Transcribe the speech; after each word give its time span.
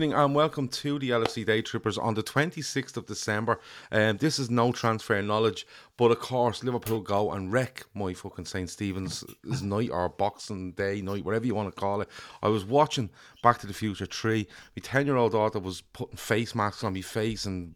Evening, 0.00 0.18
and 0.18 0.34
welcome 0.34 0.66
to 0.66 0.98
the 0.98 1.10
LFC 1.10 1.44
Day 1.44 1.60
Trippers 1.60 1.98
on 1.98 2.14
the 2.14 2.22
26th 2.22 2.96
of 2.96 3.04
December. 3.04 3.60
Um, 3.92 4.16
this 4.16 4.38
is 4.38 4.48
no 4.48 4.72
transfer 4.72 5.20
knowledge, 5.20 5.66
but 5.98 6.10
of 6.10 6.20
course, 6.20 6.64
Liverpool 6.64 7.00
go 7.00 7.32
and 7.32 7.52
wreck 7.52 7.84
my 7.92 8.14
fucking 8.14 8.46
St. 8.46 8.70
Stephen's 8.70 9.22
night 9.62 9.90
or 9.90 10.08
Boxing 10.08 10.72
Day 10.72 11.02
night, 11.02 11.26
whatever 11.26 11.44
you 11.44 11.54
want 11.54 11.68
to 11.68 11.78
call 11.78 12.00
it. 12.00 12.08
I 12.42 12.48
was 12.48 12.64
watching 12.64 13.10
Back 13.42 13.58
to 13.58 13.66
the 13.66 13.74
Future 13.74 14.06
3. 14.06 14.48
My 14.74 14.80
10 14.82 15.04
year 15.04 15.16
old 15.16 15.32
daughter 15.32 15.58
was 15.58 15.82
putting 15.82 16.16
face 16.16 16.54
masks 16.54 16.82
on 16.82 16.94
my 16.94 17.02
face 17.02 17.44
and 17.44 17.74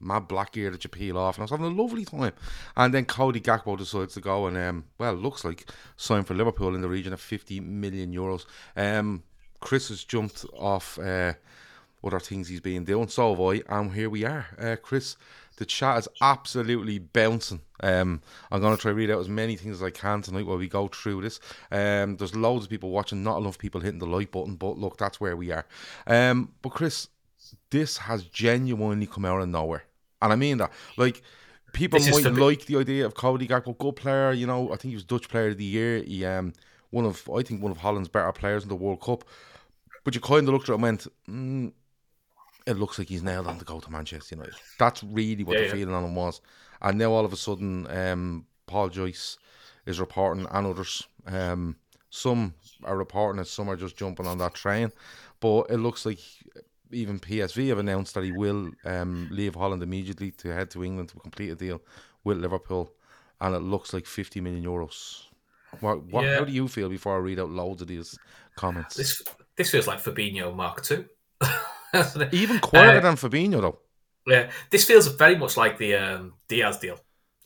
mad 0.00 0.26
black 0.26 0.56
ear 0.56 0.72
that 0.72 0.82
you 0.82 0.90
peel 0.90 1.16
off, 1.16 1.36
and 1.36 1.42
I 1.42 1.44
was 1.44 1.50
having 1.52 1.66
a 1.66 1.82
lovely 1.82 2.04
time. 2.04 2.32
And 2.76 2.92
then 2.92 3.04
Cody 3.04 3.40
Gakpo 3.40 3.78
decides 3.78 4.14
to 4.14 4.20
go 4.20 4.48
and, 4.48 4.56
um, 4.56 4.86
well, 4.98 5.14
looks 5.14 5.44
like 5.44 5.70
sign 5.96 6.24
for 6.24 6.34
Liverpool 6.34 6.74
in 6.74 6.80
the 6.80 6.88
region 6.88 7.12
of 7.12 7.20
50 7.20 7.60
million 7.60 8.12
euros. 8.12 8.44
Um, 8.74 9.22
Chris 9.60 9.88
has 9.90 10.02
jumped 10.04 10.44
off 10.58 10.98
uh, 10.98 11.34
other 12.04 12.20
things 12.20 12.48
he's 12.48 12.60
been 12.60 12.84
doing. 12.84 13.08
So 13.08 13.30
have 13.30 13.40
I, 13.40 13.78
and 13.78 13.92
here 13.92 14.10
we 14.10 14.24
are. 14.24 14.46
Uh, 14.58 14.76
Chris, 14.76 15.16
the 15.56 15.66
chat 15.66 15.98
is 15.98 16.08
absolutely 16.20 16.98
bouncing. 16.98 17.60
Um, 17.82 18.20
I'm 18.50 18.60
going 18.60 18.76
to 18.76 18.80
try 18.80 18.90
to 18.90 18.94
read 18.94 19.10
out 19.10 19.20
as 19.20 19.28
many 19.28 19.56
things 19.56 19.76
as 19.76 19.82
I 19.82 19.90
can 19.90 20.22
tonight 20.22 20.46
while 20.46 20.58
we 20.58 20.68
go 20.68 20.88
through 20.88 21.22
this. 21.22 21.40
Um, 21.70 22.16
there's 22.16 22.34
loads 22.34 22.64
of 22.64 22.70
people 22.70 22.90
watching, 22.90 23.22
not 23.22 23.38
enough 23.38 23.58
people 23.58 23.80
hitting 23.80 23.98
the 23.98 24.06
like 24.06 24.30
button, 24.30 24.56
but 24.56 24.78
look, 24.78 24.96
that's 24.96 25.20
where 25.20 25.36
we 25.36 25.50
are. 25.52 25.66
Um, 26.06 26.52
but 26.62 26.70
Chris, 26.70 27.08
this 27.70 27.98
has 27.98 28.24
genuinely 28.24 29.06
come 29.06 29.24
out 29.24 29.40
of 29.40 29.48
nowhere, 29.48 29.84
and 30.22 30.32
I 30.32 30.36
mean 30.36 30.58
that. 30.58 30.72
Like 30.96 31.22
people 31.72 31.98
This 31.98 32.24
might 32.24 32.34
like 32.34 32.66
the 32.66 32.78
idea 32.78 33.06
of 33.06 33.14
Cody 33.14 33.46
Gakpo, 33.46 33.76
good 33.78 33.96
player. 33.96 34.32
You 34.32 34.46
know, 34.46 34.72
I 34.72 34.76
think 34.76 34.90
he 34.90 34.94
was 34.94 35.04
Dutch 35.04 35.28
Player 35.28 35.48
of 35.48 35.58
the 35.58 35.64
Year. 35.64 35.98
He 36.02 36.24
um 36.24 36.52
one 36.90 37.04
of 37.04 37.28
I 37.30 37.42
think 37.42 37.62
one 37.62 37.72
of 37.72 37.78
Holland's 37.78 38.08
better 38.08 38.32
players 38.32 38.62
in 38.62 38.68
the 38.68 38.76
World 38.76 39.00
Cup. 39.00 39.24
But 40.04 40.14
you 40.14 40.20
kind 40.20 40.48
of 40.48 40.54
looked 40.54 40.68
at 40.68 40.72
it 40.72 40.74
and 40.76 40.82
went, 40.82 41.06
mm, 41.28 41.72
it 42.70 42.78
looks 42.78 42.98
like 42.98 43.08
he's 43.08 43.22
nailed 43.22 43.46
on 43.46 43.58
to 43.58 43.64
go 43.64 43.80
to 43.80 43.90
Manchester 43.90 44.34
United. 44.36 44.54
That's 44.78 45.02
really 45.02 45.44
what 45.44 45.54
Yeah, 45.54 45.60
the 45.62 45.66
yeah. 45.66 45.72
feeling 45.72 45.94
on 45.94 46.04
him 46.04 46.14
was. 46.14 46.40
And 46.80 46.98
now 46.98 47.12
all 47.12 47.24
of 47.24 47.32
a 47.32 47.36
sudden, 47.36 47.86
um, 47.90 48.46
Paul 48.66 48.88
Joyce 48.88 49.36
is 49.86 50.00
reporting, 50.00 50.46
and 50.50 50.66
others. 50.66 51.06
Um, 51.26 51.76
some 52.10 52.54
are 52.84 52.96
reporting 52.96 53.40
it, 53.40 53.46
some 53.46 53.68
are 53.68 53.76
just 53.76 53.96
jumping 53.96 54.26
on 54.26 54.38
that 54.38 54.54
train. 54.54 54.92
But 55.40 55.66
it 55.70 55.78
looks 55.78 56.06
like 56.06 56.20
even 56.90 57.20
PSV 57.20 57.68
have 57.68 57.78
announced 57.78 58.14
that 58.14 58.24
he 58.24 58.32
will 58.32 58.70
um, 58.84 59.28
leave 59.30 59.54
Holland 59.54 59.82
immediately 59.82 60.30
to 60.32 60.48
head 60.48 60.70
to 60.70 60.84
England 60.84 61.10
to 61.10 61.16
complete 61.20 61.50
a 61.50 61.54
deal 61.54 61.80
with 62.24 62.38
Liverpool. 62.38 62.92
And 63.40 63.54
it 63.54 63.60
looks 63.60 63.92
like 63.92 64.06
50 64.06 64.40
million 64.40 64.64
euros. 64.64 65.24
What, 65.80 66.02
what, 66.04 66.24
Yeah. 66.24 66.38
How 66.38 66.44
do 66.44 66.52
you 66.52 66.68
feel 66.68 66.88
before 66.88 67.14
I 67.14 67.18
read 67.20 67.38
out 67.38 67.50
loads 67.50 67.80
of 67.80 67.88
these 67.88 68.18
comments? 68.56 68.96
This 68.96 69.22
this 69.56 69.70
feels 69.70 69.86
like 69.86 70.02
Fabinho 70.02 70.54
Mark 70.54 70.90
II. 70.90 71.04
Even 72.32 72.58
quieter 72.60 72.98
Uh, 72.98 73.00
than 73.00 73.16
Fabinho, 73.16 73.60
though. 73.60 73.78
yeah, 74.26 74.50
this 74.70 74.84
feels 74.84 75.06
very 75.08 75.36
much 75.36 75.56
like 75.56 75.78
the 75.78 75.94
um, 75.96 76.34
Diaz 76.48 76.78
deal, 76.78 76.98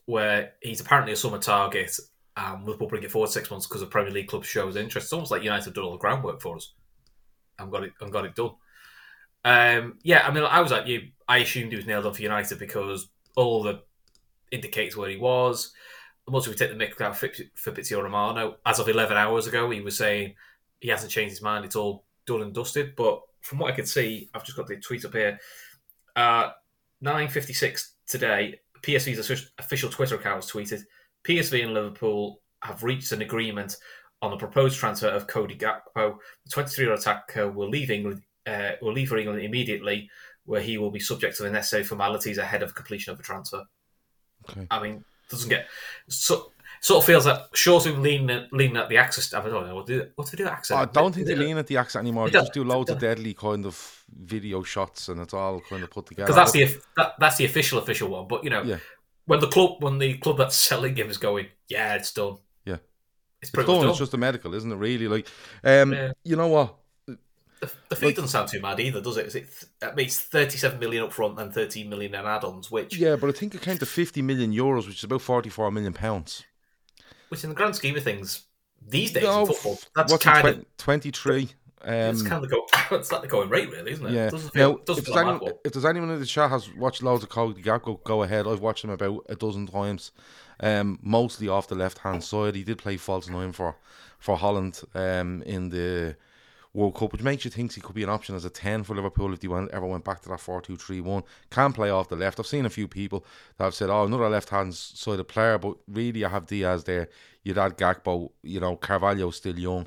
where 0.07 0.53
he's 0.61 0.81
apparently 0.81 1.13
a 1.13 1.17
summer 1.17 1.39
target, 1.39 1.99
and 2.37 2.65
Liverpool 2.65 2.89
bring 2.89 3.03
it 3.03 3.11
forward 3.11 3.31
six 3.31 3.51
months 3.51 3.67
because 3.67 3.81
the 3.81 3.87
Premier 3.87 4.13
League 4.13 4.29
club 4.29 4.45
shows 4.45 4.77
interest. 4.77 5.07
It's 5.07 5.13
almost 5.13 5.31
like 5.31 5.43
United 5.43 5.65
have 5.67 5.75
done 5.75 5.85
all 5.85 5.93
the 5.93 5.99
groundwork 5.99 6.41
for 6.41 6.57
us 6.57 6.73
and 7.59 7.71
got 7.71 7.85
it 7.85 7.93
and 8.01 8.13
got 8.13 8.25
it 8.25 8.35
done. 8.35 8.51
Um, 9.45 9.99
yeah, 10.03 10.27
I 10.27 10.33
mean, 10.33 10.43
I 10.45 10.61
was 10.61 10.73
like 10.73 10.87
you. 10.87 11.09
I 11.29 11.39
assumed 11.39 11.71
he 11.71 11.77
was 11.77 11.87
nailed 11.87 12.07
on 12.07 12.15
for 12.15 12.23
United 12.23 12.59
because 12.59 13.09
all 13.37 13.63
the 13.63 13.83
indicators 14.51 14.97
where 14.97 15.11
he 15.11 15.17
was. 15.17 15.73
Once 16.27 16.49
we 16.49 16.55
take 16.55 16.71
the 16.71 16.77
mick 16.77 16.99
out 17.03 17.17
Fabrizio 17.55 18.01
Romano, 18.01 18.57
as 18.65 18.79
of 18.79 18.89
11 18.89 19.15
hours 19.17 19.47
ago, 19.47 19.69
he 19.71 19.83
was 19.83 19.97
saying 19.99 20.35
he 20.81 20.89
hasn't 20.89 21.13
changed 21.13 21.33
his 21.33 21.43
mind. 21.43 21.67
It's 21.67 21.77
all 21.77 22.05
done 22.25 22.41
and 22.41 22.55
dusted. 22.55 22.97
But 22.97 23.21
from 23.45 23.59
what 23.59 23.73
I 23.73 23.77
could 23.77 23.89
see, 23.89 24.31
I've 24.35 24.45
just 24.45 24.57
got 24.57 24.67
the 24.67 24.77
tweet 24.77 25.05
up 25.05 25.13
here. 25.13 25.39
Uh, 26.17 26.51
9.56 27.05 27.89
today, 28.09 28.59
PSV's 28.83 29.51
official 29.59 29.91
Twitter 29.91 30.15
account 30.15 30.43
has 30.43 30.51
tweeted, 30.51 30.83
PSV 31.25 31.63
and 31.63 31.75
Liverpool 31.75 32.41
have 32.63 32.83
reached 32.83 33.13
an 33.13 33.21
agreement 33.21 33.77
on 34.23 34.31
the 34.31 34.39
proposed 34.39 34.79
transfer 34.79 35.09
of 35.09 35.27
Cody 35.27 35.57
Gakpo. 35.57 36.17
The 36.47 36.51
23-year-old 36.51 36.99
attacker 36.99 37.51
will 37.51 37.69
leave 37.69 37.91
England, 37.91 38.23
uh, 38.47 38.73
will 38.81 38.95
leave 38.95 39.11
for 39.11 39.19
England 39.19 39.43
immediately, 39.43 40.09
where 40.47 40.63
he 40.63 40.79
will 40.79 40.91
be 40.91 41.01
subject 41.01 41.37
to 41.37 41.43
the 41.43 41.51
necessary 41.51 41.85
formalities 41.85 42.39
ahead 42.39 42.63
of 42.63 42.75
completion 42.75 43.11
of 43.13 43.19
the 43.19 43.25
transfer. 43.25 43.63
Okay. 44.49 44.67
I 44.71 44.83
mean, 44.83 45.05
doesn't 45.29 45.51
get 45.51 45.67
so 46.09 46.51
sort 46.85 47.03
of 47.03 47.07
feels 47.07 47.25
like 47.25 47.41
short 47.57 47.87
of 47.87 47.99
leaning 47.99 48.47
leaning 48.53 48.77
at 48.77 48.89
the 48.91 48.99
access. 48.99 49.33
I 49.33 49.41
don't 49.43 49.67
know 49.67 49.75
what 49.75 49.87
do 49.87 50.07
what 50.17 50.27
do 50.31 50.37
they 50.37 50.43
do 50.45 50.47
at 50.49 50.53
access. 50.53 50.77
I 50.77 50.85
don't 50.85 51.15
think 51.15 51.27
they 51.27 51.35
lean 51.35 51.57
at 51.57 51.67
the 51.67 51.79
accent 51.79 52.03
anymore. 52.05 52.27
They 52.27 52.33
They 52.33 52.39
just 52.41 52.53
don't. 52.53 52.69
loads 52.69 52.91
of 52.91 52.99
deadly 52.99 53.33
kind 53.33 53.65
of 53.65 54.05
video 54.15 54.63
shots, 54.63 55.09
and 55.09 55.19
it's 55.21 55.33
all 55.33 55.61
kind 55.69 55.83
of 55.83 55.91
put 55.91 56.07
together. 56.07 56.27
because 56.27 56.37
that's 56.37 56.53
the 56.53 56.81
that, 56.99 57.15
that's 57.19 57.37
the 57.37 57.47
official 57.47 57.79
official 57.79 58.09
one. 58.11 58.29
But 58.29 58.45
you 58.45 58.51
know, 58.51 58.63
Yeah. 58.63 58.79
when 59.25 59.41
the 59.41 59.49
club 59.49 59.83
when 59.83 59.99
the 59.99 60.19
club 60.19 60.37
that's 60.39 60.57
selling 60.57 60.95
him 60.97 61.09
is 61.09 61.17
going, 61.17 61.47
yeah, 61.69 61.95
it's 61.95 62.13
done. 62.13 62.37
Yeah. 62.67 62.75
it's 62.75 62.83
it's 63.45 63.51
pretty 63.51 63.73
done. 63.73 63.89
It's 63.89 63.99
just 63.99 64.13
a 64.15 64.19
medical, 64.19 64.55
isn't 64.55 64.71
it? 64.71 64.77
Really, 64.77 65.09
like, 65.09 65.27
um, 65.65 65.93
Yeah. 65.93 66.13
you 66.23 66.37
know 66.37 66.49
what? 66.49 66.77
The, 67.07 67.71
the 67.89 67.97
fee 67.97 68.07
like- 68.07 68.17
doesn't 68.17 68.29
sound 68.29 68.49
too 68.51 68.61
mad 68.61 68.79
either, 68.79 69.01
does 69.01 69.17
it? 69.17 69.25
Is 69.27 69.35
it 69.37 69.49
that 69.81 69.97
means 69.97 70.19
thirty-seven 70.21 70.79
million 70.79 71.05
up 71.05 71.15
front 71.15 71.39
and 71.41 71.51
thirteen 71.55 71.89
million 71.89 72.15
in 72.15 72.27
add-ons, 72.27 72.71
which, 72.71 72.95
Yeah, 72.99 73.17
but 73.17 73.31
I 73.31 73.33
think 73.33 73.55
it 73.55 73.63
came 73.63 73.79
to 73.79 73.87
fifty 73.87 74.21
million 74.21 74.53
euros, 74.53 74.87
which 74.87 74.99
is 74.99 75.05
about 75.05 75.23
forty-four 75.23 75.71
million 75.71 75.95
pounds. 75.95 76.45
Which 77.35 77.45
in 77.45 77.51
the 77.51 77.57
grand 77.57 77.75
scheme 77.77 77.97
of 77.97 78.03
things, 78.03 78.45
these 78.87 79.13
days 79.13 79.25
No, 79.25 79.41
in 79.41 79.47
football, 79.47 79.79
that's 79.95 80.17
kind 80.19 80.49
of 80.49 80.55
twen- 80.55 80.67
twenty-three. 80.79 81.49
it's 81.85 82.23
Um, 82.23 82.27
kind 82.27 82.45
of 82.45 82.51
go. 82.51 82.67
It's 82.97 83.11
like 83.13 83.23
the 83.23 83.29
going 83.29 83.49
rate, 83.49 83.71
really, 83.71 83.93
isn't 83.93 84.07
it? 84.07 84.13
yeah. 84.13 84.27
It 84.27 84.31
doesn't 84.31 84.51
feel, 84.53 84.73
Now, 84.73 84.79
doesn't 84.85 85.01
if 85.03 85.07
feel 85.07 85.15
there's, 85.15 85.27
like 85.27 85.35
anyone, 85.37 85.53
if 85.65 85.73
there's 85.73 85.85
anyone 85.85 86.11
in 86.11 86.21
the 86.21 86.27
chat 86.27 86.51
has 86.51 86.73
watched 86.75 87.03
loads 87.03 87.23
of 87.23 87.29
Cody 87.31 87.63
Gakpo, 87.63 88.03
go 88.05 88.23
ahead. 88.23 88.47
I've 88.47 88.61
watched 88.61 88.85
him 88.85 88.91
about 88.91 89.25
a 89.29 89.37
dozen 89.37 89.67
times, 89.67 90.13
um, 90.61 90.99
mostly 91.03 91.49
off 91.49 91.69
the 91.69 91.75
left-hand 91.75 92.23
side. 92.23 92.55
He 92.55 92.63
did 92.65 92.79
play 92.79 92.97
false 92.97 93.29
nine 93.29 93.53
for 93.53 93.77
for 94.19 94.37
Holland 94.37 94.81
um, 94.95 95.43
in 95.43 95.69
the 95.71 96.17
World 96.75 96.97
Cup, 96.97 97.13
which 97.13 97.23
makes 97.23 97.45
you 97.45 97.51
think 97.53 97.73
he 97.73 97.81
could 97.81 97.95
be 97.95 98.03
an 98.03 98.11
option 98.11 98.35
as 98.35 98.45
a 98.45 98.51
10 98.51 98.83
for 98.83 98.97
Liverpool 98.97 99.33
if 99.33 99.41
they 99.41 99.49
went, 99.49 99.71
ever 99.71 99.87
went 99.87 100.05
back 100.05 100.21
to 100.23 100.29
that 100.29 100.41
4 100.41 100.61
2 100.61 100.77
3 100.77 101.01
1. 101.01 101.23
Can 101.51 101.73
play 101.73 101.89
off 101.89 102.09
the 102.09 102.17
left. 102.17 102.41
I've 102.41 102.47
seen 102.47 102.67
a 102.67 102.71
few 102.71 102.89
people 102.89 103.25
that 103.57 103.65
have 103.65 103.75
said, 103.75 103.91
oh, 103.91 104.05
another 104.05 104.29
left 104.29 104.51
hand 104.51 104.75
sided 104.75 105.25
player, 105.25 105.57
but 105.57 105.77
really, 105.87 106.25
I 106.25 106.29
have 106.29 106.47
Diaz 106.47 106.85
there. 106.85 107.09
You'd 107.45 107.59
add 107.59 107.79
Gakpo, 107.79 108.31
you 108.43 108.59
know, 108.59 108.77
Carvalho's 108.77 109.37
still 109.37 109.59
young. 109.59 109.87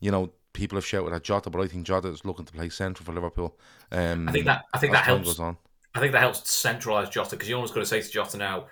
You 0.00 0.10
know, 0.10 0.32
people 0.54 0.76
have 0.76 0.86
shouted 0.86 1.12
at 1.12 1.22
Jota, 1.22 1.50
but 1.50 1.60
I 1.60 1.66
think 1.66 1.86
Jota 1.86 2.08
is 2.08 2.24
looking 2.24 2.46
to 2.46 2.52
play 2.52 2.70
central 2.70 3.04
for 3.04 3.12
Liverpool. 3.12 3.56
Um, 3.90 4.28
I 4.28 4.32
think 4.32 4.46
that 4.46 4.64
I 4.72 4.78
think 4.78 4.92
that 4.94 5.04
helps. 5.04 5.26
goes 5.26 5.40
on. 5.40 5.58
I 5.94 6.00
think 6.00 6.12
that 6.12 6.20
helps 6.20 6.40
centralise 6.40 7.10
Jota 7.10 7.30
because 7.30 7.48
you're 7.48 7.56
almost 7.56 7.74
got 7.74 7.80
to 7.80 7.86
say 7.86 8.00
to 8.00 8.10
Jota 8.10 8.38
now, 8.38 8.68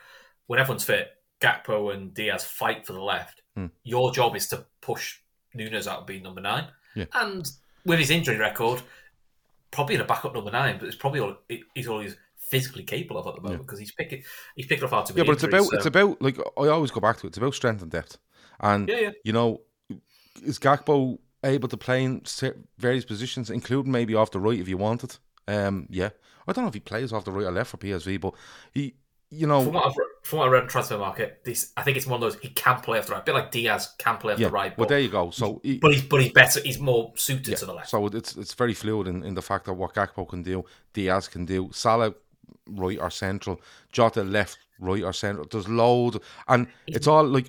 when 0.47 0.59
everyone's 0.59 0.85
fit, 0.85 1.11
Gakpo 1.43 1.93
and 1.93 2.15
Diaz 2.15 2.45
fight 2.45 2.87
for 2.87 2.95
the 2.95 3.03
left. 3.03 3.43
Hmm. 3.55 3.67
Your 3.85 4.13
job 4.13 4.35
is 4.35 4.49
to 4.49 4.65
push 4.81 5.19
Nunez 5.55 5.87
out 5.87 5.99
and 5.99 6.07
be 6.07 6.21
number 6.21 6.41
nine. 6.41 6.65
Yeah. 6.95 7.07
And 7.15 7.51
with 7.85 7.99
his 7.99 8.11
injury 8.11 8.37
record, 8.37 8.83
probably 9.71 9.95
in 9.95 10.01
a 10.01 10.05
backup 10.05 10.35
number 10.35 10.51
nine, 10.51 10.79
but 10.79 10.87
it's 10.87 10.97
probably 10.97 11.21
all 11.21 11.37
he's 11.75 11.89
all 11.89 12.01
he's 12.01 12.17
physically 12.37 12.83
capable 12.83 13.19
of 13.19 13.27
at 13.29 13.37
the 13.37 13.41
moment 13.41 13.63
because 13.63 13.79
he's 13.79 13.93
picking 13.93 14.23
he's 14.57 14.67
picking 14.67 14.85
up 14.85 14.91
far 14.91 15.07
too 15.07 15.15
Yeah, 15.17 15.25
but 15.25 15.33
it's 15.33 15.45
injuries, 15.45 15.67
about 15.67 15.77
it's 15.77 15.87
about 15.87 16.23
like 16.23 16.39
I 16.39 16.69
always 16.69 16.91
go 16.91 17.01
back 17.01 17.19
to 17.19 17.27
it. 17.27 17.29
It's 17.29 17.39
about 17.39 17.55
strength 17.55 17.83
and 17.83 17.91
depth, 17.91 18.19
and 18.61 18.89
Yeah, 18.89 18.99
yeah. 18.99 19.11
you 19.25 19.33
know, 19.33 19.61
is 20.43 20.59
Gakpo 20.59 21.19
able 21.45 21.69
to 21.69 21.77
play 21.77 22.05
in 22.05 22.23
various 22.79 23.05
positions, 23.05 23.51
including 23.51 23.93
maybe 23.93 24.15
off 24.15 24.31
the 24.31 24.41
right 24.41 24.59
if 24.59 24.69
you 24.69 24.77
wanted. 24.77 25.17
Um, 25.49 25.87
yeah, 25.91 26.11
I 26.47 26.53
don't 26.53 26.65
know 26.65 26.69
if 26.69 26.75
he 26.75 26.81
plays 26.81 27.13
off 27.13 27.25
the 27.25 27.33
right 27.33 27.47
or 27.47 27.53
left 27.53 27.71
for 27.71 27.77
PSV, 27.77 28.21
but 28.21 28.35
he, 28.73 28.95
you 29.31 29.47
know, 29.47 29.63
From 29.63 29.75
what 29.75 29.87
I've 29.87 29.95
from 30.23 30.41
what 30.41 30.49
I 30.49 30.51
read 30.51 30.65
in 30.65 30.69
transfer 30.69 30.99
market, 30.99 31.41
this 31.45 31.73
I 31.77 31.83
think 31.83 31.97
it's 31.97 32.07
one 32.07 32.17
of 32.17 32.21
those 32.21 32.41
he 32.41 32.49
can 32.49 32.81
play 32.81 32.99
off 32.99 33.07
the 33.07 33.13
right, 33.13 33.23
a 33.23 33.25
bit 33.25 33.35
like 33.35 33.53
Diaz 33.53 33.95
can 33.97 34.17
play 34.17 34.33
off 34.33 34.41
yeah. 34.41 34.49
the 34.49 34.53
right, 34.53 34.77
well, 34.77 34.87
but, 34.87 34.89
there 34.89 34.99
you 34.99 35.09
go. 35.09 35.31
So, 35.31 35.61
he, 35.63 35.79
but 35.79 35.93
he's 35.93 36.03
but 36.03 36.21
he's 36.21 36.33
better. 36.33 36.61
He's 36.61 36.81
more 36.81 37.13
suited 37.15 37.57
to 37.57 37.67
the 37.67 37.73
left. 37.73 37.91
so 37.91 38.07
it's 38.09 38.37
it's 38.37 38.55
very 38.55 38.75
fluid 38.75 39.07
in, 39.07 39.23
in 39.23 39.35
the 39.35 39.43
fact 39.43 39.67
that 39.67 39.75
what 39.75 39.95
Gakpo 39.95 40.29
can 40.29 40.43
do, 40.43 40.65
Diaz 40.93 41.29
can 41.29 41.45
do, 41.45 41.71
Salah 41.73 42.13
right 42.67 42.99
or 42.99 43.11
central, 43.11 43.61
Jota 43.93 44.25
left, 44.25 44.59
right 44.81 45.03
or 45.03 45.13
central. 45.13 45.47
There's 45.49 45.69
loads, 45.69 46.19
and 46.49 46.67
it's 46.89 47.07
all 47.07 47.25
like 47.25 47.47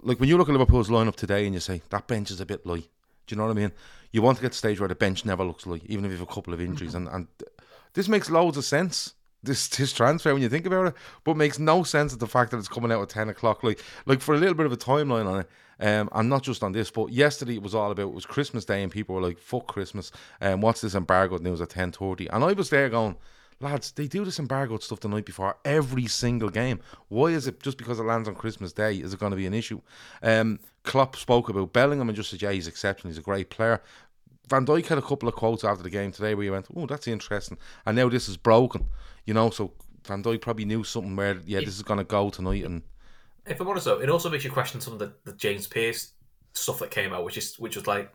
like 0.00 0.18
when 0.18 0.30
you 0.30 0.38
look 0.38 0.48
at 0.48 0.54
Liverpool's 0.54 0.88
lineup 0.88 1.16
today 1.16 1.44
and 1.44 1.52
you 1.52 1.60
say 1.60 1.82
that 1.90 2.06
bench 2.06 2.30
is 2.30 2.40
a 2.40 2.46
bit 2.46 2.64
light. 2.64 2.88
Do 3.26 3.34
you 3.34 3.36
know 3.36 3.44
what 3.44 3.56
I 3.56 3.60
mean? 3.60 3.72
You 4.12 4.22
want 4.22 4.38
to 4.38 4.42
get 4.42 4.52
to 4.52 4.56
the 4.56 4.58
stage 4.58 4.80
where 4.80 4.88
the 4.88 4.94
bench 4.94 5.26
never 5.26 5.44
looks 5.44 5.66
light, 5.66 5.82
even 5.86 6.06
if 6.06 6.10
you 6.10 6.16
have 6.16 6.28
a 6.28 6.32
couple 6.32 6.54
of 6.54 6.60
injuries, 6.60 6.94
mm-hmm. 6.94 7.14
and 7.14 7.28
and 7.28 7.48
this 7.92 8.08
makes 8.08 8.30
loads 8.30 8.56
of 8.56 8.64
sense. 8.64 9.14
This 9.42 9.68
this 9.68 9.92
transfer 9.92 10.32
when 10.32 10.42
you 10.42 10.48
think 10.48 10.66
about 10.66 10.88
it, 10.88 10.94
but 11.24 11.36
makes 11.36 11.58
no 11.58 11.82
sense 11.82 12.12
at 12.12 12.20
the 12.20 12.26
fact 12.26 12.50
that 12.50 12.58
it's 12.58 12.68
coming 12.68 12.92
out 12.92 13.02
at 13.02 13.08
ten 13.08 13.28
o'clock. 13.28 13.62
Like 13.62 13.82
like 14.06 14.20
for 14.20 14.34
a 14.34 14.38
little 14.38 14.54
bit 14.54 14.66
of 14.66 14.72
a 14.72 14.76
timeline 14.76 15.26
on 15.26 15.40
it, 15.40 15.48
um, 15.80 16.08
and 16.12 16.28
not 16.28 16.42
just 16.42 16.62
on 16.62 16.72
this, 16.72 16.90
but 16.90 17.10
yesterday 17.10 17.54
it 17.54 17.62
was 17.62 17.74
all 17.74 17.90
about 17.90 18.02
it 18.02 18.12
was 18.12 18.26
Christmas 18.26 18.64
Day 18.64 18.82
and 18.82 18.92
people 18.92 19.14
were 19.14 19.22
like, 19.22 19.38
"Fuck 19.38 19.66
Christmas," 19.66 20.12
and 20.40 20.54
um, 20.54 20.60
what's 20.60 20.82
this 20.82 20.94
embargoed 20.94 21.42
news 21.42 21.60
at 21.60 21.70
ten 21.70 21.92
thirty? 21.92 22.28
And 22.28 22.44
I 22.44 22.52
was 22.52 22.70
there 22.70 22.88
going, 22.90 23.16
lads, 23.60 23.92
they 23.92 24.06
do 24.06 24.24
this 24.24 24.38
embargoed 24.38 24.82
stuff 24.82 25.00
the 25.00 25.08
night 25.08 25.24
before 25.24 25.56
every 25.64 26.06
single 26.06 26.48
game. 26.48 26.80
Why 27.08 27.26
is 27.26 27.46
it 27.46 27.62
just 27.62 27.78
because 27.78 28.00
it 28.00 28.04
lands 28.04 28.28
on 28.28 28.34
Christmas 28.34 28.72
Day? 28.72 28.96
Is 28.96 29.12
it 29.12 29.20
going 29.20 29.30
to 29.30 29.36
be 29.36 29.46
an 29.46 29.54
issue? 29.54 29.80
Um, 30.22 30.58
Klopp 30.82 31.16
spoke 31.16 31.48
about 31.48 31.72
Bellingham 31.72 32.08
and 32.08 32.16
just 32.16 32.30
said, 32.30 32.40
yeah, 32.42 32.52
he's 32.52 32.66
exceptional. 32.66 33.10
He's 33.10 33.18
a 33.18 33.22
great 33.22 33.50
player. 33.50 33.82
Van 34.50 34.66
Dijk 34.66 34.86
had 34.86 34.98
a 34.98 35.02
couple 35.02 35.28
of 35.28 35.36
quotes 35.36 35.62
after 35.62 35.82
the 35.82 35.90
game 35.90 36.10
today 36.10 36.34
where 36.34 36.44
he 36.44 36.50
went, 36.50 36.66
oh, 36.76 36.86
that's 36.86 37.06
interesting. 37.06 37.56
And 37.86 37.96
now 37.96 38.08
this 38.08 38.28
is 38.28 38.36
broken, 38.36 38.86
you 39.24 39.32
know. 39.32 39.50
So 39.50 39.72
Van 40.04 40.22
Dijk 40.22 40.40
probably 40.40 40.64
knew 40.64 40.82
something 40.82 41.14
where, 41.14 41.40
yeah, 41.46 41.60
this 41.60 41.76
is 41.76 41.82
going 41.82 41.98
to 41.98 42.04
go 42.04 42.30
tonight. 42.30 42.64
And 42.64 42.82
If 43.46 43.60
I'm 43.60 43.68
honest 43.68 43.86
though, 43.86 44.00
it 44.00 44.10
also 44.10 44.28
makes 44.28 44.44
you 44.44 44.50
question 44.50 44.80
some 44.80 44.92
of 44.92 44.98
the, 44.98 45.12
the 45.24 45.32
James 45.34 45.68
Pearce 45.68 46.12
stuff 46.52 46.80
that 46.80 46.90
came 46.90 47.12
out, 47.12 47.24
which 47.24 47.38
is 47.38 47.58
which 47.60 47.76
was 47.76 47.86
like 47.86 48.12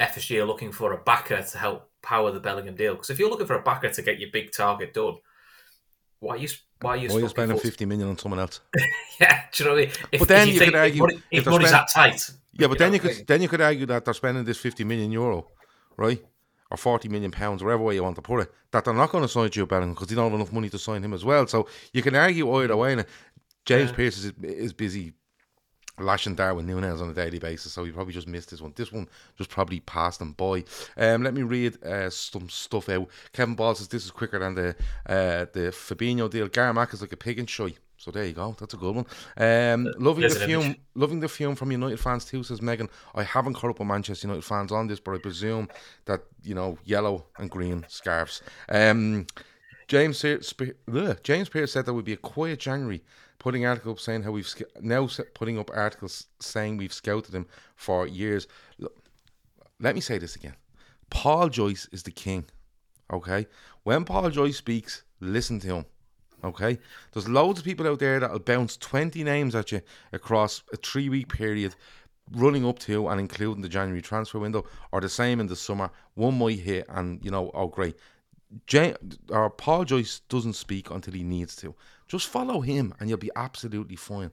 FSG 0.00 0.42
are 0.42 0.44
looking 0.44 0.72
for 0.72 0.92
a 0.92 0.98
backer 0.98 1.40
to 1.40 1.58
help 1.58 1.88
power 2.02 2.32
the 2.32 2.40
Bellingham 2.40 2.74
deal. 2.74 2.94
Because 2.94 3.10
if 3.10 3.20
you're 3.20 3.30
looking 3.30 3.46
for 3.46 3.56
a 3.56 3.62
backer 3.62 3.90
to 3.90 4.02
get 4.02 4.18
your 4.18 4.30
big 4.32 4.50
target 4.50 4.92
done, 4.92 5.18
why 6.24 6.34
are 6.34 6.38
you 6.38 6.48
why 6.80 6.90
are 6.90 6.96
you, 6.96 7.08
why 7.08 7.16
are 7.16 7.20
you 7.20 7.28
spending 7.28 7.28
spending 7.28 7.56
40 7.56 7.68
fifty 7.68 7.84
million 7.84 8.08
on 8.08 8.18
someone 8.18 8.40
else? 8.40 8.60
Yeah, 9.20 9.42
do 9.52 9.62
you 9.62 9.70
know 9.70 9.76
what 9.76 9.82
I 9.82 9.86
mean? 9.86 9.94
If, 10.10 10.18
But 10.18 10.28
then 10.28 10.48
if 10.48 10.54
you 10.54 10.58
think, 10.58 10.72
could 10.72 10.80
argue 10.80 11.06
if, 11.06 11.22
if 11.30 11.46
money's 11.46 11.68
spend- 11.68 11.80
that 11.80 11.88
tight. 11.88 12.30
Yeah, 12.54 12.66
but 12.66 12.78
then 12.78 12.92
you 12.92 12.98
could 12.98 13.26
then 13.28 13.42
you 13.42 13.48
could 13.48 13.60
argue 13.60 13.86
that 13.86 14.04
they're 14.04 14.14
spending 14.14 14.44
this 14.44 14.58
fifty 14.58 14.82
million 14.82 15.12
euro, 15.12 15.48
right, 15.96 16.20
or 16.70 16.76
forty 16.76 17.08
million 17.08 17.30
pounds, 17.30 17.62
wherever 17.62 17.82
way 17.82 17.94
you 17.94 18.02
want 18.02 18.16
to 18.16 18.22
put 18.22 18.40
it, 18.40 18.52
that 18.72 18.84
they're 18.84 18.94
not 18.94 19.10
going 19.10 19.22
to 19.22 19.28
sign 19.28 19.50
Jude 19.50 19.68
Bellingham 19.68 19.94
because 19.94 20.08
they 20.08 20.16
don't 20.16 20.30
have 20.30 20.40
enough 20.40 20.52
money 20.52 20.68
to 20.70 20.78
sign 20.78 21.04
him 21.04 21.12
as 21.12 21.24
well. 21.24 21.46
So 21.46 21.68
you 21.92 22.02
can 22.02 22.16
argue 22.16 22.52
either 22.56 22.74
hmm. 22.74 22.80
way. 22.80 22.92
And 22.94 23.06
James 23.64 23.92
Pearce 23.92 24.18
is 24.18 24.32
is 24.42 24.72
busy 24.72 25.12
lashing 25.98 26.34
Darwin 26.34 26.66
Nunez 26.66 27.00
on 27.00 27.10
a 27.10 27.14
daily 27.14 27.38
basis, 27.38 27.72
so 27.72 27.84
he 27.84 27.92
probably 27.92 28.12
just 28.12 28.28
missed 28.28 28.50
this 28.50 28.60
one. 28.60 28.72
This 28.76 28.92
one 28.92 29.08
just 29.36 29.50
probably 29.50 29.80
passed 29.80 30.20
him 30.20 30.32
by. 30.32 30.64
Um, 30.96 31.22
let 31.22 31.34
me 31.34 31.42
read 31.42 31.82
uh, 31.84 32.10
some 32.10 32.48
stuff 32.48 32.88
out. 32.88 33.08
Kevin 33.32 33.54
Ball 33.54 33.74
says 33.74 33.88
this 33.88 34.04
is 34.04 34.10
quicker 34.10 34.38
than 34.38 34.54
the 34.54 34.68
uh, 35.06 35.46
the 35.52 35.70
Fabinho 35.70 36.28
deal. 36.28 36.48
Garmack 36.48 36.92
is 36.94 37.00
like 37.00 37.12
a 37.12 37.16
pig 37.16 37.38
in 37.38 37.46
shy. 37.46 37.74
So 37.96 38.10
there 38.10 38.26
you 38.26 38.34
go. 38.34 38.54
That's 38.58 38.74
a 38.74 38.76
good 38.76 38.96
one. 38.96 39.06
Um, 39.38 39.90
loving 39.98 40.22
there's 40.22 40.38
the 40.38 40.46
fume, 40.46 40.76
loving 40.94 41.20
the 41.20 41.28
fume 41.28 41.54
from 41.54 41.70
United 41.72 41.98
fans 41.98 42.26
too. 42.26 42.42
Says 42.42 42.60
Megan. 42.60 42.90
I 43.14 43.22
haven't 43.22 43.54
caught 43.54 43.70
up 43.70 43.78
with 43.78 43.88
Manchester 43.88 44.26
United 44.26 44.44
fans 44.44 44.72
on 44.72 44.88
this, 44.88 45.00
but 45.00 45.14
I 45.14 45.18
presume 45.18 45.70
that 46.04 46.22
you 46.42 46.54
know 46.54 46.76
yellow 46.84 47.24
and 47.38 47.50
green 47.50 47.86
scarves. 47.88 48.42
Um, 48.68 49.26
James 49.88 50.22
James 51.22 51.48
Pearce 51.48 51.72
said 51.72 51.86
there 51.86 51.94
would 51.94 52.04
be 52.04 52.14
a 52.14 52.18
quiet 52.18 52.60
January, 52.60 53.02
putting 53.44 53.66
articles 53.66 54.00
saying 54.00 54.22
how 54.22 54.30
we've 54.30 54.50
now 54.80 55.06
putting 55.34 55.58
up 55.58 55.70
articles 55.74 56.28
saying 56.40 56.78
we've 56.78 56.94
scouted 56.94 57.34
him 57.34 57.46
for 57.76 58.06
years. 58.06 58.48
Look, 58.78 58.96
let 59.78 59.94
me 59.94 60.00
say 60.00 60.16
this 60.16 60.34
again. 60.34 60.54
Paul 61.10 61.50
Joyce 61.50 61.86
is 61.92 62.04
the 62.04 62.10
king. 62.10 62.46
Okay, 63.12 63.46
when 63.82 64.06
Paul 64.06 64.30
Joyce 64.30 64.56
speaks, 64.56 65.02
listen 65.20 65.60
to 65.60 65.74
him. 65.74 65.84
Okay, 66.42 66.78
there's 67.12 67.28
loads 67.28 67.58
of 67.58 67.66
people 67.66 67.86
out 67.86 67.98
there 67.98 68.18
that'll 68.18 68.38
bounce 68.38 68.78
twenty 68.78 69.22
names 69.22 69.54
at 69.54 69.72
you 69.72 69.82
across 70.14 70.62
a 70.72 70.76
three 70.78 71.10
week 71.10 71.28
period, 71.28 71.74
running 72.32 72.64
up 72.66 72.78
to 72.78 73.08
and 73.08 73.20
including 73.20 73.60
the 73.60 73.68
January 73.68 74.00
transfer 74.00 74.38
window, 74.38 74.64
or 74.90 75.02
the 75.02 75.08
same 75.10 75.38
in 75.38 75.48
the 75.48 75.56
summer. 75.56 75.90
One 76.14 76.38
might 76.38 76.60
hit, 76.60 76.86
and 76.88 77.22
you 77.22 77.30
know, 77.30 77.50
oh 77.52 77.66
great. 77.66 77.96
Jay, 78.66 78.94
or 79.28 79.50
Paul 79.50 79.84
Joyce 79.84 80.20
doesn't 80.30 80.54
speak 80.54 80.90
until 80.90 81.12
he 81.12 81.24
needs 81.24 81.54
to. 81.56 81.74
Just 82.08 82.28
follow 82.28 82.60
him, 82.60 82.94
and 83.00 83.08
you'll 83.08 83.18
be 83.18 83.30
absolutely 83.34 83.96
fine. 83.96 84.30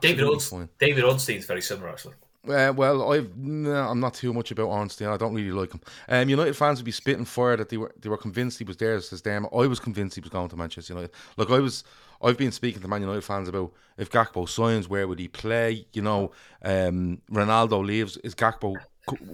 David 0.00 0.20
Absolutely 0.20 0.36
Unst- 0.36 0.50
fine. 0.50 0.68
David 0.78 1.04
Ornstein's 1.04 1.46
very 1.46 1.62
similar 1.62 1.90
actually. 1.90 2.14
Uh, 2.48 2.72
well, 2.74 3.12
I've 3.12 3.36
no, 3.36 3.70
I'm 3.70 4.00
not 4.00 4.14
too 4.14 4.32
much 4.32 4.50
about 4.50 4.68
Ornstein. 4.68 5.08
I 5.08 5.18
don't 5.18 5.34
really 5.34 5.50
like 5.50 5.72
him. 5.72 5.80
Um, 6.08 6.28
United 6.28 6.56
fans 6.56 6.78
would 6.78 6.86
be 6.86 6.92
spitting 6.92 7.26
fire 7.26 7.56
that 7.56 7.68
they 7.68 7.76
were 7.76 7.92
they 8.00 8.08
were 8.08 8.16
convinced 8.16 8.58
he 8.58 8.64
was 8.64 8.78
there. 8.78 8.98
Says 9.00 9.20
them. 9.20 9.46
I 9.52 9.66
was 9.66 9.78
convinced 9.78 10.14
he 10.14 10.22
was 10.22 10.30
going 10.30 10.48
to 10.48 10.56
Manchester 10.56 10.94
United. 10.94 11.14
Like 11.36 11.50
I 11.50 11.58
was, 11.58 11.84
I've 12.22 12.38
been 12.38 12.52
speaking 12.52 12.80
to 12.80 12.88
Man 12.88 13.02
United 13.02 13.24
fans 13.24 13.48
about 13.48 13.72
if 13.98 14.10
Gakpo 14.10 14.48
signs, 14.48 14.88
where 14.88 15.06
would 15.06 15.18
he 15.18 15.28
play? 15.28 15.86
You 15.92 16.00
know, 16.00 16.32
um, 16.62 17.20
Ronaldo 17.30 17.84
leaves. 17.84 18.16
Is 18.18 18.34
Gakpo? 18.34 18.76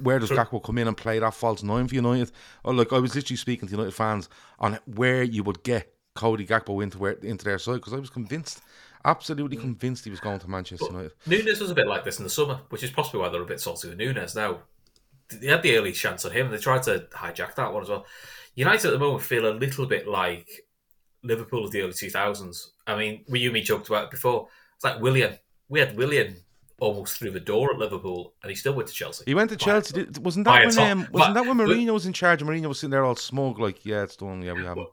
Where 0.01 0.19
does 0.19 0.31
Gakpo 0.31 0.63
come 0.63 0.79
in 0.79 0.89
and 0.89 0.97
play 0.97 1.19
that 1.21 1.35
false 1.35 1.63
nine 1.63 1.87
for 1.87 1.95
United? 1.95 2.33
Or 2.65 2.75
like 2.75 2.93
I 2.93 2.99
was 2.99 3.15
literally 3.15 3.37
speaking 3.37 3.69
to 3.69 3.73
United 3.73 3.95
fans 3.95 4.29
on 4.59 4.81
where 4.87 5.23
you 5.23 5.45
would 5.45 5.63
get 5.63 5.93
Cody 6.17 6.47
Gakpo 6.47 6.83
into 6.83 6.99
where 6.99 7.13
into 7.13 7.45
their 7.45 7.59
side 7.59 7.75
because 7.77 7.93
I 7.93 7.99
was 7.99 8.11
convinced, 8.11 8.61
absolutely 9.05 9.57
convinced 9.57 10.05
he 10.05 10.11
was 10.11 10.21
going 10.21 10.39
to 10.41 10.49
Manchester 10.49 10.87
United. 10.91 11.13
Nunez 11.27 11.61
was 11.61 11.71
a 11.71 11.75
bit 11.75 11.87
like 11.87 12.05
this 12.05 12.19
in 12.19 12.25
the 12.25 12.31
summer, 12.31 12.61
which 12.71 12.83
is 12.83 12.91
possibly 12.91 13.21
why 13.21 13.29
they're 13.29 13.43
a 13.43 13.47
bit 13.47 13.61
salty 13.61 13.89
with 13.89 13.99
Nunez 13.99 14.35
now. 14.35 14.61
They 15.29 15.49
had 15.49 15.63
the 15.63 15.77
early 15.77 15.93
chance 15.93 16.25
on 16.25 16.31
him, 16.33 16.47
and 16.47 16.55
they 16.55 16.59
tried 16.61 16.83
to 16.85 17.07
hijack 17.13 17.55
that 17.57 17.73
one 17.73 17.83
as 17.83 17.89
well. 17.89 18.07
United 18.55 18.87
at 18.87 18.93
the 18.93 18.99
moment 18.99 19.23
feel 19.23 19.51
a 19.51 19.53
little 19.53 19.85
bit 19.87 20.07
like 20.09 20.49
Liverpool 21.23 21.65
of 21.65 21.73
the 21.73 21.83
early 21.83 21.93
2000s. 21.93 22.69
I 22.87 22.97
mean, 22.97 23.25
we 23.29 23.41
you 23.41 23.49
and 23.49 23.55
me 23.55 23.63
joked 23.63 23.89
about 23.89 24.05
it 24.05 24.11
before. 24.11 24.49
It's 24.77 24.85
like 24.85 25.01
Willian. 25.01 25.37
We 25.69 25.81
had 25.81 25.97
Willian 25.97 26.37
almost 26.79 27.19
through 27.19 27.33
the 27.33 27.41
door 27.41 27.73
at 27.73 27.79
Liverpool, 27.79 28.35
and 28.43 28.51
he 28.51 28.55
still 28.57 28.75
went 28.75 28.87
to 28.89 28.95
Chelsea. 28.95 29.25
He 29.27 29.35
went 29.35 29.51
to 29.51 29.57
Chelsea. 29.57 29.95
Did- 29.95 30.25
Wasn't 30.25 30.45
that 30.45 30.65
when 30.67 30.75
top- 30.75 30.91
um, 30.93 31.09
wasn't 31.11 31.35
that 31.35 31.47
when 31.47 31.57
Mourinho 31.57 31.93
was 31.95 32.07
in 32.07 32.13
charge? 32.13 32.41
And 32.43 32.51
Mourinho 32.51 32.69
was 32.69 32.79
sitting 32.79 32.91
there 32.93 33.05
all 33.05 33.17
smug, 33.17 33.59
like, 33.59 33.85
yeah, 33.85 34.03
it's 34.05 34.15
done. 34.17 34.43
Yeah, 34.43 34.53
we 34.53 34.63
have 34.65 34.77
him. 34.77 34.87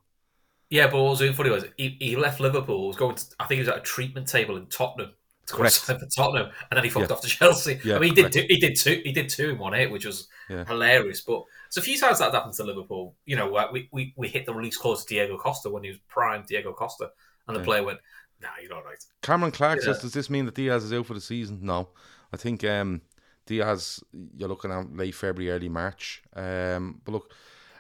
Yeah, 0.73 0.87
but 0.87 1.03
what 1.03 1.11
was 1.11 1.21
really 1.21 1.35
funny 1.35 1.51
was 1.51 1.65
he, 1.77 1.97
he 1.99 2.15
left 2.15 2.39
Liverpool. 2.39 2.87
Was 2.87 2.97
going 2.97 3.13
to, 3.15 3.23
I 3.39 3.45
think 3.45 3.57
he 3.57 3.59
was 3.59 3.69
at 3.69 3.77
a 3.77 3.81
treatment 3.81 4.27
table 4.27 4.57
in 4.57 4.65
Tottenham 4.65 5.11
to 5.45 5.53
Correct. 5.53 5.75
for 5.75 5.99
Tottenham, 6.15 6.49
and 6.71 6.75
then 6.77 6.83
he 6.83 6.89
fucked 6.89 7.09
Yeah. 7.11 7.15
off 7.15 7.21
to 7.21 7.27
Chelsea. 7.27 7.79
Yeah, 7.83 7.97
I 7.97 7.99
mean, 7.99 8.15
he 8.15 8.23
did 8.23 8.33
he 8.49 8.57
did 8.59 8.75
two 8.75 8.99
he 9.05 9.11
did 9.11 9.29
two 9.29 9.51
in 9.51 9.59
one 9.59 9.73
hit, 9.73 9.91
which 9.91 10.03
was 10.05 10.29
Yeah. 10.49 10.65
hilarious. 10.65 11.21
But 11.21 11.43
it's 11.67 11.77
a 11.77 11.81
few 11.81 11.95
times 11.99 12.17
that 12.17 12.33
happened 12.33 12.55
to 12.55 12.63
Liverpool. 12.63 13.15
You 13.25 13.35
know, 13.35 13.69
we, 13.71 13.87
we, 13.91 14.13
we 14.17 14.27
hit 14.29 14.47
the 14.47 14.53
release 14.55 14.75
clause 14.75 15.05
to 15.05 15.13
Diego 15.13 15.37
Costa 15.37 15.69
when 15.69 15.83
he 15.83 15.89
was 15.89 15.99
prime 16.07 16.43
Diego 16.47 16.73
Costa, 16.73 17.11
and 17.47 17.55
the 17.55 17.59
Yeah. 17.61 17.65
player 17.65 17.83
went, 17.83 17.99
"Nah, 18.41 18.49
you're 18.59 18.71
not 18.71 18.83
right." 18.83 18.97
Cameron 19.21 19.51
Clark 19.51 19.81
says, 19.81 19.99
does 19.99 20.13
this 20.13 20.27
mean 20.31 20.45
that 20.45 20.55
Diaz 20.55 20.83
is 20.85 20.91
out 20.93 21.05
for 21.05 21.13
the 21.13 21.21
season? 21.21 21.59
No. 21.61 21.89
I 22.33 22.37
think 22.37 22.63
um, 22.63 23.01
Diaz, 23.45 24.03
you're 24.35 24.49
looking 24.49 24.71
at 24.71 24.91
late 24.95 25.13
February, 25.13 25.51
early 25.55 25.69
March. 25.69 26.23
Um, 26.35 26.99
but 27.05 27.11
look, 27.11 27.31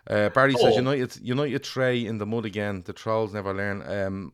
uh, 0.09 0.29
Barry 0.29 0.53
says 0.53 0.73
Oh. 0.73 0.77
United, 0.77 1.19
United 1.21 1.63
Trey 1.63 2.05
in 2.05 2.17
the 2.17 2.25
mud 2.25 2.45
again. 2.45 2.83
The 2.85 2.93
trolls 2.93 3.33
never 3.33 3.53
learn. 3.53 3.81
Um, 3.87 4.33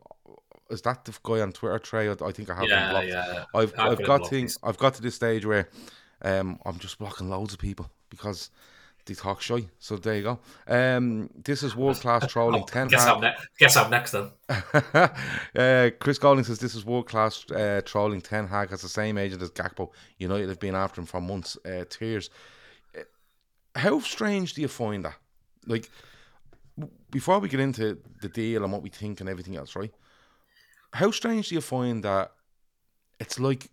is 0.70 0.82
that 0.84 1.04
the 1.06 1.14
guy 1.24 1.42
on 1.42 1.52
Twitter, 1.52 1.80
Trey? 1.80 2.10
I, 2.10 2.12
I 2.24 2.32
think 2.32 2.50
I 2.50 2.54
have 2.56 2.64
him 2.64 2.70
Yeah, 2.70 2.92
blocked. 2.92 3.08
yeah. 3.08 3.44
I've 3.56 3.74
I've 3.74 3.74
I've 3.74 3.76
got 3.76 3.90
him 4.00 4.06
got 4.06 4.18
blocked. 4.20 4.30
things. 4.30 4.58
I've 4.64 4.78
got 4.78 4.94
to 4.96 5.02
this 5.02 5.16
stage 5.16 5.46
where 5.46 5.70
um, 6.22 6.60
I'm 6.66 6.78
just 6.80 7.00
blocking 7.00 7.30
loads 7.30 7.54
of 7.54 7.60
people 7.60 7.90
because 8.10 8.50
they 9.06 9.16
talk 9.16 9.42
shy. 9.42 9.66
So 9.80 9.96
there 9.98 10.16
you 10.18 10.22
go. 10.24 10.40
Um, 10.68 11.30
this 11.44 11.64
is 11.64 11.76
world 11.76 12.00
class 12.00 12.28
trolling. 12.32 12.66
Ten 12.66 12.88
Guess 12.88 13.04
Hag- 13.06 13.16
I'm 13.16 13.22
next. 13.22 13.48
Guess 13.58 13.78
I'm 13.78 13.90
next 13.90 14.12
then. 14.12 14.30
uh, 14.94 15.90
Chris 16.00 16.18
Golding 16.20 16.44
says 16.44 16.60
this 16.60 16.76
is 16.76 16.86
world 16.86 17.08
class 17.08 17.50
uh, 17.52 17.82
trolling. 17.86 18.22
Ten 18.22 18.48
Hag 18.48 18.70
has 18.70 18.82
the 18.82 18.90
same 18.90 19.18
agent 19.18 19.42
as 19.42 19.50
Gakpo. 19.52 19.90
United 20.18 20.50
have 20.50 20.60
been 20.60 20.76
after 20.76 21.02
him 21.02 21.08
for 21.08 21.22
months. 21.22 21.58
Uh, 21.66 21.86
tears. 21.90 22.30
Uh, 22.96 23.02
How 23.76 24.00
strange 24.00 24.54
do 24.54 24.62
you 24.62 24.68
find 24.68 25.06
that? 25.06 25.16
Like, 25.68 25.90
before 27.12 27.40
we 27.40 27.50
get 27.50 27.60
into 27.60 27.98
the 28.22 28.30
deal 28.30 28.64
and 28.64 28.72
what 28.72 28.82
we 28.82 28.90
think 28.90 29.20
and 29.20 29.30
everything 29.30 29.56
else, 29.56 29.76
right? 29.76 29.94
How 30.94 31.12
strange 31.12 31.50
do 31.50 31.56
you 31.56 31.62
find 31.62 32.04
that 32.04 32.32
it's 33.20 33.40
like 33.40 33.70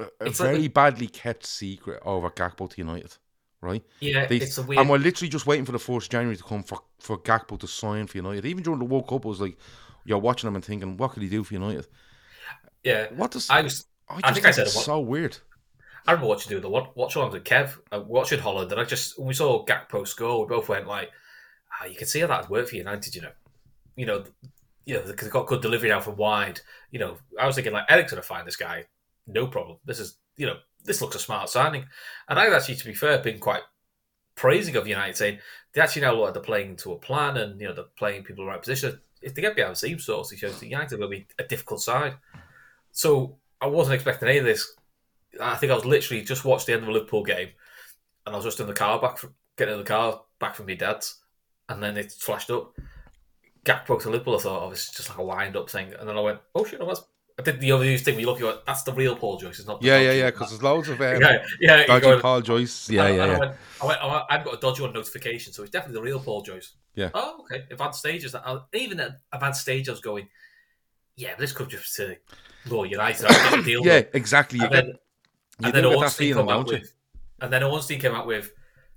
a, 0.00 0.04
a 0.20 0.26
It's 0.26 0.40
like 0.40 0.50
very 0.50 0.68
badly 0.68 1.08
kept 1.08 1.44
secret 1.46 2.00
over 2.04 2.30
Gakpo 2.30 2.70
to 2.70 2.78
United, 2.78 3.16
right? 3.60 3.82
Yeah, 4.00 4.26
They, 4.26 4.36
it's 4.36 4.58
a 4.58 4.62
weird. 4.62 4.80
And 4.80 4.88
we're 4.90 4.98
literally 4.98 5.28
just 5.28 5.46
waiting 5.46 5.64
for 5.64 5.72
the 5.72 5.78
first 5.78 6.10
January 6.10 6.36
to 6.36 6.42
come 6.42 6.62
for, 6.62 6.80
for 7.00 7.18
Gakpo 7.18 7.58
to 7.58 7.66
sign 7.66 8.06
for 8.06 8.16
United. 8.16 8.46
Even 8.46 8.62
during 8.62 8.78
the 8.78 8.84
World 8.84 9.08
Cup, 9.08 9.24
it 9.24 9.28
was 9.28 9.40
like 9.40 9.56
you're 10.04 10.18
watching 10.18 10.48
him 10.48 10.54
and 10.54 10.64
thinking, 10.64 10.96
what 10.96 11.12
could 11.12 11.22
he 11.22 11.28
do 11.28 11.44
for 11.44 11.54
United? 11.54 11.86
yeah, 12.84 13.06
What 13.14 13.32
does 13.32 13.50
I 13.50 13.62
was. 13.62 13.86
I, 14.08 14.16
I 14.16 14.20
just 14.20 14.34
think 14.34 14.46
I 14.46 14.50
said 14.52 14.66
it's 14.66 14.74
it 14.74 14.76
wa- 14.76 14.82
so 14.82 15.00
weird. 15.00 15.38
I 16.06 16.12
remember 16.12 16.28
watching 16.28 16.50
doing 16.50 16.62
the 16.62 16.70
watch, 16.70 17.14
alongs 17.14 17.32
with 17.32 17.44
Kev, 17.44 17.78
uh, 17.92 18.00
watching 18.06 18.40
Holland, 18.40 18.70
and 18.72 18.80
I 18.80 18.84
just 18.84 19.18
when 19.18 19.28
we 19.28 19.34
saw 19.34 19.64
Gakpo 19.64 20.06
score, 20.06 20.40
we 20.40 20.48
both 20.48 20.68
went 20.68 20.86
like, 20.86 21.10
ah, 21.72 21.86
"You 21.86 21.96
can 21.96 22.06
see 22.06 22.20
how 22.20 22.26
that's 22.26 22.48
worked 22.48 22.70
for 22.70 22.76
United." 22.76 23.14
You 23.14 23.22
know, 23.22 23.32
you 23.96 24.06
know, 24.06 24.24
you 24.86 24.94
know, 24.94 25.02
because 25.02 25.26
they've 25.26 25.32
got 25.32 25.46
good 25.46 25.62
delivery 25.62 25.90
now 25.90 26.00
from 26.00 26.16
wide. 26.16 26.60
You 26.90 26.98
know, 26.98 27.18
I 27.38 27.46
was 27.46 27.54
thinking 27.54 27.72
like 27.72 27.90
Eric's 27.90 28.12
to 28.12 28.22
find 28.22 28.46
this 28.46 28.56
guy, 28.56 28.86
no 29.26 29.46
problem. 29.46 29.78
This 29.84 29.98
is, 29.98 30.16
you 30.36 30.46
know, 30.46 30.56
this 30.84 31.02
looks 31.02 31.16
a 31.16 31.18
smart 31.18 31.50
signing, 31.50 31.86
and 32.28 32.38
I've 32.38 32.52
actually, 32.52 32.76
to 32.76 32.84
be 32.86 32.94
fair, 32.94 33.18
been 33.18 33.38
quite 33.38 33.62
praising 34.34 34.76
of 34.76 34.86
United, 34.86 35.16
saying 35.16 35.38
they 35.72 35.80
actually 35.80 36.02
now 36.02 36.12
look 36.12 36.24
like 36.24 36.34
they're 36.34 36.42
playing 36.42 36.76
to 36.76 36.92
a 36.92 36.98
plan, 36.98 37.36
and 37.36 37.60
you 37.60 37.68
know, 37.68 37.74
they're 37.74 37.84
playing 37.96 38.22
people 38.22 38.44
in 38.44 38.46
the 38.46 38.52
right 38.52 38.62
position. 38.62 39.00
If 39.20 39.34
they 39.34 39.42
get 39.42 39.56
behind 39.56 39.72
the 39.72 39.78
same 39.78 39.98
source, 39.98 40.32
it 40.32 40.38
shows 40.38 40.58
that 40.60 40.66
United 40.66 40.98
will 40.98 41.08
be 41.08 41.26
a 41.38 41.44
difficult 41.44 41.82
side. 41.82 42.14
So 42.92 43.36
I 43.60 43.66
wasn't 43.66 43.94
expecting 43.94 44.28
any 44.28 44.38
of 44.38 44.44
this. 44.44 44.74
I 45.40 45.56
think 45.56 45.72
I 45.72 45.74
was 45.74 45.84
literally 45.84 46.22
just 46.22 46.44
watched 46.44 46.66
the 46.66 46.72
end 46.74 46.82
of 46.82 46.88
a 46.88 46.92
Liverpool 46.92 47.22
game, 47.24 47.48
and 48.26 48.34
I 48.34 48.38
was 48.38 48.44
just 48.44 48.60
in 48.60 48.66
the 48.66 48.74
car 48.74 49.00
back 49.00 49.18
from 49.18 49.34
getting 49.56 49.74
in 49.74 49.80
the 49.80 49.86
car 49.86 50.22
back 50.38 50.54
from 50.54 50.66
my 50.66 50.74
dad's, 50.74 51.16
and 51.68 51.82
then 51.82 51.96
it 51.96 52.12
flashed 52.12 52.50
up. 52.50 52.74
Gakpo 53.64 54.00
to 54.02 54.10
Liverpool. 54.10 54.36
I 54.36 54.40
thought, 54.40 54.62
oh, 54.62 54.70
it's 54.70 54.90
just 54.94 55.08
like 55.10 55.18
a 55.18 55.24
wind 55.24 55.56
up 55.56 55.68
thing, 55.68 55.92
and 55.98 56.08
then 56.08 56.16
I 56.16 56.20
went, 56.20 56.38
oh 56.54 56.64
shit, 56.64 56.80
no, 56.80 56.86
that's. 56.86 57.02
I 57.38 57.42
did 57.42 57.60
the 57.60 57.70
other 57.70 57.96
thing 57.98 58.18
you 58.18 58.26
look 58.26 58.40
at 58.40 58.66
that's 58.66 58.82
the 58.82 58.92
real 58.92 59.14
Paul 59.14 59.38
Joyce, 59.38 59.60
it's 59.60 59.68
not. 59.68 59.80
The 59.80 59.86
Yeah, 59.86 60.00
yeah, 60.00 60.10
yeah. 60.12 60.30
Because 60.30 60.50
there's 60.50 60.62
loads 60.62 60.88
of 60.88 61.00
um, 61.00 61.20
yeah, 61.22 61.44
yeah, 61.60 61.86
dodgy 61.86 62.00
going- 62.02 62.20
Paul 62.20 62.40
Joyce. 62.40 62.90
Yeah, 62.90 63.04
and- 63.06 63.16
yeah, 63.16 63.22
and 63.22 63.30
I 63.30 63.34
yeah. 63.34 63.38
went, 63.38 63.54
I 63.80 63.86
went, 63.86 64.00
I 64.00 64.06
went, 64.12 64.24
I've 64.30 64.44
got 64.44 64.54
a 64.54 64.56
dodgy 64.56 64.82
one 64.82 64.92
notification, 64.92 65.52
so 65.52 65.62
it's 65.62 65.70
definitely 65.70 66.00
the 66.00 66.02
real 66.02 66.18
Paul 66.18 66.42
Joyce. 66.42 66.72
Yeah. 66.96 67.10
Oh, 67.14 67.42
okay. 67.42 67.64
Advanced 67.70 68.00
stages. 68.00 68.34
I- 68.34 68.58
Even 68.74 68.98
at 68.98 69.12
advanced 69.32 69.60
stage, 69.60 69.88
I 69.88 69.92
was 69.92 70.00
going, 70.00 70.28
yeah, 71.14 71.30
but 71.36 71.38
this 71.40 71.52
could 71.52 71.68
just 71.68 71.94
to 71.96 72.16
Law 72.68 72.82
United. 72.82 73.26
I 73.28 73.62
deal. 73.62 73.82
Yeah, 73.86 74.02
exactly. 74.14 74.58
You 74.58 74.64
And 74.64 74.72
get, 74.74 74.84
then, 74.86 74.94
and 75.62 75.74
then 75.74 75.84
Ornstein 75.84 76.34
come 76.34 76.48
out 76.48 76.66
with, 76.66 76.92
and 77.40 77.52
then 77.52 77.62
Ornstein 77.62 78.00
came 78.00 78.14
out 78.14 78.26
with, 78.26 78.52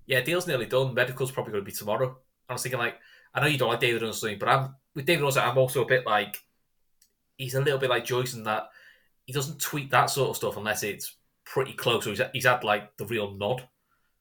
yeah, 0.06 0.22
deal's 0.22 0.48
nearly 0.48 0.66
done. 0.66 0.94
Medical's 0.94 1.32
probably 1.32 1.54
going 1.54 1.64
to 1.64 1.70
be 1.72 1.76
tomorrow. 1.76 2.08
And 2.08 2.16
I 2.50 2.54
was 2.54 2.64
thinking, 2.64 2.80
like, 2.80 2.96
I 3.34 3.40
know 3.40 3.48
you 3.48 3.58
don't 3.58 3.70
like 3.70 3.80
David 3.80 4.04
Ornstein, 4.04 4.38
but 4.40 4.50
I'm 4.50 4.76
with 4.96 5.06
David 5.06 5.24
Ornstein. 5.24 5.48
I'm 5.48 5.58
also 5.58 5.84
a 5.84 5.88
bit 5.88 6.06
like, 6.06 6.38
he's 7.38 7.56
a 7.56 7.62
little 7.62 7.80
bit 7.80 7.90
like 7.90 8.06
Joyce 8.06 8.34
in 8.34 8.44
that 8.44 8.70
he 9.26 9.34
doesn't 9.34 9.60
tweet 9.62 9.90
that 9.92 10.10
sort 10.10 10.30
of 10.30 10.36
stuff 10.38 10.58
unless 10.58 10.84
it's 10.84 11.16
pretty 11.46 11.74
close. 11.74 12.06
Or 12.06 12.12
he's, 12.12 12.22
he's 12.34 12.46
had 12.46 12.64
like 12.64 12.98
the 12.98 13.06
real 13.06 13.32
nod. 13.32 13.68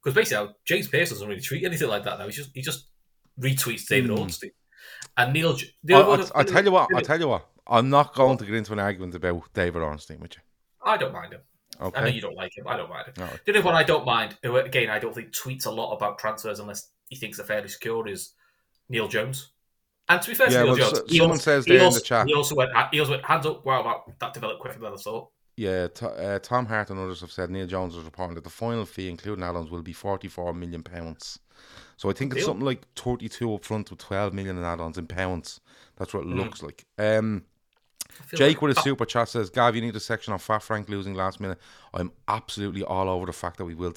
Because 0.03 0.15
basically, 0.15 0.55
James 0.65 0.89
Pearce 0.89 1.11
doesn't 1.11 1.29
really 1.29 1.41
tweet 1.43 1.65
anything 1.65 1.89
like 1.89 2.05
that 2.05 2.19
now. 2.19 2.27
He 2.27 2.33
just 2.33 2.51
he 2.55 2.63
just 2.63 2.87
retweets 3.39 3.87
David 3.87 4.11
Hmm. 4.11 4.19
Ornstein. 4.19 4.53
And 5.17 5.33
Neil, 5.33 5.53
J- 5.55 5.67
I, 5.67 5.71
Neil 5.85 6.31
I, 6.35 6.41
I 6.41 6.45
tell 6.45 6.65
you 6.65 6.71
what. 6.71 6.89
I 6.95 7.03
tell 7.03 7.21
you 7.21 7.29
what. 7.29 7.47
I'm 7.67 7.91
not 7.91 8.15
going 8.15 8.39
to 8.39 8.45
get 8.47 8.55
into 8.55 8.73
an 8.73 8.79
argument 8.79 9.15
about 9.15 9.53
David 9.53 9.83
Ornstein 9.83 10.21
with 10.21 10.37
you. 10.37 10.43
I 10.85 10.97
don't 10.97 11.13
mind 11.13 11.35
him. 11.35 11.41
I 11.81 12.01
know 12.03 12.07
you 12.09 12.21
don't 12.21 12.37
like 12.37 12.57
him. 12.57 12.67
I 12.69 12.77
don't 12.77 12.91
mind 12.91 13.07
him. 13.09 13.15
No. 13.19 13.29
The 13.45 13.53
only 13.53 13.63
one 13.63 13.75
I 13.75 13.83
don't 13.83 14.05
mind, 14.05 14.37
who, 14.43 14.57
again, 14.57 14.91
I 14.91 14.99
don't 14.99 15.15
think 15.15 15.33
tweets 15.33 15.67
a 15.67 15.71
lot 15.71 15.95
about 15.95 16.19
transfers 16.19 16.61
unless 16.61 16.91
he 17.09 17.17
thinks 17.17 17.39
they're 17.39 17.47
fairly 17.47 17.69
secure, 17.69 18.07
is 18.07 18.35
Neil 18.89 19.09
Jones. 19.09 19.53
And 20.09 20.21
to 20.21 20.29
be 20.29 20.35
fair 20.35 20.49
to 20.49 20.53
Neil 20.53 20.67
well, 20.67 20.77
Jones, 20.77 20.99
so- 20.99 21.07
someone 21.07 21.31
also- 21.31 21.43
says 21.43 21.65
he 21.65 21.77
there 21.77 21.87
in 21.87 21.93
the 21.93 22.01
chat. 22.01 22.27
He 22.27 22.35
also 22.35 22.55
went, 22.55 22.71
he 22.93 23.01
also 23.01 23.13
went 23.13 23.25
hands 23.25 23.47
up. 23.47 23.65
Wow, 23.65 23.83
that, 24.07 24.19
that 24.19 24.35
developed 24.35 24.61
quicker 24.61 24.79
than 24.79 24.93
I 24.93 24.97
thought. 24.97 25.31
Yeah, 25.57 25.89
t- 25.89 26.07
uh, 26.07 26.39
Tom 26.39 26.67
Hart 26.67 26.91
and 26.91 26.99
others 26.99 27.21
have 27.21 27.31
said 27.31 27.51
Neil 27.51 27.67
Jones 27.67 27.95
is 27.95 28.05
reporting 28.05 28.35
that 28.37 28.45
the 28.45 28.51
final 28.51 28.87
fee, 28.87 29.09
including 29.11 29.45
add-ons, 29.45 29.71
will 29.71 29.83
be 29.83 29.93
forty-four 29.93 30.55
million 30.55 30.83
pounds. 30.83 31.39
So 31.99 32.09
I 32.09 32.15
think 32.15 32.33
it's 32.33 32.41
Deal. 32.41 32.47
something 32.47 32.65
like 32.65 32.83
thirty-two 32.97 33.53
up 33.55 33.65
front 33.65 33.91
with 33.91 33.99
twelve 33.99 34.33
million 34.33 34.57
in 34.57 34.65
add-ons 34.65 34.97
in 34.97 35.07
pounds. 35.07 35.61
That's 35.97 36.15
what 36.15 36.23
it 36.23 36.29
looks 36.29 36.63
like. 36.63 36.87
Um, 36.99 37.45
Jake 38.35 38.57
like- 38.57 38.63
with 38.63 38.79
a 38.79 38.81
super 38.83 39.05
chat 39.05 39.29
says, 39.29 39.51
Gav, 39.51 39.75
you 39.75 39.83
need 39.83 39.97
a 39.97 40.01
section 40.01 40.33
on 40.33 40.39
Fat 40.39 40.63
Frank 40.63 40.89
losing 40.89 41.15
last 41.15 41.41
minute. 41.41 41.59
I'm 41.93 42.13
absolutely 42.29 42.83
all 42.83 43.09
over 43.09 43.27
the 43.27 43.33
fact 43.33 43.59
that 43.59 43.65
we 43.65 43.75
will. 43.75 43.95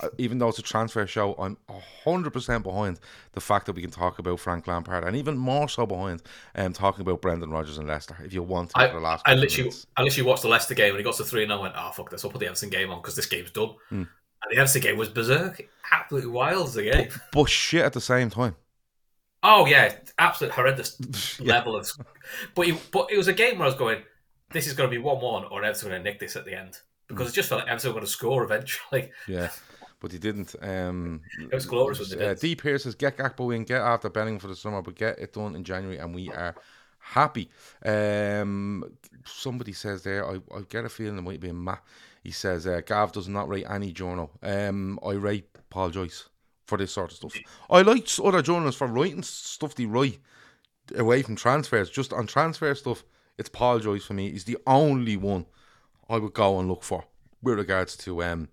Uh, 0.00 0.08
even 0.18 0.38
though 0.38 0.48
it's 0.48 0.58
a 0.58 0.62
transfer 0.62 1.06
show, 1.06 1.34
I'm 1.34 1.56
100% 2.04 2.62
behind 2.62 2.98
the 3.32 3.40
fact 3.40 3.66
that 3.66 3.74
we 3.74 3.82
can 3.82 3.90
talk 3.90 4.18
about 4.18 4.40
Frank 4.40 4.66
Lampard 4.66 5.04
and 5.04 5.16
even 5.16 5.36
more 5.36 5.68
so 5.68 5.86
behind 5.86 6.22
um, 6.54 6.72
talking 6.72 7.02
about 7.02 7.20
Brendan 7.20 7.50
Rodgers 7.50 7.78
and 7.78 7.86
Leicester 7.86 8.16
if 8.24 8.32
you 8.32 8.42
want 8.42 8.70
to 8.70 8.78
I, 8.78 8.88
the 8.88 8.98
last 8.98 9.22
I 9.26 9.34
literally, 9.34 9.64
minutes. 9.64 9.86
I 9.96 10.02
literally 10.02 10.28
watched 10.28 10.42
the 10.42 10.48
Leicester 10.48 10.74
game 10.74 10.90
and 10.90 10.98
he 10.98 11.04
got 11.04 11.14
to 11.16 11.24
three 11.24 11.42
and 11.42 11.52
I 11.52 11.56
went, 11.60 11.74
oh 11.76 11.90
fuck 11.92 12.10
this, 12.10 12.24
I'll 12.24 12.30
put 12.30 12.40
the 12.40 12.46
Everton 12.46 12.70
game 12.70 12.90
on 12.90 13.00
because 13.00 13.16
this 13.16 13.26
game's 13.26 13.50
done. 13.50 13.74
Hmm. 13.90 13.94
And 14.42 14.50
the 14.50 14.56
Everton 14.56 14.82
game 14.82 14.96
was 14.96 15.08
berserk, 15.08 15.62
absolutely 15.92 16.30
wild 16.30 16.76
a 16.76 16.82
game. 16.82 17.08
But 17.32 17.48
shit 17.48 17.84
at 17.84 17.92
the 17.92 18.00
same 18.00 18.30
time. 18.30 18.56
Oh 19.42 19.66
yeah, 19.66 19.94
absolute 20.18 20.52
horrendous 20.52 20.96
Yeah. 21.40 21.54
level 21.54 21.76
of. 21.76 21.90
But 22.54 22.68
it, 22.68 22.90
but 22.92 23.10
it 23.10 23.16
was 23.16 23.28
a 23.28 23.32
game 23.32 23.58
where 23.58 23.66
I 23.66 23.70
was 23.70 23.78
going, 23.78 24.02
this 24.52 24.66
is 24.66 24.74
going 24.74 24.88
to 24.88 24.94
be 24.94 25.02
one-one, 25.02 25.44
or 25.44 25.64
Everton 25.64 25.90
going 25.90 26.02
to 26.02 26.10
nick 26.10 26.20
this 26.20 26.36
at 26.36 26.44
the 26.44 26.54
end 26.58 26.78
because 27.08 27.28
it 27.30 27.34
just 27.34 27.48
felt 27.48 27.60
like 27.62 27.68
Everton 27.70 27.90
were 27.90 27.94
going 27.94 28.06
to 28.06 28.10
score 28.10 28.44
eventually. 28.44 29.10
Yeah, 29.26 29.50
but 30.00 30.12
he 30.12 30.18
didn't. 30.18 30.54
Um, 30.62 31.22
It 31.40 31.52
was 31.54 31.66
glorious 31.66 31.98
when 32.00 32.18
they 32.18 32.24
uh, 32.24 32.34
did. 32.34 32.40
D. 32.40 32.54
Pierce 32.56 32.84
says, 32.84 32.94
get 32.94 33.16
Gakpo 33.16 33.54
in, 33.54 33.64
get 33.64 33.80
after 33.80 34.08
Bellingham 34.10 34.40
for 34.40 34.48
the 34.48 34.56
summer, 34.56 34.82
but 34.82 34.94
get 34.94 35.18
it 35.18 35.32
done 35.32 35.56
in 35.56 35.64
January, 35.64 35.98
and 35.98 36.14
we 36.14 36.30
are 36.30 36.54
happy. 36.98 37.50
Um, 37.84 38.84
somebody 39.24 39.72
says 39.72 40.02
there, 40.02 40.26
I, 40.26 40.34
I 40.54 40.60
get 40.68 40.84
a 40.84 40.88
feeling 40.88 41.18
it 41.18 41.22
might 41.22 41.40
be 41.40 41.52
Matt. 41.52 41.82
He 42.22 42.30
says, 42.30 42.66
uh, 42.66 42.80
Gav 42.86 43.10
does 43.12 43.26
not 43.28 43.48
rate 43.48 43.66
any 43.68 43.92
journal. 43.92 44.30
Um, 44.42 45.00
I 45.04 45.12
rate 45.12 45.48
Paul 45.70 45.90
Joyce 45.90 46.28
for 46.72 46.78
this 46.78 46.92
sort 46.92 47.10
of 47.10 47.16
stuff. 47.18 47.36
I 47.68 47.82
like 47.82 48.08
other 48.24 48.40
journalists 48.40 48.78
for 48.78 48.86
writing 48.86 49.22
stuff 49.22 49.74
they 49.74 49.84
write 49.84 50.18
away 50.96 51.20
from 51.20 51.36
transfers. 51.36 51.90
Just 51.90 52.14
on 52.14 52.26
transfer 52.26 52.74
stuff, 52.74 53.04
it's 53.36 53.50
Paul 53.50 53.78
Joyce 53.78 54.06
for 54.06 54.14
me. 54.14 54.30
He's 54.30 54.44
the 54.44 54.56
only 54.66 55.18
one 55.18 55.44
I 56.08 56.16
would 56.16 56.32
go 56.32 56.58
and 56.58 56.70
look 56.70 56.82
for 56.82 57.04
with 57.42 57.58
regards 57.58 57.94
to 57.98 58.22
um 58.22 58.48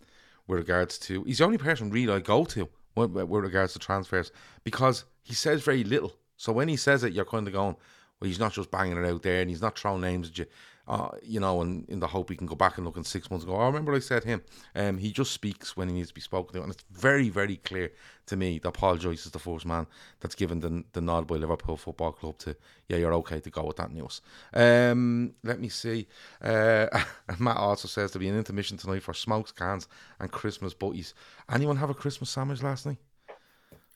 with 0.48 0.60
regards 0.60 0.98
to 0.98 1.24
he's 1.24 1.38
the 1.38 1.46
only 1.46 1.58
person 1.58 1.92
really 1.92 2.12
I 2.12 2.20
go 2.20 2.44
to 2.44 2.68
with, 2.98 3.12
with 3.12 3.44
regards 3.44 3.72
to 3.74 3.80
transfers 3.80 4.34
because 4.66 5.06
he 5.24 5.34
says 5.34 5.62
very 5.64 5.86
little. 5.86 6.14
So 6.36 6.52
when 6.52 6.68
he 6.68 6.76
says 6.76 7.06
it, 7.06 7.14
you're 7.14 7.24
kind 7.24 7.48
of 7.48 7.54
going, 7.54 7.78
well, 8.20 8.28
he's 8.28 8.40
not 8.40 8.52
just 8.52 8.70
banging 8.70 8.98
it 8.98 9.10
out 9.10 9.22
there 9.22 9.40
and 9.40 9.50
he's 9.50 9.62
not 9.62 9.80
throwing 9.80 10.02
names 10.02 10.28
at 10.28 10.40
you, 10.40 10.46
uh, 10.90 11.10
you 11.22 11.40
know, 11.40 11.62
and 11.62 11.88
in 11.88 12.00
the 12.00 12.08
hope 12.08 12.32
he 12.32 12.36
can 12.36 12.48
go 12.48 12.56
back 12.56 12.78
and 12.78 12.86
look 12.86 12.98
in 12.98 13.04
six 13.04 13.30
months 13.30 13.46
and 13.46 13.54
go, 13.54 13.60
oh, 13.60 13.62
I 13.62 13.68
remember 13.68 13.94
I 13.94 14.00
said 14.00 14.24
him. 14.24 14.42
Um, 14.76 14.98
he 14.98 15.12
just 15.12 15.32
speaks 15.32 15.78
when 15.78 15.88
he 15.88 15.94
needs 15.94 16.08
to 16.08 16.16
be 16.16 16.22
spoken 16.22 16.56
to, 16.56 16.64
and 16.64 16.74
it's 16.74 16.84
very, 16.92 17.30
very 17.30 17.58
clear 17.58 17.92
to 18.26 18.36
me 18.36 18.58
that 18.60 18.72
Paul 18.72 18.96
Joyce 18.98 19.28
is 19.28 19.32
the 19.32 19.38
first 19.38 19.68
man 19.68 19.86
that's 20.20 20.34
given 20.34 20.60
the, 20.62 20.84
the 20.94 21.02
nod 21.02 21.28
by 21.28 21.36
Liverpool 21.36 21.78
Football 21.78 22.14
Club 22.14 22.40
to, 22.40 22.56
yeah, 22.88 22.98
you're 22.98 23.14
okay 23.14 23.40
to 23.40 23.50
go 23.52 23.66
with 23.66 23.78
that 23.78 23.94
news. 23.94 24.22
Um, 24.52 25.36
let 25.44 25.60
me 25.60 25.70
see. 25.70 26.08
Uh, 26.42 26.88
Matt 27.40 27.58
also 27.58 27.88
says 27.88 28.12
there'll 28.12 28.22
be 28.22 28.30
an 28.30 28.38
intermission 28.38 28.78
tonight 28.78 29.04
for 29.04 29.14
smokes, 29.14 29.52
cans, 29.52 29.88
and 30.20 30.32
Christmas 30.32 30.74
butties. 30.74 31.14
Anyone 31.52 31.78
have 31.78 31.92
a 31.92 31.96
Christmas 31.96 32.32
sandwich 32.32 32.64
last 32.64 32.88
night? 32.88 32.98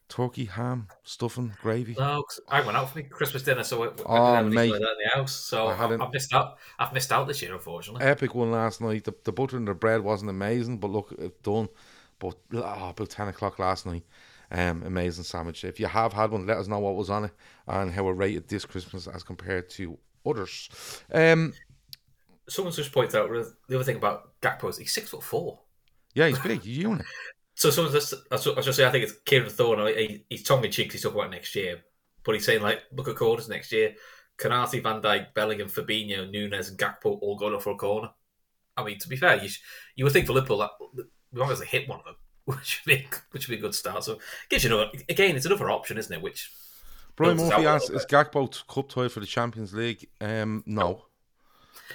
Turkey, 0.10 0.46
ham, 0.46 0.88
stuffing, 1.04 1.54
gravy. 1.62 1.96
No, 1.98 2.24
I 2.48 2.62
went 2.62 2.78
out 2.78 2.90
for 2.92 3.00
my 3.00 3.04
Christmas 3.04 3.42
dinner, 3.44 3.64
so 3.64 3.82
I, 3.84 3.88
I 3.88 3.90
didn't 3.90 4.06
Oh, 4.08 4.34
have 4.36 4.46
mate. 4.48 4.72
like 4.72 4.82
in 4.82 4.86
the 4.86 5.10
house. 5.16 5.32
So 5.36 5.68
I 5.68 5.74
have 5.76 6.12
missed 6.12 6.34
out. 6.34 6.58
I've 6.78 6.94
missed 6.94 7.12
out 7.12 7.28
this 7.28 7.42
year, 7.42 7.54
unfortunately. 7.54 8.06
epic 8.06 8.36
one 8.36 8.52
last 8.52 8.80
night. 8.82 9.06
The, 9.06 9.14
the 9.24 9.32
butter 9.32 9.58
and 9.58 9.68
the 9.68 9.74
bread 9.74 10.02
wasn't 10.02 10.30
amazing, 10.30 10.78
but 10.78 10.92
look, 10.92 11.14
it's 11.18 11.38
done. 11.42 11.68
But 12.20 12.36
oh, 12.54 12.90
about 12.90 13.10
ten 13.10 13.28
o'clock 13.28 13.58
last 13.60 13.86
night, 13.86 14.04
um, 14.52 14.84
amazing 14.84 15.24
sandwich. 15.24 15.64
If 15.64 15.80
you 15.80 15.88
have 15.88 16.14
had 16.14 16.30
one, 16.32 16.46
let 16.46 16.58
us 16.58 16.68
know 16.68 16.80
what 16.80 16.96
was 16.96 17.10
on 17.10 17.26
it 17.26 17.32
and 17.68 17.92
how 17.92 18.08
it 18.10 18.12
rated 18.12 18.48
this 18.48 18.66
Christmas 18.66 19.08
as 19.08 19.24
compared 19.24 19.70
to 19.72 19.98
others. 20.26 20.70
Um, 21.12 21.54
Someone's 22.48 22.76
just 22.76 22.92
pointed 22.92 23.16
out 23.16 23.30
the 23.68 23.76
other 23.76 23.84
thing 23.86 23.96
about 23.96 24.40
Gakpo 24.42 24.70
is 24.70 24.78
he's 24.78 24.94
six 24.94 25.10
foot 25.10 25.24
four. 25.24 25.60
yeah, 26.14 26.28
he's 26.28 26.40
big. 26.40 26.62
A 26.64 26.70
unit. 26.70 27.06
So 27.56 27.70
someone's 27.70 27.96
just, 27.96 28.14
I 28.32 28.36
was 28.36 28.66
just 28.66 28.78
saying, 28.78 28.90
I 28.90 28.92
think 28.92 29.04
it's 29.04 29.14
Kieran 29.26 29.50
Thorne. 29.50 29.88
He, 29.88 30.26
he's 30.30 30.44
tongue 30.44 30.66
in 30.66 30.72
cheek. 30.72 30.92
He's 30.92 31.04
talking 31.04 31.20
about 31.20 31.32
next 31.32 31.56
year, 31.56 31.84
but 32.24 32.34
he's 32.34 32.46
saying 32.46 32.62
like, 32.62 32.82
look 32.92 33.08
at 33.08 33.16
corners 33.16 33.50
next 33.50 33.72
year. 33.72 33.96
Konate, 34.38 34.82
Van 34.82 35.02
Dijk, 35.02 35.34
Bellingham, 35.34 35.70
Fabinho, 35.70 36.30
Nunez, 36.30 36.70
and 36.70 36.78
Gakpo 36.78 37.20
all 37.22 37.38
going 37.38 37.54
up 37.54 37.62
for 37.62 37.72
a 37.72 37.78
corner. 37.78 38.10
I 38.76 38.84
mean, 38.84 38.98
to 39.00 39.08
be 39.08 39.16
fair, 39.16 39.42
you, 39.42 39.48
sh- 39.48 39.62
you 39.96 40.04
would 40.04 40.14
think 40.14 40.26
for 40.26 40.34
Liverpool 40.34 40.58
that 40.58 40.72
as 40.98 41.40
long 41.40 41.52
as 41.52 41.60
they 41.60 41.66
hit 41.66 41.88
one 41.88 42.00
of 42.00 42.06
them, 42.06 42.16
which 42.46 42.82
would 42.86 42.98
be 42.98 43.08
which 43.32 43.48
would 43.48 43.54
be 43.54 43.60
a 43.60 43.62
good 43.62 43.76
start. 43.76 44.04
So 44.04 44.20
gives 44.50 44.64
you 44.64 44.74
another 44.74 44.92
again, 45.08 45.36
it's 45.36 45.46
another 45.46 45.70
option, 45.70 45.98
isn't 45.98 46.14
it? 46.14 46.22
Which 46.22 46.52
Brian 47.16 47.38
Murphy 47.38 47.66
asks, 47.66 47.90
"Is 47.90 48.06
Gakpo 48.06 48.68
cup 48.68 48.90
tie 48.90 49.08
for 49.08 49.20
the 49.20 49.26
Champions 49.26 49.74
League?" 49.74 50.10
Um, 50.20 50.64
no, 50.66 51.06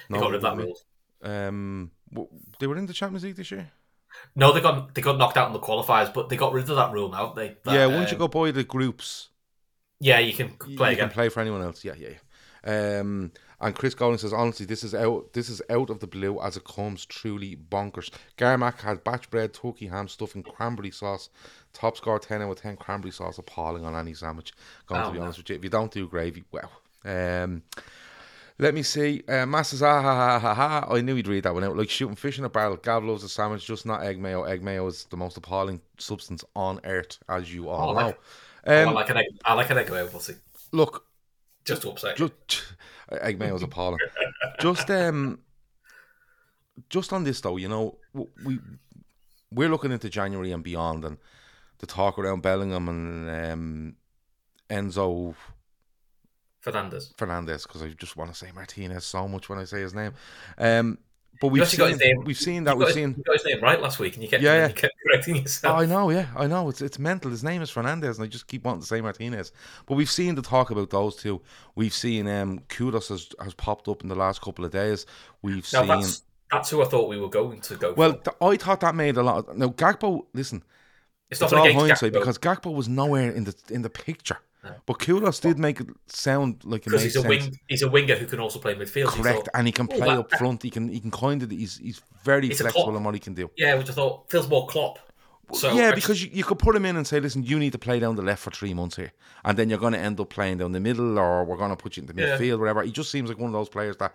they 0.09 0.17
got 0.17 0.31
rid 0.31 0.35
of 0.35 0.41
that 0.41 0.57
no. 0.57 0.63
rule. 0.63 0.79
Um, 1.21 1.91
they 2.59 2.67
were 2.67 2.77
in 2.77 2.85
the 2.85 2.93
Champions 2.93 3.23
League 3.23 3.35
this 3.35 3.51
year. 3.51 3.69
No, 4.35 4.51
they 4.51 4.61
got 4.61 4.93
they 4.95 5.01
got 5.01 5.17
knocked 5.17 5.37
out 5.37 5.47
in 5.47 5.53
the 5.53 5.59
qualifiers, 5.59 6.13
but 6.13 6.29
they 6.29 6.35
got 6.37 6.53
rid 6.53 6.69
of 6.69 6.75
that 6.75 6.91
rule 6.91 7.09
now. 7.09 7.33
They 7.33 7.57
that, 7.63 7.73
yeah, 7.73 7.85
once 7.85 8.11
you 8.11 8.17
um, 8.17 8.19
go 8.19 8.27
by 8.27 8.51
the 8.51 8.63
groups, 8.63 9.29
yeah, 9.99 10.19
you 10.19 10.33
can 10.33 10.49
play 10.75 10.91
you 10.91 10.95
play 10.95 10.95
can 10.97 11.09
play 11.09 11.29
for 11.29 11.39
anyone 11.41 11.61
else. 11.61 11.83
Yeah, 11.83 11.93
yeah. 11.97 12.09
yeah. 12.09 12.99
Um, 12.99 13.31
and 13.61 13.75
Chris 13.75 13.93
Golding 13.93 14.17
says, 14.17 14.33
honestly, 14.33 14.65
this 14.65 14.83
is 14.83 14.93
out. 14.95 15.33
This 15.33 15.49
is 15.49 15.61
out 15.69 15.89
of 15.89 15.99
the 15.99 16.07
blue 16.07 16.39
as 16.41 16.57
it 16.57 16.63
comes. 16.65 17.05
Truly 17.05 17.55
bonkers. 17.55 18.09
Garmac 18.37 18.79
has 18.81 18.99
batch 18.99 19.29
bread, 19.29 19.53
turkey 19.53 19.87
ham, 19.87 20.07
stuffing, 20.07 20.43
cranberry 20.43 20.91
sauce. 20.91 21.29
Top 21.73 21.97
score 21.97 22.19
ten 22.19 22.41
out 22.41 22.51
of 22.51 22.61
ten. 22.61 22.77
Cranberry 22.77 23.11
sauce 23.11 23.37
appalling 23.37 23.85
on 23.85 23.95
any 23.95 24.13
sandwich. 24.13 24.53
Going 24.87 25.01
Oh, 25.01 25.09
to 25.09 25.11
be 25.11 25.19
no. 25.19 25.23
honest 25.23 25.39
with 25.39 25.49
you, 25.49 25.55
if 25.55 25.63
you 25.63 25.69
don't 25.69 25.91
do 25.91 26.07
gravy, 26.07 26.43
well. 26.51 26.71
Um, 27.05 27.63
Let 28.61 28.73
me 28.73 28.83
see. 28.83 29.23
Uh, 29.27 29.45
Masses, 29.45 29.81
ah, 29.81 30.01
ha, 30.01 30.15
ha, 30.15 30.39
ha, 30.39 30.53
ha. 30.53 30.93
I 30.93 30.99
knew 31.01 31.15
he'd 31.15 31.27
read 31.29 31.43
that 31.45 31.53
one 31.53 31.63
out. 31.63 31.77
Like 31.77 31.89
shooting 31.89 32.15
fish 32.17 32.37
in 32.39 32.43
a 32.45 32.49
barrel. 32.49 32.75
Gav 32.75 33.03
loves 33.05 33.23
a 33.23 33.29
sandwich, 33.29 33.65
just 33.65 33.85
not 33.85 34.03
egg 34.03 34.19
mayo. 34.19 34.43
Egg 34.43 34.61
mayo 34.61 34.85
is 34.87 35.05
the 35.05 35.15
most 35.17 35.37
appalling 35.37 35.79
substance 35.97 36.43
on 36.55 36.81
earth, 36.83 37.17
as 37.29 37.53
you 37.53 37.69
all 37.69 37.91
Oh, 37.91 37.93
know. 37.93 38.05
like- 38.07 38.19
I 38.65 38.81
Um, 38.83 38.93
like 38.93 39.09
an 39.09 39.17
egg. 39.17 39.25
I 39.45 39.53
like 39.53 39.69
an 39.69 39.77
egg 39.77 39.89
mayo 39.89 40.07
pussy. 40.07 40.35
look, 40.73 41.05
Just 41.63 41.83
to 41.83 41.91
upset. 41.91 42.17
just 42.17 42.33
egg 43.09 43.39
mayo 43.39 43.55
is 43.55 43.63
appalling. 43.63 43.99
just 44.59 44.89
um, 44.91 45.39
just 46.89 47.13
on 47.13 47.23
this 47.23 47.39
though, 47.41 47.55
you 47.57 47.69
know, 47.69 47.97
we 48.43 48.59
we're 49.51 49.69
looking 49.69 49.91
into 49.93 50.09
January 50.09 50.51
and 50.51 50.63
beyond, 50.63 51.05
and 51.05 51.17
the 51.79 51.87
talk 51.87 52.19
around 52.19 52.41
Bellingham 52.41 52.89
and 52.89 53.29
um, 53.29 53.95
Enzo 54.69 55.33
Fernandez. 56.61 57.13
Fernandez 57.17 57.63
because 57.63 57.81
I 57.81 57.89
just 57.89 58.17
want 58.17 58.31
to 58.31 58.37
say 58.37 58.51
Martinez 58.53 59.05
so 59.05 59.27
much 59.27 59.49
when 59.49 59.59
I 59.59 59.63
say 59.65 59.81
his 59.81 59.93
name. 59.93 60.13
Um, 60.57 60.97
but 61.41 61.49
we've 61.49 61.65
seen, 61.65 61.87
his 61.87 61.99
name- 61.99 62.23
we've 62.25 62.37
seen 62.37 62.65
that 62.65 62.73
You 62.73 62.79
we've 62.79 62.87
his, 62.89 62.95
seen. 62.95 63.15
you 63.17 63.23
got 63.23 63.33
his 63.37 63.45
name 63.45 63.61
right 63.63 63.81
last 63.81 63.97
week, 63.97 64.15
and 64.15 64.23
you 64.23 64.29
kept, 64.29 64.43
Yeah, 64.43 64.55
yeah. 64.55 64.67
you 64.67 64.73
kept 64.73 64.93
correcting 65.07 65.35
Oh, 65.35 65.39
yourself. 65.39 65.77
I 65.79 65.85
know, 65.85 66.09
yeah, 66.09 66.25
I 66.35 66.47
know. 66.47 66.67
It's 66.67 66.81
it's 66.81 66.99
mental. 66.99 67.31
His 67.31 67.45
name 67.45 67.61
is 67.61 67.69
Fernandez, 67.69 68.17
and 68.17 68.25
I 68.25 68.27
just 68.27 68.47
keep 68.47 68.65
wanting 68.65 68.81
to 68.81 68.87
say 68.87 68.99
Martinez. 68.99 69.53
But 69.85 69.95
we've 69.95 70.09
seen 70.09 70.35
the 70.35 70.41
talk 70.41 70.69
about 70.69 70.89
those 70.89 71.15
two. 71.15 71.41
We've 71.75 71.93
seen 71.93 72.27
um, 72.27 72.59
Kudus 72.67 73.07
has, 73.07 73.29
has 73.41 73.53
popped 73.53 73.87
up 73.87 74.01
in 74.03 74.09
the 74.09 74.15
last 74.15 74.41
couple 74.41 74.65
of 74.65 74.71
days. 74.71 75.05
We've 75.41 75.65
now 75.71 75.79
seen. 75.79 75.87
that's 75.87 76.23
that's 76.51 76.69
who 76.71 76.81
I 76.81 76.85
thought 76.89 77.07
we 77.07 77.17
were 77.19 77.29
going 77.29 77.61
to 77.61 77.75
go. 77.75 77.93
Well, 77.93 78.13
th- 78.15 78.35
I 78.41 78.57
thought 78.57 78.81
that 78.81 78.95
made 78.95 79.15
a 79.15 79.23
lot. 79.23 79.47
Of, 79.47 79.57
now 79.57 79.67
Gakpo, 79.69 80.25
listen, 80.33 80.61
it's 81.29 81.41
it's 81.41 81.51
not 81.53 81.67
all 81.67 81.73
hindsight 81.73 82.11
Gakpo, 82.11 82.19
because 82.19 82.37
Gakpo 82.37 82.73
was 82.73 82.89
nowhere 82.89 83.31
in 83.31 83.45
the 83.45 83.55
in 83.69 83.81
the 83.81 83.89
picture. 83.89 84.39
But 84.85 84.99
Kudus 84.99 85.39
did 85.41 85.57
make 85.57 85.79
it 85.79 85.87
sound 86.07 86.63
like 86.65 86.83
because 86.83 87.01
he's 87.03 87.15
a 87.15 87.21
sense. 87.21 87.29
wing. 87.45 87.59
He's 87.67 87.81
a 87.81 87.89
winger 87.89 88.15
who 88.15 88.25
can 88.25 88.39
also 88.39 88.59
play 88.59 88.75
midfield. 88.75 89.07
Correct, 89.07 89.37
thought, 89.45 89.47
and 89.53 89.65
he 89.67 89.71
can 89.71 89.87
"Oh, 89.91 89.95
play 89.95 90.07
that- 90.07 90.19
up 90.19 90.31
front. 90.37 90.63
He 90.63 90.69
can 90.69 90.89
he 90.89 90.99
can 90.99 91.11
kind 91.11 91.41
of 91.41 91.49
he's 91.49 91.77
he's 91.77 92.01
very 92.23 92.49
flexible 92.49 92.95
in 92.97 93.03
what 93.03 93.13
he 93.13 93.19
can 93.21 93.33
do. 93.33 93.49
Yeah, 93.55 93.75
which 93.75 93.89
I 93.89 93.93
thought 93.93 94.29
feels 94.29 94.49
more 94.49 94.67
Klopp. 94.67 94.99
So 95.53 95.71
yeah, 95.73 95.95
because 95.95 96.21
you, 96.23 96.29
you 96.31 96.43
could 96.43 96.59
put 96.59 96.75
him 96.75 96.85
in 96.85 96.95
and 96.95 97.07
say, 97.07 97.19
listen, 97.19 97.41
you 97.41 97.57
need 97.57 97.71
to 97.71 97.79
play 97.79 97.99
down 97.99 98.15
the 98.15 98.21
left 98.21 98.43
for 98.43 98.51
three 98.51 98.73
months 98.73 98.97
here, 98.97 99.11
and 99.45 99.57
then 99.57 99.67
you're 99.69 99.79
going 99.79 99.93
to 99.93 99.99
end 99.99 100.19
up 100.19 100.29
playing 100.29 100.57
down 100.59 100.73
the 100.73 100.79
middle, 100.79 101.17
or 101.17 101.43
we're 101.43 101.57
going 101.57 101.71
to 101.71 101.75
put 101.75 101.97
you 101.97 102.01
into 102.03 102.13
Yeah. 102.21 102.37
midfield, 102.37 102.59
whatever. 102.59 102.83
He 102.83 102.91
just 102.91 103.09
seems 103.09 103.29
like 103.29 103.39
one 103.39 103.47
of 103.47 103.53
those 103.53 103.69
players 103.69 103.97
that 103.97 104.13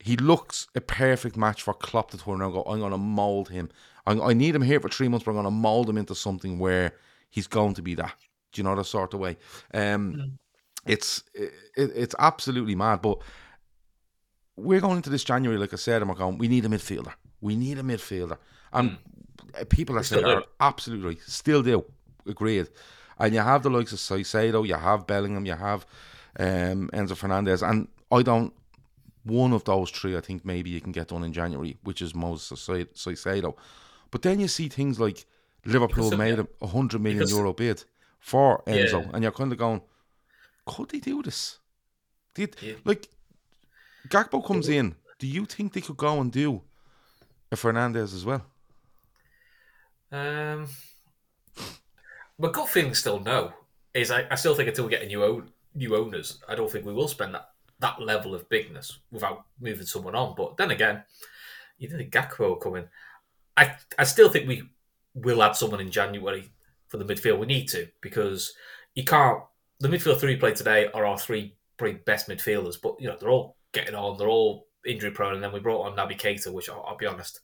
he 0.00 0.16
looks 0.16 0.66
a 0.74 0.80
perfect 0.80 1.36
match 1.36 1.62
for 1.62 1.74
Klopp 1.74 2.10
to 2.10 2.18
turn 2.18 2.40
around 2.40 2.54
and 2.54 2.54
go, 2.54 2.62
I'm 2.64 2.80
going 2.80 2.90
to 2.90 2.98
mould 2.98 3.50
him. 3.50 3.70
I, 4.06 4.18
I 4.18 4.32
need 4.32 4.54
him 4.56 4.62
here 4.62 4.80
for 4.80 4.88
three 4.88 5.06
months, 5.08 5.24
but 5.24 5.30
I'm 5.30 5.36
going 5.36 5.44
to 5.44 5.50
mould 5.52 5.88
him 5.88 5.96
into 5.96 6.14
something 6.16 6.58
where 6.58 6.92
he's 7.30 7.46
going 7.46 7.74
to 7.74 7.82
be 7.82 7.94
that. 7.94 8.14
Do 8.54 8.60
you 8.60 8.64
know 8.64 8.74
the 8.76 8.84
sort 8.84 9.12
of 9.14 9.20
way? 9.20 9.36
Um, 9.74 10.38
It's 10.86 11.22
it, 11.34 11.52
it's 11.76 12.14
absolutely 12.18 12.74
mad, 12.74 13.00
but 13.02 13.18
we're 14.56 14.80
going 14.80 14.96
into 14.98 15.10
this 15.10 15.24
January, 15.24 15.58
like 15.58 15.72
I 15.72 15.76
said, 15.76 16.00
and 16.02 16.08
we're 16.08 16.16
going, 16.16 16.38
we 16.38 16.48
need 16.48 16.64
a 16.64 16.68
midfielder. 16.68 17.12
We 17.40 17.56
need 17.56 17.78
a 17.78 17.82
midfielder. 17.82 18.38
And 18.72 18.98
uh, 19.60 19.64
people 19.68 19.96
that 19.96 20.04
say 20.04 20.16
still 20.18 20.30
are 20.30 20.44
absolutely. 20.60 21.18
Still 21.26 21.62
do. 21.62 21.84
Agreed. 22.26 22.68
And 23.18 23.34
you 23.34 23.40
have 23.40 23.62
the 23.62 23.70
likes 23.70 23.92
of 23.92 23.98
Caicedo, 23.98 24.66
you 24.66 24.74
have 24.74 25.06
Bellingham, 25.06 25.46
you 25.46 25.54
have 25.54 25.86
um, 26.38 26.90
Enzo 26.92 27.16
Fernandez. 27.16 27.62
And 27.62 27.88
I 28.12 28.22
don't, 28.22 28.52
one 29.24 29.52
of 29.52 29.64
those 29.64 29.90
three, 29.90 30.16
I 30.16 30.20
think 30.20 30.44
maybe 30.44 30.70
you 30.70 30.80
can 30.80 30.92
get 30.92 31.08
done 31.08 31.24
in 31.24 31.32
January, 31.32 31.76
which 31.82 32.02
is 32.02 32.14
Moses 32.14 32.60
Caicedo. 32.68 33.56
But 34.10 34.22
then 34.22 34.38
you 34.40 34.48
see 34.48 34.68
things 34.68 35.00
like 35.00 35.26
Liverpool 35.64 36.10
Because- 36.10 36.18
made 36.18 36.38
a 36.38 36.46
100 36.60 37.00
million 37.00 37.28
euro 37.28 37.52
bid 37.52 37.84
for 38.24 38.62
Enzo. 38.66 39.04
Yeah. 39.04 39.10
And 39.12 39.22
you're 39.22 39.32
kind 39.32 39.52
of 39.52 39.58
going, 39.58 39.82
could 40.64 40.88
they 40.88 40.98
do 40.98 41.22
this? 41.22 41.58
Did, 42.34 42.56
Yeah. 42.62 42.76
Like, 42.82 43.10
Gakpo 44.08 44.42
comes 44.44 44.70
in. 44.70 44.94
Do 45.18 45.26
you 45.26 45.44
think 45.44 45.74
they 45.74 45.82
could 45.82 45.98
go 45.98 46.18
and 46.22 46.32
do 46.32 46.62
a 47.52 47.56
Fernandez 47.56 48.14
as 48.14 48.24
well? 48.24 48.46
Um, 50.10 50.68
my 52.38 52.50
gut 52.50 52.70
feeling 52.70 52.94
still 52.94 53.20
no. 53.20 53.52
Is 53.92 54.10
I, 54.10 54.26
I 54.30 54.36
still 54.36 54.54
think 54.54 54.70
until 54.70 54.84
we 54.84 54.90
get 54.90 55.02
a 55.02 55.06
new 55.06 55.22
own, 55.22 55.50
new 55.74 55.94
owners, 55.94 56.38
I 56.48 56.54
don't 56.54 56.70
think 56.72 56.86
we 56.86 56.94
will 56.94 57.08
spend 57.08 57.34
that, 57.34 57.50
that 57.80 58.00
level 58.00 58.34
of 58.34 58.48
bigness 58.48 58.98
without 59.12 59.44
moving 59.60 59.86
someone 59.86 60.14
on. 60.14 60.34
But 60.34 60.56
then 60.56 60.70
again, 60.70 61.04
you 61.78 61.88
didn't 61.88 62.10
think 62.10 62.12
Gakpo 62.12 62.48
will 62.48 62.56
come 62.56 62.76
in. 62.76 62.88
I 63.54 63.76
I 63.98 64.04
still 64.04 64.30
think 64.30 64.48
we 64.48 64.62
will 65.14 65.42
add 65.42 65.56
someone 65.56 65.80
in 65.80 65.90
January 65.90 66.50
for 66.94 67.04
the 67.04 67.12
midfield. 67.12 67.40
We 67.40 67.46
need 67.46 67.68
to 67.70 67.88
because 68.00 68.54
you 68.94 69.04
can't. 69.04 69.42
The 69.80 69.88
midfield 69.88 70.20
three 70.20 70.34
we 70.34 70.40
play 70.40 70.52
today 70.52 70.88
are 70.94 71.04
our 71.04 71.18
three 71.18 71.56
probably 71.76 71.98
best 72.06 72.28
midfielders, 72.28 72.76
but 72.80 72.94
you 73.00 73.08
know 73.08 73.16
they're 73.18 73.30
all 73.30 73.56
getting 73.72 73.96
on. 73.96 74.16
They're 74.16 74.28
all 74.28 74.68
injury 74.86 75.10
prone, 75.10 75.34
and 75.34 75.42
then 75.42 75.52
we 75.52 75.58
brought 75.58 75.86
on 75.86 75.96
Naby 75.96 76.20
Keita, 76.20 76.52
which 76.52 76.70
I'll, 76.70 76.84
I'll 76.86 76.96
be 76.96 77.06
honest, 77.06 77.40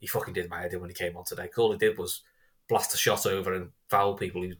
he 0.00 0.08
fucking 0.08 0.34
did 0.34 0.50
my 0.50 0.62
head 0.62 0.72
in 0.72 0.80
when 0.80 0.90
he 0.90 0.94
came 0.94 1.16
on 1.16 1.24
today. 1.24 1.48
all 1.56 1.70
he 1.70 1.78
did 1.78 1.96
was 1.96 2.22
blast 2.68 2.92
a 2.92 2.96
shot 2.96 3.24
over 3.24 3.54
and 3.54 3.70
foul 3.88 4.14
people. 4.14 4.40
Was 4.40 4.56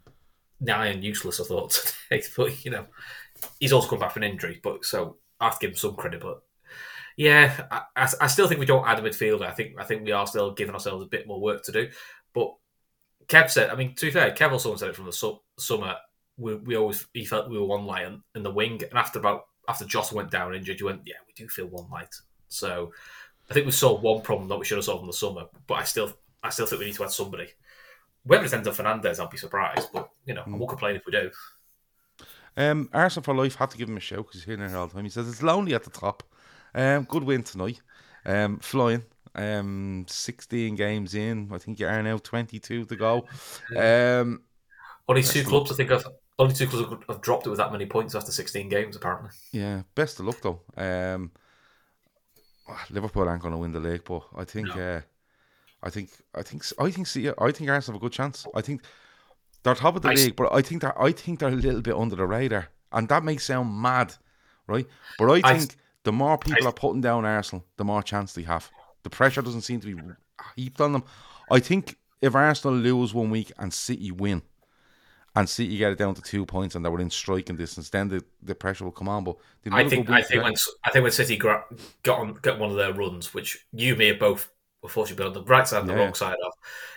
nigh 0.60 0.86
and 0.86 1.02
useless, 1.02 1.40
I 1.40 1.44
thought 1.44 1.70
today. 2.08 2.22
But 2.36 2.64
you 2.64 2.70
know, 2.70 2.86
he's 3.58 3.72
also 3.72 3.88
come 3.88 3.98
back 3.98 4.12
from 4.12 4.22
injury. 4.22 4.60
But 4.62 4.84
so 4.84 5.16
I 5.40 5.46
have 5.46 5.58
to 5.58 5.66
give 5.66 5.72
him 5.72 5.78
some 5.78 5.96
credit. 5.96 6.20
But 6.20 6.42
yeah, 7.16 7.66
I, 7.72 7.82
I, 7.96 8.08
I 8.20 8.26
still 8.28 8.46
think 8.46 8.60
we 8.60 8.66
don't 8.66 8.86
add 8.86 9.00
a 9.00 9.02
midfielder. 9.02 9.42
I 9.42 9.50
think 9.50 9.80
I 9.80 9.84
think 9.84 10.04
we 10.04 10.12
are 10.12 10.28
still 10.28 10.52
giving 10.52 10.74
ourselves 10.74 11.02
a 11.02 11.08
bit 11.08 11.26
more 11.26 11.40
work 11.40 11.64
to 11.64 11.72
do. 11.72 11.88
But 12.32 12.54
Kev 13.28 13.50
said, 13.50 13.70
I 13.70 13.74
mean, 13.74 13.94
to 13.94 14.06
be 14.06 14.10
fair, 14.10 14.30
Kev 14.32 14.52
also 14.52 14.74
said 14.76 14.88
it 14.88 14.96
from 14.96 15.06
the 15.06 15.12
su- 15.12 15.40
summer. 15.58 15.96
We, 16.36 16.54
we 16.54 16.76
always 16.76 17.06
he 17.12 17.24
felt 17.24 17.50
we 17.50 17.58
were 17.58 17.66
one 17.66 17.84
light 17.84 18.06
in, 18.06 18.22
in 18.34 18.42
the 18.42 18.50
wing, 18.50 18.80
and 18.82 18.98
after 18.98 19.18
about 19.18 19.46
after 19.68 19.84
Joss 19.84 20.12
went 20.12 20.30
down 20.30 20.54
injured, 20.54 20.80
you 20.80 20.86
went, 20.86 21.02
yeah, 21.04 21.16
we 21.26 21.32
do 21.34 21.48
feel 21.48 21.66
one 21.66 21.90
light. 21.90 22.14
So 22.48 22.92
I 23.50 23.54
think 23.54 23.66
we 23.66 23.72
solved 23.72 24.02
one 24.02 24.22
problem 24.22 24.48
that 24.48 24.58
we 24.58 24.64
should 24.64 24.78
have 24.78 24.84
solved 24.84 25.02
in 25.02 25.08
the 25.08 25.12
summer. 25.12 25.44
But 25.66 25.74
I 25.74 25.84
still 25.84 26.12
I 26.42 26.50
still 26.50 26.66
think 26.66 26.80
we 26.80 26.86
need 26.86 26.94
to 26.94 27.04
add 27.04 27.10
somebody. 27.10 27.48
Whether 28.24 28.44
it's 28.44 28.54
Enzo 28.54 28.72
Fernandez, 28.72 29.20
I'll 29.20 29.28
be 29.28 29.36
surprised. 29.36 29.88
But 29.92 30.08
you 30.26 30.34
know, 30.34 30.42
I 30.46 30.50
won't 30.50 30.68
complain 30.68 30.96
if 30.96 31.04
we 31.04 31.12
do. 31.12 31.30
Um, 32.56 32.88
Arsenal 32.92 33.24
for 33.24 33.34
life. 33.34 33.56
Have 33.56 33.70
to 33.70 33.78
give 33.78 33.88
him 33.88 33.96
a 33.96 34.00
shout 34.00 34.26
because 34.26 34.42
he's 34.42 34.44
here 34.44 34.76
all 34.76 34.86
the 34.86 34.94
time. 34.94 35.04
He 35.04 35.10
says 35.10 35.28
it's 35.28 35.42
lonely 35.42 35.74
at 35.74 35.84
the 35.84 35.90
top. 35.90 36.22
Um, 36.74 37.04
good 37.04 37.24
win 37.24 37.42
tonight. 37.42 37.80
Um, 38.26 38.58
flying. 38.58 39.04
Um, 39.34 40.04
sixteen 40.08 40.74
games 40.74 41.14
in. 41.14 41.50
I 41.52 41.58
think 41.58 41.78
you 41.80 41.86
are 41.86 42.02
now 42.02 42.18
twenty-two 42.18 42.84
to 42.86 42.96
go. 42.96 43.26
Um, 43.76 44.42
Only 45.08 45.22
two 45.22 45.44
clubs 45.44 45.70
I 45.72 45.74
think 45.74 45.90
have 45.90 46.06
only 46.38 46.54
two 46.54 46.66
clubs 46.66 47.04
have- 47.08 47.20
dropped 47.20 47.46
it 47.46 47.50
with 47.50 47.58
that 47.58 47.72
many 47.72 47.86
points 47.86 48.14
after 48.14 48.30
16 48.30 48.68
games. 48.68 48.94
Apparently, 48.94 49.30
yeah, 49.52 49.82
best 49.94 50.20
of 50.20 50.26
luck 50.26 50.36
though. 50.42 50.60
Um, 50.76 51.32
Liverpool 52.90 53.28
aren't 53.28 53.42
going 53.42 53.52
to 53.52 53.58
win 53.58 53.72
the 53.72 53.80
league, 53.80 54.04
but 54.04 54.22
I 54.36 54.44
think, 54.44 54.68
uh, 54.76 55.00
I 55.82 55.90
think, 55.90 56.10
I 56.34 56.42
think, 56.42 56.62
I 56.78 56.90
think, 56.90 57.06
see, 57.06 57.28
I 57.38 57.50
think 57.50 57.70
Arsenal 57.70 57.96
have 57.98 58.02
a 58.02 58.06
good 58.06 58.12
chance. 58.12 58.46
I 58.54 58.60
think 58.60 58.82
they're 59.62 59.74
top 59.74 59.96
of 59.96 60.02
the 60.02 60.10
I 60.10 60.14
league, 60.14 60.36
but 60.36 60.52
I 60.52 60.60
think 60.62 60.82
they're, 60.82 61.00
I 61.02 61.12
think 61.12 61.38
they're 61.40 61.48
a 61.48 61.52
little 61.52 61.80
bit 61.80 61.94
under 61.96 62.16
the 62.16 62.26
radar, 62.26 62.68
and 62.92 63.08
that 63.08 63.24
may 63.24 63.36
sound 63.38 63.74
mad, 63.80 64.14
right? 64.66 64.86
But 65.18 65.30
I 65.44 65.58
think 65.58 65.76
the 66.04 66.12
more 66.12 66.36
people 66.38 66.66
I- 66.66 66.70
are 66.70 66.74
putting 66.74 67.00
down 67.00 67.24
Arsenal, 67.24 67.64
the 67.78 67.84
more 67.84 68.02
chance 68.02 68.32
they 68.34 68.42
have. 68.42 68.70
The 69.02 69.10
pressure 69.10 69.42
doesn't 69.42 69.62
seem 69.62 69.80
to 69.80 69.94
be 69.94 70.02
heaped 70.56 70.80
on 70.80 70.92
them. 70.92 71.04
I 71.50 71.60
think 71.60 71.96
if 72.20 72.34
Arsenal 72.34 72.76
lose 72.76 73.14
one 73.14 73.30
week 73.30 73.52
and 73.58 73.72
City 73.72 74.10
win, 74.10 74.42
and 75.38 75.48
City 75.48 75.76
get 75.76 75.92
it 75.92 75.98
down 75.98 76.14
to 76.14 76.22
two 76.22 76.44
points 76.44 76.74
and 76.74 76.84
they 76.84 76.88
were 76.88 77.00
in 77.00 77.10
striking 77.10 77.56
distance, 77.56 77.90
then 77.90 78.08
the, 78.08 78.24
the 78.42 78.54
pressure 78.54 78.84
will 78.84 78.92
come 78.92 79.08
on. 79.08 79.24
But 79.24 79.36
I 79.70 79.88
think 79.88 80.10
I 80.10 80.22
think 80.22 80.42
when 80.42 80.54
I 80.84 80.90
think 80.90 81.02
when 81.04 81.12
City 81.12 81.36
got 81.36 81.66
on 82.08 82.34
got 82.42 82.58
one 82.58 82.70
of 82.70 82.76
their 82.76 82.92
runs, 82.92 83.32
which 83.32 83.64
you 83.72 83.94
may 83.94 84.08
have 84.08 84.18
both 84.18 84.50
unfortunately 84.82 85.24
been 85.24 85.36
on 85.36 85.44
the 85.44 85.48
right 85.48 85.66
side 85.66 85.80
and 85.80 85.88
the 85.88 85.94
wrong 85.94 86.14
side 86.14 86.36
of, 86.44 86.52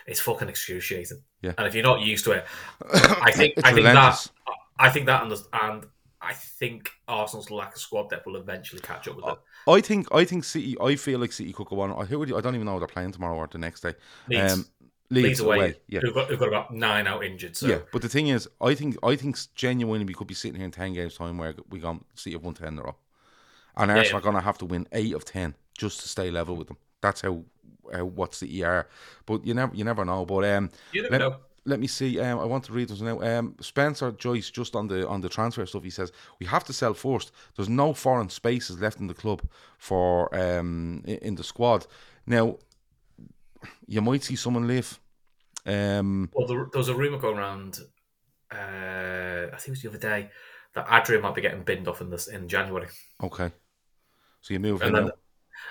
it's 0.06 0.20
fucking 0.20 0.48
excruciating. 0.48 1.22
Yeah. 1.40 1.52
And 1.56 1.66
if 1.66 1.74
you're 1.74 1.84
not 1.84 2.00
used 2.00 2.24
to 2.24 2.32
it, 2.32 2.44
I 2.92 3.30
think 3.30 3.54
I 3.58 3.72
think 3.72 3.86
relentless. 3.86 4.30
that 4.46 4.54
I 4.78 4.90
think 4.90 5.06
that 5.06 5.22
and, 5.22 5.32
and 5.52 5.86
I 6.20 6.32
think 6.32 6.90
Arsenal's 7.06 7.50
lack 7.50 7.74
of 7.74 7.80
squad 7.80 8.10
depth 8.10 8.26
will 8.26 8.36
eventually 8.36 8.80
catch 8.80 9.06
up 9.08 9.16
with 9.16 9.24
uh, 9.24 9.32
it. 9.32 9.38
I 9.68 9.80
think 9.80 10.08
I 10.12 10.24
think 10.24 10.44
City. 10.44 10.76
I 10.80 10.96
feel 10.96 11.20
like 11.20 11.32
City 11.32 11.52
could 11.52 11.66
go 11.66 11.80
on. 11.80 11.92
I 11.92 12.04
who 12.04 12.24
you- 12.26 12.36
I 12.36 12.40
don't 12.40 12.54
even 12.54 12.66
know 12.66 12.74
if 12.74 12.80
they're 12.80 12.88
playing 12.88 13.12
tomorrow 13.12 13.36
or 13.36 13.46
the 13.46 13.58
next 13.58 13.80
day. 13.80 13.94
Leeds, 14.28 14.52
Um, 14.52 14.66
Leeds, 15.10 15.26
Leeds 15.26 15.40
away, 15.40 15.56
away. 15.56 15.74
Yeah, 15.88 16.00
who've, 16.00 16.14
got, 16.14 16.28
who've 16.28 16.38
got 16.38 16.48
about 16.48 16.74
nine 16.74 17.06
out 17.06 17.22
injured. 17.22 17.54
So 17.56 17.66
yeah. 17.66 17.78
But 17.92 18.02
the 18.02 18.08
thing 18.08 18.28
is, 18.28 18.48
I 18.60 18.74
think 18.74 18.96
I 19.02 19.14
think 19.14 19.36
genuinely 19.54 20.06
we 20.06 20.14
could 20.14 20.26
be 20.26 20.34
sitting 20.34 20.56
here 20.56 20.64
in 20.64 20.70
ten 20.70 20.94
games 20.94 21.16
time 21.16 21.38
where 21.38 21.54
we 21.70 21.78
got 21.80 21.98
City 22.14 22.34
have 22.34 22.42
won 22.42 22.54
ten 22.54 22.68
in 22.68 22.78
a 22.78 22.82
row, 22.82 22.96
and 23.76 23.90
Arsenal 23.90 24.12
yeah. 24.12 24.18
are 24.18 24.22
going 24.22 24.34
to 24.36 24.40
have 24.40 24.58
to 24.58 24.64
win 24.66 24.86
eight 24.92 25.14
of 25.14 25.24
ten 25.24 25.54
just 25.76 26.00
to 26.00 26.08
stay 26.08 26.30
level 26.30 26.56
with 26.56 26.68
them. 26.68 26.78
That's 27.00 27.20
how, 27.20 27.44
how 27.92 28.04
what 28.04 28.34
City 28.34 28.64
are. 28.64 28.88
But 29.26 29.46
you 29.46 29.54
never 29.54 29.74
you 29.74 29.84
never 29.84 30.04
know. 30.04 30.24
But 30.24 30.44
um, 30.44 30.70
you 30.92 31.02
never 31.02 31.12
let, 31.12 31.18
know. 31.20 31.36
Let 31.64 31.78
me 31.78 31.86
see. 31.86 32.18
Um, 32.18 32.40
I 32.40 32.44
want 32.44 32.64
to 32.64 32.72
read 32.72 32.88
this 32.88 33.00
now. 33.00 33.20
Um, 33.20 33.54
Spencer 33.60 34.10
Joyce, 34.12 34.50
just 34.50 34.74
on 34.74 34.88
the 34.88 35.06
on 35.06 35.20
the 35.20 35.28
transfer 35.28 35.64
stuff, 35.64 35.84
he 35.84 35.90
says 35.90 36.10
we 36.40 36.46
have 36.46 36.64
to 36.64 36.72
sell 36.72 36.92
first. 36.94 37.30
There's 37.54 37.68
no 37.68 37.94
foreign 37.94 38.28
spaces 38.30 38.80
left 38.80 38.98
in 39.00 39.06
the 39.06 39.14
club 39.14 39.42
for 39.78 40.34
um 40.34 41.02
in, 41.06 41.36
the 41.36 41.44
squad. 41.44 41.86
Now, 42.26 42.56
you 43.86 44.00
might 44.00 44.24
see 44.24 44.34
someone 44.36 44.66
leave. 44.66 44.98
Um, 45.64 46.30
Well, 46.34 46.48
there, 46.48 46.66
there 46.72 46.78
was 46.78 46.88
a 46.88 46.94
rumor 46.96 47.18
going 47.18 47.38
around. 47.38 47.78
Uh, 48.50 49.46
I 49.52 49.56
think 49.56 49.68
it 49.68 49.70
was 49.70 49.82
the 49.82 49.88
other 49.88 49.98
day 49.98 50.30
that 50.74 50.86
Adrian 50.90 51.22
might 51.22 51.34
be 51.34 51.40
getting 51.42 51.62
binned 51.62 51.86
off 51.88 52.00
in 52.00 52.10
this 52.10 52.26
in 52.28 52.48
January. 52.48 52.88
okay. 53.22 53.52
So 54.40 54.52
you 54.54 54.58
move 54.60 54.82
And 54.82 54.94
then, 54.96 55.04
out. 55.04 55.18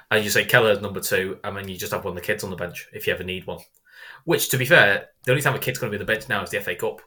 and 0.10 0.24
you 0.24 0.30
say 0.30 0.46
Kelleher's 0.46 0.80
number 0.82 1.02
two, 1.02 1.38
and 1.44 1.58
then 1.58 1.68
you 1.68 1.76
just 1.78 1.92
have 1.92 2.06
one 2.06 2.12
of 2.12 2.16
the 2.16 2.26
kids 2.26 2.44
on 2.46 2.50
the 2.50 2.56
bench 2.56 2.88
if 2.94 3.06
you 3.08 3.14
ever 3.14 3.24
need 3.26 3.46
one. 3.46 3.60
Which, 4.26 4.50
to 4.50 4.58
be 4.58 4.66
fair, 4.66 5.08
the 5.24 5.32
only 5.32 5.42
time 5.42 5.56
a 5.56 5.60
kid's 5.60 5.80
going 5.80 5.92
to 5.92 5.98
be 5.98 6.02
on 6.02 6.06
the 6.06 6.14
bench 6.14 6.30
now 6.30 6.44
is 6.44 6.50
the 6.50 6.62
FA 6.62 6.76
Cup. 6.76 7.02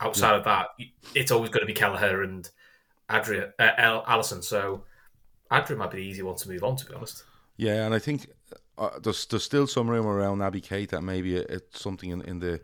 Outside 0.00 0.34
of 0.34 0.44
that, 0.44 0.68
it's 1.14 1.30
always 1.30 1.50
going 1.50 1.62
to 1.62 1.66
be 1.66 1.72
Kelleher 1.72 2.22
and 2.22 2.48
Adria, 3.08 3.52
uh, 3.58 3.70
Al- 3.78 4.04
Alisson. 4.04 4.42
So 4.42 4.84
Adria 5.50 5.78
might 5.78 5.90
be 5.90 5.98
the 5.98 6.04
easy 6.04 6.22
one 6.22 6.36
to 6.36 6.48
move 6.48 6.64
on, 6.64 6.76
to 6.76 6.86
be 6.86 6.94
honest. 6.94 7.24
Yeah, 7.56 7.86
and 7.86 7.94
I 7.94 7.98
think 7.98 8.26
uh, 8.76 8.98
there's 9.02 9.24
there's 9.26 9.44
still 9.44 9.66
some 9.66 9.88
rumor 9.88 10.12
around 10.12 10.38
Naby 10.38 10.62
Keita 10.62 10.90
that 10.90 11.02
maybe 11.02 11.36
it's 11.36 11.80
something 11.80 12.10
in, 12.10 12.22
in 12.22 12.40
the 12.40 12.60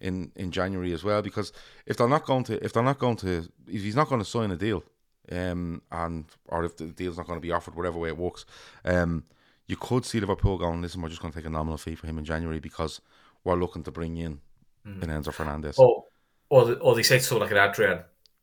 in 0.00 0.32
in 0.36 0.50
January 0.50 0.92
as 0.92 1.04
well. 1.04 1.22
Because 1.22 1.52
if 1.86 1.96
they're 1.96 2.08
not 2.08 2.24
going 2.24 2.44
to 2.44 2.64
if 2.64 2.72
they're 2.72 2.82
not 2.82 2.98
going 2.98 3.16
to 3.16 3.48
if 3.66 3.82
he's 3.82 3.96
not 3.96 4.08
going 4.08 4.20
to 4.20 4.24
sign 4.24 4.50
a 4.50 4.56
deal, 4.56 4.82
um, 5.30 5.82
and 5.92 6.24
or 6.48 6.64
if 6.64 6.76
the 6.76 6.86
deal's 6.86 7.18
not 7.18 7.26
going 7.26 7.36
to 7.36 7.46
be 7.46 7.52
offered, 7.52 7.74
whatever 7.74 7.98
way 7.98 8.08
it 8.08 8.16
works, 8.16 8.46
um, 8.84 9.24
you 9.70 9.76
could 9.76 10.04
see 10.04 10.18
Liverpool 10.18 10.58
going. 10.58 10.82
Listen, 10.82 11.00
we're 11.00 11.08
just 11.08 11.22
going 11.22 11.32
to 11.32 11.38
take 11.38 11.46
a 11.46 11.50
nominal 11.50 11.78
fee 11.78 11.94
for 11.94 12.08
him 12.08 12.18
in 12.18 12.24
January 12.24 12.58
because 12.58 13.00
we're 13.44 13.54
looking 13.54 13.84
to 13.84 13.90
bring 13.90 14.16
in 14.16 14.40
Mm. 14.86 15.02
an 15.02 15.22
Enzo 15.22 15.32
Fernandez. 15.32 15.78
Or, 15.78 16.04
or, 16.48 16.64
the- 16.64 16.78
or 16.78 16.94
they 16.94 17.02
say 17.02 17.18
to 17.18 17.22
someone 17.24 17.46
like 17.46 17.56
an 17.56 17.70
Adrian, 17.70 18.00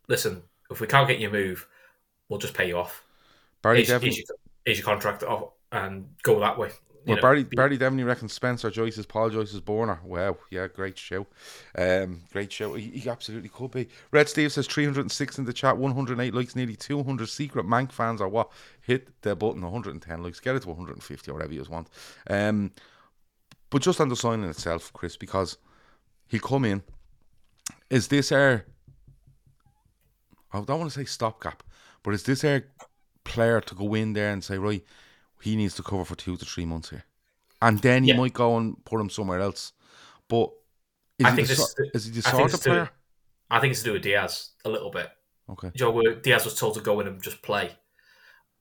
listen, 0.08 0.44
if 0.70 0.80
we 0.80 0.86
can't 0.86 1.08
get 1.08 1.18
you 1.20 1.30
a 1.30 1.32
move, 1.32 1.68
we'll 2.30 2.38
just 2.40 2.54
pay 2.54 2.68
you 2.68 2.78
off. 2.78 3.04
Barry 3.64 3.78
Here's, 3.78 3.88
Devon, 3.88 4.04
here's, 4.04 4.18
your, 4.18 4.26
here's 4.64 4.78
your 4.78 4.86
contract 4.86 5.24
off 5.24 5.54
and 5.72 6.08
go 6.22 6.40
that 6.40 6.58
way. 6.58 6.70
Well, 7.08 7.22
Barry 7.22 7.44
Barry 7.44 7.78
Devon 7.78 8.04
reckons 8.04 8.34
Spencer 8.34 8.70
Joyce 8.70 8.98
is 8.98 9.06
Paul 9.06 9.30
Joyce's 9.30 9.62
borner. 9.62 10.02
Wow, 10.04 10.38
yeah, 10.50 10.68
great 10.68 10.98
show, 10.98 11.26
um, 11.78 12.22
great 12.32 12.52
show. 12.52 12.74
He, 12.74 12.90
he 12.90 13.10
absolutely 13.10 13.50
could 13.50 13.72
be. 13.72 13.88
Red 14.12 14.28
Steve 14.28 14.52
says 14.52 14.68
306 14.68 15.38
in 15.38 15.46
the 15.46 15.54
chat, 15.54 15.78
108 15.78 16.34
likes, 16.34 16.56
nearly 16.56 16.76
200 16.76 17.28
secret 17.28 17.66
Mank 17.66 17.92
fans 17.92 18.20
or 18.20 18.28
what? 18.28 18.52
Hit 18.82 19.10
the 19.22 19.36
button, 19.36 19.62
110 19.62 20.22
likes, 20.22 20.40
get 20.40 20.56
it 20.56 20.64
to 20.64 20.70
150 20.70 21.32
or 21.32 21.34
whatever 21.34 21.54
you 21.54 21.64
want. 21.70 21.88
Um, 22.30 22.72
but 23.70 23.82
just 23.82 24.02
on 24.02 24.10
the 24.10 24.16
signing 24.16 24.50
itself, 24.50 24.92
Chris, 24.94 25.18
because 25.18 25.58
he'll 26.28 26.42
come 26.42 26.66
in. 26.66 26.84
Is 27.90 28.08
this 28.08 28.32
our? 28.32 28.66
I 30.52 30.62
don't 30.62 30.80
want 30.80 30.92
to 30.92 31.00
say 31.00 31.06
stopgap, 31.06 31.64
but 32.04 32.14
is 32.14 32.24
this 32.24 32.44
our 32.44 32.64
player 33.24 33.62
to 33.62 33.76
go 33.76 33.94
in 33.94 34.14
there 34.14 34.32
and 34.32 34.44
say 34.44 34.58
right? 34.58 34.84
He 35.42 35.56
needs 35.56 35.76
to 35.76 35.84
cover 35.84 36.04
for 36.06 36.16
two 36.16 36.38
to 36.38 36.46
three 36.46 36.66
months 36.66 36.90
here, 36.90 37.04
and 37.62 37.80
then 37.80 38.04
he 38.04 38.10
Yeah. 38.10 38.18
might 38.18 38.34
go 38.34 38.58
and 38.58 38.84
put 38.86 39.00
him 39.00 39.10
somewhere 39.10 39.40
else. 39.40 39.74
But 40.28 40.52
is 41.20 41.26
I 41.26 41.32
he 41.32 41.36
think 41.38 41.48
the, 41.48 41.56
this 41.56 41.76
is 41.94 42.06
he 42.16 42.22
the 42.22 42.28
I 42.28 42.32
sort 42.32 42.46
it's 42.46 42.54
of 42.56 42.62
to- 42.62 42.70
player? 42.70 42.90
I 43.50 43.60
think 43.60 43.72
it's 43.72 43.80
to 43.82 43.86
do 43.86 43.94
with 43.94 44.02
Diaz 44.02 44.50
a 44.66 44.70
little 44.70 44.92
bit. 44.92 45.10
Okay, 45.50 45.72
Joe, 45.76 45.92
where 45.92 46.16
Diaz 46.16 46.44
was 46.44 46.60
told 46.60 46.74
to 46.76 46.82
go 46.82 47.00
in 47.00 47.08
and 47.08 47.22
just 47.22 47.42
play. 47.42 47.72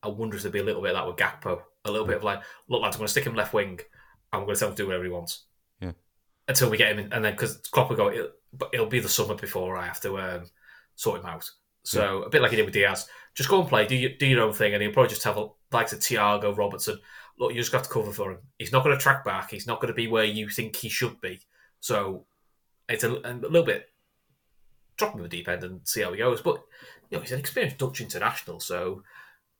I 0.02 0.08
wonder 0.08 0.36
if 0.36 0.42
there'd 0.42 0.52
be 0.52 0.60
a 0.60 0.64
little 0.64 0.82
bit 0.82 0.94
of 0.94 0.96
that 0.96 1.06
with 1.06 1.16
Gakpo. 1.16 1.60
A 1.84 1.90
little 1.90 2.06
bit 2.06 2.18
of 2.18 2.22
like, 2.24 2.40
look, 2.68 2.82
lads, 2.82 2.94
I'm 2.96 3.00
going 3.00 3.06
to 3.06 3.10
stick 3.10 3.24
him 3.24 3.34
left 3.34 3.52
wing. 3.52 3.80
I'm 4.32 4.44
going 4.44 4.54
to 4.54 4.58
tell 4.60 4.68
him 4.68 4.74
to 4.76 4.82
do 4.82 4.86
whatever 4.86 5.04
he 5.04 5.10
wants. 5.10 5.44
Yeah. 5.80 5.92
Until 6.46 6.70
we 6.70 6.76
get 6.76 6.92
him 6.92 6.98
in. 7.06 7.12
And 7.12 7.24
then, 7.24 7.32
because 7.32 7.56
Klopp 7.72 7.88
will 7.88 7.96
go, 7.96 8.10
it'll, 8.12 8.30
but 8.52 8.70
it'll 8.72 8.86
be 8.86 9.00
the 9.00 9.08
summer 9.08 9.34
before 9.34 9.76
I 9.76 9.86
have 9.86 10.00
to 10.02 10.16
um, 10.18 10.44
sort 10.94 11.20
him 11.20 11.26
out. 11.26 11.50
So, 11.82 12.22
a 12.22 12.28
bit 12.28 12.42
like 12.42 12.50
he 12.50 12.56
did 12.56 12.64
with 12.66 12.74
Diaz. 12.74 13.08
Just 13.34 13.48
go 13.48 13.60
and 13.60 13.68
play, 13.68 13.86
do 13.86 13.96
your, 13.96 14.10
do 14.18 14.26
your 14.26 14.42
own 14.42 14.52
thing. 14.52 14.74
And 14.74 14.82
he'll 14.82 14.92
probably 14.92 15.08
just 15.10 15.22
tell, 15.22 15.56
like 15.72 15.88
to 15.88 15.96
Thiago 15.96 16.56
Robertson, 16.56 16.98
look, 17.38 17.52
you 17.52 17.60
just 17.60 17.72
got 17.72 17.84
to 17.84 17.90
cover 17.90 18.12
for 18.12 18.32
him. 18.32 18.38
He's 18.58 18.72
not 18.72 18.84
going 18.84 18.96
to 18.96 19.02
track 19.02 19.24
back. 19.24 19.50
He's 19.50 19.66
not 19.66 19.80
going 19.80 19.92
to 19.92 19.96
be 19.96 20.06
where 20.06 20.24
you 20.24 20.48
think 20.48 20.76
he 20.76 20.88
should 20.88 21.20
be. 21.20 21.40
So, 21.80 22.26
it's 22.88 23.04
a, 23.04 23.10
a 23.10 23.34
little 23.34 23.64
bit 23.64 23.88
drop 24.96 25.12
him 25.12 25.18
in 25.20 25.24
the 25.24 25.28
deep 25.28 25.48
end 25.48 25.62
and 25.62 25.80
see 25.84 26.02
how 26.02 26.12
he 26.12 26.18
goes. 26.18 26.40
But 26.40 26.62
you 27.10 27.18
know, 27.18 27.22
he's 27.22 27.32
an 27.32 27.38
experienced 27.38 27.78
Dutch 27.78 28.00
international, 28.00 28.60
so 28.60 29.02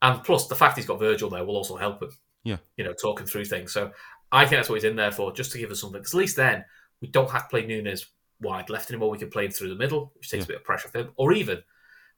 and 0.03 0.23
plus 0.23 0.47
the 0.47 0.55
fact 0.55 0.77
he's 0.77 0.87
got 0.87 0.99
Virgil 0.99 1.31
there 1.31 1.45
will 1.45 1.57
also 1.57 1.77
help 1.77 2.03
him. 2.03 2.11
Yeah. 2.45 2.59
you 2.77 2.85
know, 2.85 2.93
talking 2.93 3.27
through 3.27 3.47
things. 3.47 3.73
So 3.73 3.91
I 4.31 4.45
think 4.45 4.59
that's 4.59 4.69
what 4.69 4.77
he's 4.77 4.85
in 4.85 4.95
there 4.95 5.11
for, 5.11 5.33
just 5.33 5.51
to 5.53 5.59
give 5.59 5.73
us 5.73 5.81
something. 5.81 6.01
Because 6.01 6.15
at 6.15 6.19
least 6.19 6.37
then 6.37 6.65
we 7.01 7.09
don't 7.09 7.31
have 7.31 7.43
to 7.43 7.49
play 7.49 7.67
Nunez 7.67 8.07
wide 8.41 8.71
left 8.71 8.89
anymore. 8.91 9.11
We 9.11 9.19
can 9.19 9.31
play 9.31 9.47
him 9.47 9.51
through 9.51 9.71
the 9.71 9.75
middle, 9.75 10.13
which 10.15 10.31
takes 10.31 10.45
a 10.45 10.49
bit 10.49 10.57
of 10.57 10.65
pressure 10.65 10.87
off 10.87 10.95
him. 10.95 11.11
Or 11.17 11.33
even 11.33 11.59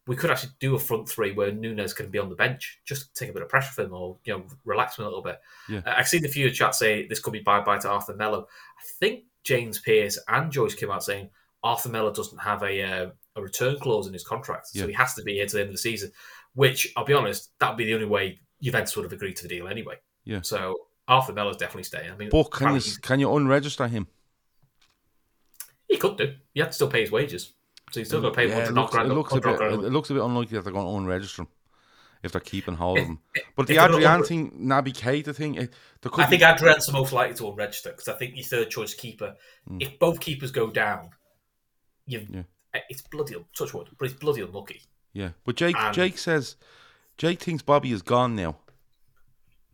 we 0.08 0.16
could 0.16 0.30
actually 0.30 0.52
do 0.58 0.74
a 0.74 0.78
front 0.78 1.06
three 1.06 1.32
where 1.32 1.52
Nunez 1.52 1.92
can 1.92 2.08
be 2.08 2.18
on 2.18 2.30
the 2.30 2.34
bench, 2.34 2.80
just 2.86 3.14
take 3.14 3.28
a 3.28 3.32
bit 3.32 3.42
of 3.42 3.48
pressure 3.50 3.68
off 3.68 3.78
him, 3.78 3.92
or 3.92 4.16
you 4.24 4.32
know, 4.32 4.44
relax 4.64 4.98
him 4.98 5.04
a 5.04 5.08
little 5.08 5.22
bit. 5.22 5.38
Yeah. 5.68 5.82
Uh, 5.86 5.94
I've 5.98 6.08
seen 6.08 6.24
a 6.24 6.28
few 6.28 6.50
chat 6.50 6.74
say 6.74 7.06
this 7.06 7.20
could 7.20 7.34
be 7.34 7.40
bye 7.40 7.60
bye 7.60 7.78
to 7.78 7.90
Arthur 7.90 8.16
Melo. 8.16 8.40
I 8.42 8.82
think 8.98 9.24
James 9.44 9.78
Pearce 9.78 10.18
and 10.26 10.50
Joyce 10.50 10.74
came 10.74 10.90
out 10.90 11.04
saying 11.04 11.28
Arthur 11.62 11.90
Melo 11.90 12.10
doesn't 12.10 12.38
have 12.38 12.62
a 12.62 12.82
uh, 12.82 13.10
a 13.36 13.42
return 13.42 13.78
clause 13.78 14.06
in 14.06 14.14
his 14.14 14.24
contract, 14.24 14.68
so 14.68 14.86
he 14.86 14.94
has 14.94 15.14
to 15.14 15.22
be 15.22 15.34
here 15.34 15.46
to 15.46 15.56
the 15.56 15.60
end 15.60 15.68
of 15.68 15.74
the 15.74 15.78
season. 15.78 16.10
Which 16.54 16.90
I'll 16.96 17.04
be 17.04 17.12
honest, 17.12 17.50
that 17.60 17.68
would 17.68 17.78
be 17.78 17.84
the 17.84 17.94
only 17.94 18.06
way 18.06 18.40
Juventus 18.62 18.96
would 18.96 19.04
have 19.04 19.12
agreed 19.12 19.36
to 19.36 19.42
the 19.42 19.48
deal 19.48 19.68
anyway. 19.68 19.96
Yeah. 20.24 20.40
So 20.40 20.74
Arthur 21.06 21.34
Melo's 21.34 21.58
definitely 21.58 21.82
staying. 21.82 22.10
I 22.10 22.16
mean, 22.16 22.30
but 22.30 22.50
can 22.50 22.74
you 22.74 22.80
can 23.02 23.20
you 23.20 23.28
unregister 23.28 23.90
him? 23.90 24.06
he 25.88 25.96
could 25.96 26.16
do. 26.16 26.34
You 26.54 26.62
have 26.62 26.70
to 26.70 26.74
still 26.74 26.90
pay 26.90 27.00
his 27.00 27.10
wages, 27.10 27.54
so 27.90 28.00
he's 28.00 28.08
still 28.08 28.20
got 28.20 28.30
to 28.30 28.34
pay 28.34 28.48
Yeah, 28.48 28.68
it 28.68 28.72
looks, 28.72 28.92
grand 28.92 29.10
it 29.10 29.14
looks 29.14 29.32
a 29.32 29.40
bit 29.40 29.60
it 29.60 29.92
looks 29.92 30.10
a 30.10 30.14
bit 30.14 30.22
unlikely 30.22 30.56
that 30.56 30.64
they're 30.64 30.72
going 30.72 30.86
to 30.86 31.10
unregister 31.10 31.40
him 31.40 31.48
if 32.22 32.32
they're 32.32 32.40
keeping 32.40 32.74
hold 32.74 32.98
of 32.98 33.04
him. 33.06 33.18
But 33.54 33.68
the 33.68 33.78
Adrian 33.78 34.24
thing, 34.24 34.50
Naby 34.66 34.92
Keita 34.92 35.34
thing, 35.34 35.54
it, 35.54 35.72
I 36.12 36.24
be- 36.26 36.36
think 36.38 36.42
Adrian's 36.42 36.86
the 36.86 36.92
most 36.92 37.12
likely 37.12 37.34
to 37.36 37.44
unregister 37.44 37.84
because 37.84 38.08
I 38.08 38.14
think 38.14 38.34
your 38.34 38.44
third 38.44 38.70
choice 38.70 38.92
keeper, 38.94 39.36
Hmm. 39.68 39.78
if 39.80 39.98
both 39.98 40.18
keepers 40.20 40.50
go 40.50 40.68
down, 40.70 41.10
you 42.06 42.26
Yeah. 42.28 42.42
it's 42.88 43.02
bloody 43.02 43.36
touch 43.56 43.72
wood, 43.72 43.88
but 43.98 44.06
it's 44.10 44.18
bloody 44.18 44.40
unlucky. 44.42 44.82
Yeah, 45.12 45.30
but 45.44 45.56
Jake 45.56 45.76
And- 45.76 45.94
Jake 45.94 46.18
says 46.18 46.56
Jake 47.18 47.40
thinks 47.40 47.62
Bobby 47.62 47.92
is 47.92 48.02
gone 48.02 48.34
now. 48.36 48.56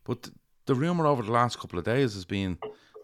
But 0.04 0.24
th- 0.24 0.34
the 0.66 0.74
rumor 0.74 1.06
over 1.06 1.22
the 1.22 1.32
last 1.32 1.58
couple 1.58 1.78
of 1.78 1.84
days 1.84 2.14
has 2.14 2.24
been 2.24 2.58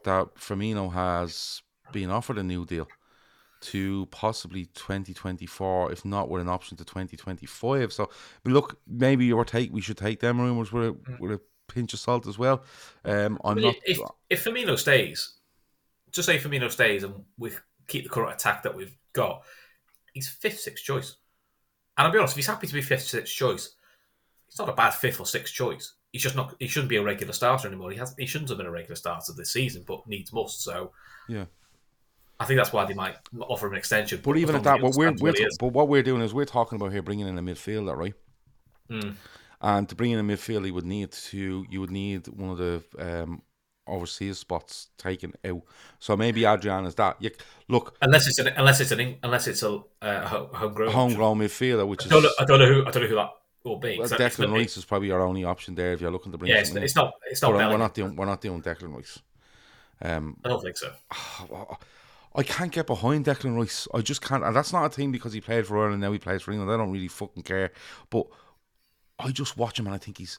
that 0.05 0.35
Firmino 0.35 0.92
has 0.92 1.62
been 1.92 2.11
offered 2.11 2.38
a 2.38 2.42
new 2.42 2.64
deal 2.66 2.87
to 3.61 4.07
possibly 4.07 4.66
2024, 4.66 5.92
if 5.92 6.05
not 6.05 6.29
with 6.29 6.42
an 6.42 6.49
option 6.49 6.77
to 6.79 6.85
2025. 6.85 7.92
So 7.92 8.11
but 8.42 8.53
look, 8.53 8.79
maybe 8.87 9.27
you 9.27 9.42
take 9.44 9.73
we 9.73 9.81
should 9.81 9.99
take 9.99 10.20
them 10.20 10.40
rumors 10.40 10.73
with 10.73 10.85
a, 10.85 10.96
with 11.18 11.33
a 11.33 11.40
pinch 11.68 11.94
of 11.94 12.01
salt 12.01 12.27
as 12.27 12.38
well. 12.38 12.62
Um, 13.05 13.38
I'm 13.44 13.53
I 13.53 13.55
mean, 13.55 13.64
not. 13.64 13.77
if 13.85 13.99
if 14.29 14.44
Firmino 14.44 14.79
stays, 14.79 15.35
just 16.12 16.27
say 16.27 16.38
Firmino 16.38 16.70
stays 16.70 17.05
and 17.05 17.14
we 17.38 17.53
keep 17.87 18.05
the 18.05 18.11
current 18.11 18.33
attack 18.33 18.62
that 18.62 18.75
we've 18.75 18.96
got, 19.12 19.42
he's 20.12 20.29
fifth, 20.29 20.61
sixth 20.61 20.85
choice. 20.85 21.16
And 21.96 22.07
I'll 22.07 22.12
be 22.12 22.18
honest, 22.18 22.35
if 22.35 22.37
he's 22.37 22.46
happy 22.46 22.66
to 22.66 22.75
be 22.75 22.83
fifth, 22.83 23.05
sixth 23.05 23.35
choice, 23.35 23.75
he's 24.49 24.59
not 24.59 24.68
a 24.68 24.75
bad 24.75 24.94
fifth 24.94 25.20
or 25.20 25.27
sixth 25.27 25.55
choice. 25.55 25.94
He's 26.12 26.23
just 26.23 26.37
not. 26.37 26.57
He 26.59 26.66
shouldn't 26.66 26.88
be 26.88 26.96
a 26.96 27.03
regular 27.03 27.33
starter 27.33 27.68
anymore. 27.68 27.90
He 27.90 27.99
has. 27.99 28.14
He 28.18 28.27
shouldn't 28.27 28.49
have 28.49 28.59
been 28.59 28.66
a 28.66 28.70
regular 28.70 28.96
starter 28.96 29.33
this 29.37 29.53
season, 29.53 29.85
but 29.87 30.07
needs 30.07 30.33
must. 30.33 30.62
So 30.62 30.92
yeah. 31.29 31.44
I 32.40 32.46
think 32.46 32.57
that's 32.59 32.72
why 32.72 32.87
they 32.87 32.94
might 32.94 33.16
offer 33.38 33.66
him 33.66 33.72
an 33.74 33.79
extension. 33.79 34.20
But 34.24 34.38
even 34.38 34.57
at 34.57 34.62
that, 34.64 34.81
what 34.81 34.96
we're, 34.96 35.12
we're 35.20 35.35
but 35.61 35.68
what 35.74 35.88
we're 35.88 36.03
doing 36.03 36.22
is 36.22 36.33
we're 36.33 36.46
talking 36.46 36.76
about 36.76 36.90
here 36.90 37.03
bringing 37.03 37.29
in 37.29 37.37
a 37.38 37.42
midfielder, 37.42 37.94
right? 37.94 38.14
Mm. 38.90 39.14
And 39.61 39.88
to 39.90 39.94
bring 39.94 40.12
in 40.12 40.18
a 40.18 40.22
midfielder, 40.22 40.66
you 40.66 40.74
would 40.74 40.87
need 40.87 41.12
to 41.12 41.66
you 41.70 41.81
would 41.81 41.90
need 41.90 42.26
one 42.29 42.48
of 42.50 42.57
the 42.57 42.83
um, 42.98 43.42
overseas 43.87 44.38
spots 44.38 44.88
taken 44.96 45.35
out. 45.44 45.61
So 45.98 46.16
maybe 46.16 46.46
Adrian 46.46 46.87
is 46.87 46.94
that. 46.94 47.16
You, 47.20 47.31
look, 47.68 47.94
Unless 48.00 48.26
it's 48.29 48.38
an 48.38 48.48
unless 48.48 48.81
it's 48.81 48.90
an 48.90 49.16
unless 49.22 49.46
it's 49.46 49.62
a 49.62 49.81
uh, 50.00 50.26
homegrown. 50.26 50.92
homegrown 50.92 51.38
midfielder, 51.40 51.87
which 51.87 52.03
I 52.03 52.05
is 52.07 52.11
don't, 52.11 52.22
know, 52.22 52.31
I 52.40 52.44
don't 52.46 52.59
know 52.59 52.66
who 52.72 52.87
I 52.87 52.90
don't 52.90 53.03
know 53.03 53.09
who 53.11 53.14
that 53.16 53.31
will 53.64 53.76
be. 53.76 53.98
well, 53.98 54.09
'cause 54.09 54.16
that- 54.16 54.20
it's 54.22 54.37
Declan 54.38 54.50
Rice 54.55 54.79
is 54.79 54.87
probably 54.87 55.11
our 55.11 55.20
only 55.20 55.44
option 55.44 55.74
there 55.74 55.92
if 55.92 56.00
you're 56.00 56.11
looking 56.11 56.33
to 56.33 56.38
bring. 56.38 56.50
Yeah, 56.50 56.61
it's, 56.61 56.70
it's 56.74 56.96
in. 56.96 57.03
not. 57.03 57.14
It's 57.31 57.42
not. 57.42 57.48
But, 57.53 57.57
um, 57.57 57.57
we're 57.57 57.59
Bellingham. 57.59 57.81
not 57.81 57.94
doing 57.94 58.16
we're 58.16 58.24
not 58.26 58.40
doing 58.40 58.62
Declan 58.62 58.96
Rice. 58.96 59.18
Um, 60.00 60.38
I 60.42 60.48
don't 60.48 60.62
think 60.62 60.79
so. 60.79 60.90
I 62.35 62.43
can't 62.43 62.71
get 62.73 62.87
behind 62.87 63.25
Declan 63.25 63.57
Rice. 63.57 63.88
I 63.93 64.01
just 64.01 64.23
can't. 64.23 64.45
And 64.45 64.55
that's 64.55 64.73
not 64.73 64.87
a 64.87 64.90
thing 64.90 65.11
because 65.11 65.33
he 65.33 65.40
played 65.40 65.66
for 65.66 65.79
Ireland 65.79 66.01
now 66.01 66.12
he 66.12 66.19
plays 66.19 66.43
for 66.43 66.53
England. 66.53 66.71
I 66.71 66.77
don't 66.77 66.93
really 66.93 67.09
fucking 67.09 67.43
care. 67.43 67.73
But 68.09 68.27
I 69.19 69.31
just 69.33 69.57
watch 69.57 69.79
him 69.79 69.87
and 69.87 69.95
I 69.95 69.99
think 69.99 70.19
he's. 70.19 70.38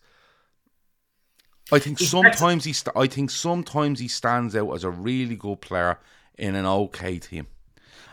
I 1.72 1.80
think 1.80 2.00
He's 2.00 2.10
sometimes 2.10 2.66
he. 2.66 2.74
St- 2.74 2.96
I 2.96 3.08
think 3.08 3.30
sometimes 3.30 4.00
he 4.00 4.08
stands 4.08 4.56
out 4.56 4.72
as 4.72 4.84
a 4.84 4.90
really 4.90 5.36
good 5.36 5.62
player 5.62 6.00
in 6.38 6.56
an 6.56 6.66
okay 6.66 7.20
team. 7.20 7.48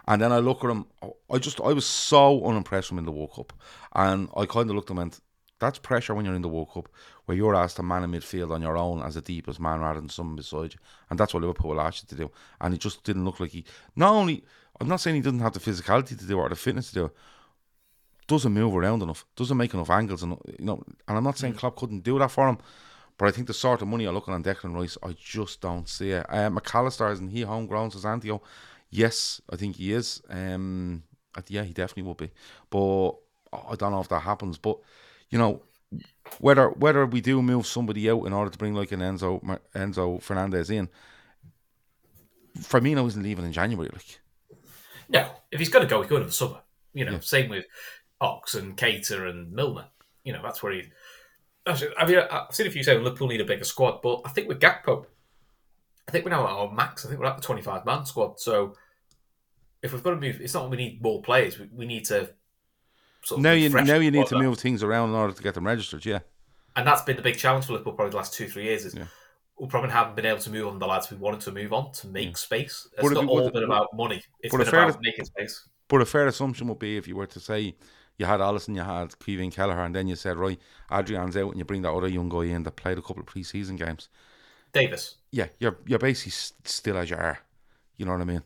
And 0.07 0.23
then 0.23 0.33
I 0.33 0.38
look 0.38 0.64
at 0.64 0.71
him. 0.71 0.87
I 1.31 1.38
just 1.38 1.61
I 1.61 1.73
was 1.73 1.87
so 1.87 2.45
unimpressed 2.45 2.91
with 2.91 2.95
him 2.95 2.99
in 3.01 3.05
the 3.05 3.12
World 3.12 3.33
Cup, 3.35 3.53
and 3.95 4.29
I 4.37 4.47
kind 4.47 4.71
of 4.71 4.77
looked 4.77 4.91
at 4.91 4.97
him 4.97 5.03
and 5.03 5.19
that's 5.59 5.79
pressure 5.79 6.14
when 6.14 6.25
you're 6.25 6.35
in 6.35 6.42
the 6.42 6.49
World 6.49 6.71
Cup, 6.73 6.88
where 7.25 7.37
you're 7.37 7.55
asked 7.55 7.77
to 7.77 7.83
man 7.83 8.05
in 8.05 8.12
midfield 8.12 8.53
on 8.53 8.62
your 8.62 8.77
own 8.77 9.03
as 9.03 9.16
a 9.16 9.21
deepest 9.21 9.61
man 9.61 9.81
rather 9.81 10.01
than 10.01 10.09
someone 10.09 10.37
beside 10.37 10.75
you, 10.75 10.81
and 11.11 11.18
that's 11.18 11.35
what 11.35 11.40
Liverpool 11.40 11.81
asked 11.81 12.03
you 12.03 12.16
to 12.16 12.25
do. 12.25 12.31
And 12.61 12.75
it 12.75 12.81
just 12.81 13.05
didn't 13.05 13.25
look 13.25 13.40
like 13.40 13.51
he. 13.51 13.64
Not 13.97 14.12
only 14.12 14.44
I'm 14.81 14.88
not 14.88 15.01
saying 15.01 15.16
he 15.16 15.23
doesn't 15.23 15.40
have 15.40 15.55
the 15.55 15.61
physicality 15.61 16.18
to 16.18 16.27
do 16.27 16.38
it 16.38 16.42
or 16.42 16.49
the 16.49 16.57
fitness 16.57 16.88
to 16.88 16.94
do 16.94 17.05
it, 17.07 17.12
doesn't 18.27 18.53
move 18.53 18.77
around 18.77 19.03
enough, 19.03 19.25
doesn't 19.37 19.57
make 19.57 19.75
enough 19.75 19.90
angles, 19.90 20.23
and 20.23 20.38
you 20.59 20.64
know. 20.64 20.83
And 21.09 21.16
I'm 21.16 21.25
not 21.25 21.38
saying 21.38 21.55
Klopp 21.55 21.77
couldn't 21.77 22.05
do 22.05 22.18
that 22.18 22.31
for 22.31 22.49
him, 22.49 22.59
but 23.16 23.27
I 23.27 23.31
think 23.31 23.47
the 23.47 23.55
sort 23.55 23.83
of 23.83 23.88
money 23.88 24.05
you're 24.05 24.12
looking 24.12 24.35
on 24.35 24.44
Declan 24.44 24.75
Rice, 24.75 24.99
I 25.03 25.14
just 25.18 25.61
don't 25.61 25.88
see 25.88 26.11
it. 26.11 26.27
Uh, 26.29 26.51
Mac 26.51 26.73
Allister 26.75 27.11
isn't 27.11 27.31
he 27.31 27.42
homegrown? 27.42 27.90
Says 27.90 28.05
Antio. 28.05 28.40
Yes, 28.90 29.40
I 29.51 29.57
think 29.57 29.77
he 29.77 29.92
is. 29.92 30.23
Um, 30.31 31.03
yeah, 31.49 31.62
he 31.62 31.73
definitely 31.73 32.05
would 32.05 32.16
be, 32.16 32.31
but 32.71 33.11
I 33.53 33.77
don't 33.77 33.92
know 33.92 34.01
if 34.01 34.09
that 34.09 34.21
happens. 34.21 34.59
But 34.59 34.79
you 35.31 35.38
know, 35.38 35.62
whether 36.38 36.69
whether 36.71 37.07
we 37.07 37.21
do 37.21 37.43
move 37.43 37.67
somebody 37.67 38.11
out 38.11 38.27
in 38.27 38.33
order 38.33 38.51
to 38.51 38.59
bring 38.59 38.75
like 38.75 38.93
an 38.93 39.01
Enzo 39.01 39.59
Enzo 39.75 40.23
Fernandez 40.23 40.71
in, 40.71 40.88
Firmino 42.59 43.07
isn't 43.07 43.23
leaving 43.23 43.45
in 43.45 43.53
January. 43.53 43.91
Like, 43.93 44.21
No, 45.09 45.31
if 45.51 45.59
he's 45.59 45.69
going 45.69 45.87
to 45.87 45.91
go, 45.91 46.01
he's 46.01 46.11
going 46.11 46.23
in 46.23 46.29
the 46.29 46.33
summer. 46.33 46.61
You 46.95 47.05
know, 47.05 47.21
same 47.21 47.49
with 47.49 47.67
Ox 48.21 48.55
and 48.55 48.77
Keita 48.77 49.29
and 49.29 49.53
Milner. 49.53 49.87
You 50.25 50.33
know, 50.33 50.43
that's 50.43 50.62
where 50.62 50.73
he. 50.73 50.85
Actually, 51.67 51.91
I 51.99 52.07
mean, 52.07 52.19
I've 52.19 52.55
seen 52.55 52.67
a 52.67 52.71
few 52.71 52.83
saying 52.83 53.03
Liverpool 53.05 53.29
need 53.29 53.41
a 53.41 53.45
bigger 53.45 53.64
squad, 53.64 54.01
but 54.03 54.23
I 54.25 54.31
think 54.31 54.49
with 54.49 54.59
Gakpo, 54.59 55.05
I 56.07 56.11
think 56.11 56.25
we're 56.25 56.31
now 56.31 56.47
at 56.47 56.53
our 56.53 56.73
max. 56.73 57.05
I 57.05 57.09
think 57.09 57.21
we're 57.21 57.27
at 57.27 57.37
the 57.37 57.43
25 57.43 57.85
man 57.85 58.07
squad. 58.07 58.41
So 58.41 58.75
if 59.83 59.93
we've 59.93 60.03
got 60.03 60.11
to 60.11 60.17
move, 60.17 60.41
it's 60.41 60.55
not 60.55 60.71
we 60.71 60.77
need 60.77 61.03
more 61.03 61.23
players. 61.23 61.59
We, 61.59 61.69
we 61.73 61.87
need 61.87 62.07
to. 62.07 62.31
Sort 63.29 63.38
of 63.41 63.43
now 63.43 63.53
you 63.53 63.69
now 63.69 63.97
you 63.97 64.11
need 64.11 64.27
to 64.29 64.38
move 64.38 64.59
things 64.59 64.83
around 64.83 65.11
in 65.11 65.14
order 65.14 65.35
to 65.35 65.43
get 65.43 65.55
them 65.55 65.67
registered. 65.67 66.05
Yeah, 66.07 66.21
and 66.77 66.87
that's 66.87 67.03
been 67.03 67.17
the 67.17 67.23
big 67.23 67.37
challenge 67.37 67.67
for 67.67 67.73
Liverpool 67.73 67.93
probably 67.93 68.11
the 68.12 68.17
last 68.17 68.33
two 68.33 68.49
three 68.49 68.64
years. 68.64 68.87
Is 68.87 68.95
Yeah. 68.95 69.05
we 69.59 69.67
probably 69.67 69.91
haven't 69.91 70.17
been 70.17 70.25
able 70.25 70.41
to 70.41 70.51
move 70.51 70.67
on 70.67 70.79
the 70.79 70.87
lads 70.87 71.11
we 71.11 71.19
wanted 71.19 71.41
to 71.43 71.53
move 71.53 71.73
on 71.75 71.93
to 71.93 72.07
make 72.09 72.37
space. 72.38 72.88
It's 72.93 73.03
But 73.03 73.12
not 73.12 73.27
all 73.27 73.45
would- 73.45 73.53
been 73.53 73.64
about 73.64 73.88
money. 73.95 74.23
It's 74.41 74.55
been 74.57 74.67
about 74.67 74.99
making 75.03 75.27
space. 75.27 75.69
but 75.88 76.01
a 76.01 76.07
fair 76.07 76.27
assumption 76.27 76.69
would 76.69 76.79
be 76.79 76.97
if 76.97 77.07
you 77.07 77.17
were 77.17 77.27
to 77.27 77.41
say 77.41 77.75
you 78.17 78.25
had 78.27 78.41
Alisson, 78.41 78.75
you 78.75 78.83
had 78.83 79.19
Kevin 79.19 79.51
Kelleher, 79.51 79.81
and 79.85 79.95
then 79.95 80.09
you 80.09 80.17
said 80.17 80.37
right, 80.38 80.59
Adrian's 80.91 81.37
out, 81.37 81.51
and 81.51 81.59
you 81.59 81.64
bring 81.64 81.83
that 81.83 81.93
other 81.93 82.09
young 82.09 82.29
guy 82.31 82.45
in 82.45 82.62
that 82.62 82.77
played 82.77 82.97
a 82.99 83.03
couple 83.03 83.21
of 83.21 83.27
pre-season 83.27 83.77
games. 83.77 84.09
Davies. 84.73 85.17
Yeah, 85.33 85.49
you're 85.59 85.79
you're 85.87 85.99
basically 85.99 86.33
still 86.64 86.97
as 86.97 87.11
you 87.11 87.17
are. 87.17 87.38
You 87.99 88.07
know 88.07 88.13
what 88.13 88.21
I 88.21 88.25
mean? 88.25 88.43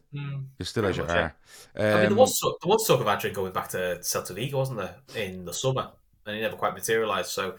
You're 0.58 0.66
still 0.66 0.86
as 0.86 0.96
you 0.96 1.04
yeah. 1.04 1.12
are. 1.12 1.34
I 1.76 1.80
mean, 1.80 1.90
there 2.00 2.06
Um, 2.08 2.16
was 2.16 2.40
talk, 2.40 2.58
there 2.60 2.68
was 2.68 2.86
talk 2.86 3.00
of 3.00 3.06
Adrian 3.06 3.34
going 3.34 3.52
back 3.52 3.68
to 3.68 3.98
Celta 4.00 4.34
Vigo, 4.34 4.58
wasn't 4.58 4.78
there, 4.78 4.96
in 5.14 5.44
the 5.44 5.52
summer, 5.52 5.90
and 6.26 6.36
he 6.36 6.40
never 6.42 6.56
quite 6.56 6.72
materialised. 6.74 7.30
So, 7.30 7.56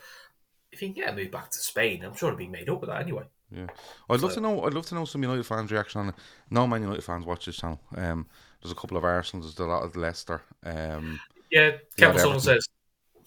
if 0.72 0.80
he 0.80 0.88
can 0.88 0.96
get 0.96 1.14
a 1.14 1.16
move 1.16 1.30
back 1.32 1.52
to 1.52 1.58
Spain, 1.60 2.04
I'm 2.04 2.16
sure 2.16 2.30
it'll 2.30 2.38
be 2.38 2.48
made 2.48 2.68
up 2.68 2.82
with 2.82 2.90
that 2.90 3.02
anyway. 3.02 3.24
Yeah, 3.52 3.68
I'd 4.10 4.22
love 4.22 4.34
to 4.34 4.42
know. 4.42 4.64
I'd 4.64 4.74
love 4.74 4.88
to 4.88 4.96
know 4.96 5.06
some 5.06 5.22
United 5.22 5.46
fans' 5.46 5.72
reaction 5.72 6.02
on 6.02 6.10
it. 6.10 6.16
No 6.50 6.66
Man 6.66 6.82
United 6.82 7.04
fans 7.04 7.26
watch 7.26 7.46
this 7.46 7.58
channel. 7.58 7.80
Um, 7.96 8.26
there's 8.62 8.72
a 8.72 8.76
couple 8.76 8.98
of 8.98 9.04
Arsenal. 9.04 9.44
There's 9.44 9.60
a 9.60 9.66
lot 9.66 9.84
of 9.84 9.96
Leicester. 9.96 10.42
Um, 10.66 11.20
Yeah, 11.52 11.74
Kevin 11.96 12.18
Sullivan 12.18 12.40
says 12.42 12.68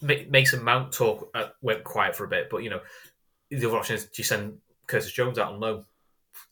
Ma- 0.01 0.27
Mason 0.29 0.61
Mount 0.61 0.91
talk 0.91 1.29
uh, 1.33 1.47
went 1.61 1.85
quiet 1.85 2.17
for 2.17 2.25
a 2.25 2.27
bit, 2.27 2.49
but 2.49 2.63
you 2.63 2.69
know, 2.69 2.81
the 3.49 3.65
other 3.65 3.77
option 3.77 3.95
is 3.95 4.03
do 4.03 4.09
you 4.17 4.25
send 4.25 4.57
Curtis 4.87 5.11
Jones 5.13 5.39
out 5.39 5.53
on 5.53 5.61
loan 5.61 5.85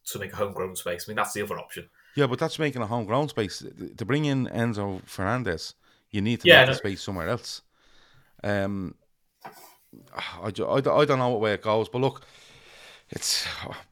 to 0.06 0.20
make 0.20 0.32
a 0.32 0.38
homegrown 0.38 0.78
space? 0.78 1.06
I 1.06 1.10
mean, 1.10 1.18
that's 1.18 1.34
the 1.34 1.42
other 1.42 1.60
option. 1.60 1.90
Yeah, 2.16 2.28
but 2.28 2.40
that's 2.40 2.60
making 2.60 2.82
a 2.82 2.88
homegrown 2.88 3.30
space 3.30 3.64
to 3.98 4.06
bring 4.06 4.26
in 4.26 4.48
Enzo 4.48 5.02
Fernandez. 5.06 5.76
You 6.12 6.22
need 6.22 6.42
to 6.42 6.48
Yeah, 6.48 6.60
make 6.60 6.66
the 6.68 6.74
no. 6.74 6.74
space 6.74 7.02
somewhere 7.02 7.30
else. 7.30 7.62
Um, 8.44 8.96
I, 10.16 10.48
I, 10.48 10.52
don't- 10.52 10.88
I 10.88 11.06
don't 11.06 11.20
know 11.20 11.30
what 11.30 11.42
way 11.42 11.54
it 11.54 11.62
goes, 11.62 11.90
but 11.90 12.02
look, 12.02 12.24
it's 13.10 13.48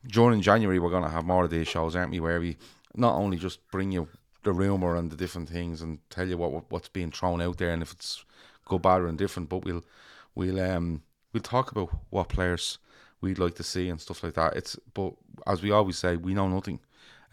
during 0.07 0.41
January 0.41 0.79
we're 0.79 0.89
going 0.89 1.03
to 1.03 1.09
have 1.09 1.25
more 1.25 1.45
of 1.45 1.51
these 1.51 1.67
shows, 1.67 1.95
aren't 1.95 2.11
we? 2.11 2.19
Where 2.19 2.39
we 2.39 2.57
not 2.95 3.15
only 3.15 3.37
just 3.37 3.59
bring 3.71 3.91
you 3.91 4.07
the 4.43 4.53
rumor 4.53 4.95
and 4.95 5.11
the 5.11 5.15
different 5.15 5.49
things 5.49 5.81
and 5.81 5.99
tell 6.09 6.27
you 6.27 6.37
what 6.37 6.71
what's 6.71 6.89
being 6.89 7.11
thrown 7.11 7.41
out 7.41 7.57
there 7.57 7.71
and 7.71 7.81
if 7.81 7.91
it's 7.91 8.25
good, 8.65 8.81
bad, 8.81 9.01
or 9.01 9.07
indifferent, 9.07 9.49
but 9.49 9.63
we'll 9.65 9.83
we'll 10.35 10.59
um 10.59 11.03
we'll 11.33 11.43
talk 11.43 11.71
about 11.71 11.89
what 12.09 12.29
players 12.29 12.79
we'd 13.21 13.39
like 13.39 13.55
to 13.55 13.63
see 13.63 13.89
and 13.89 14.01
stuff 14.01 14.23
like 14.23 14.33
that. 14.35 14.55
It's 14.55 14.77
but 14.93 15.13
as 15.47 15.61
we 15.61 15.71
always 15.71 15.97
say, 15.97 16.17
we 16.17 16.33
know 16.33 16.47
nothing 16.47 16.79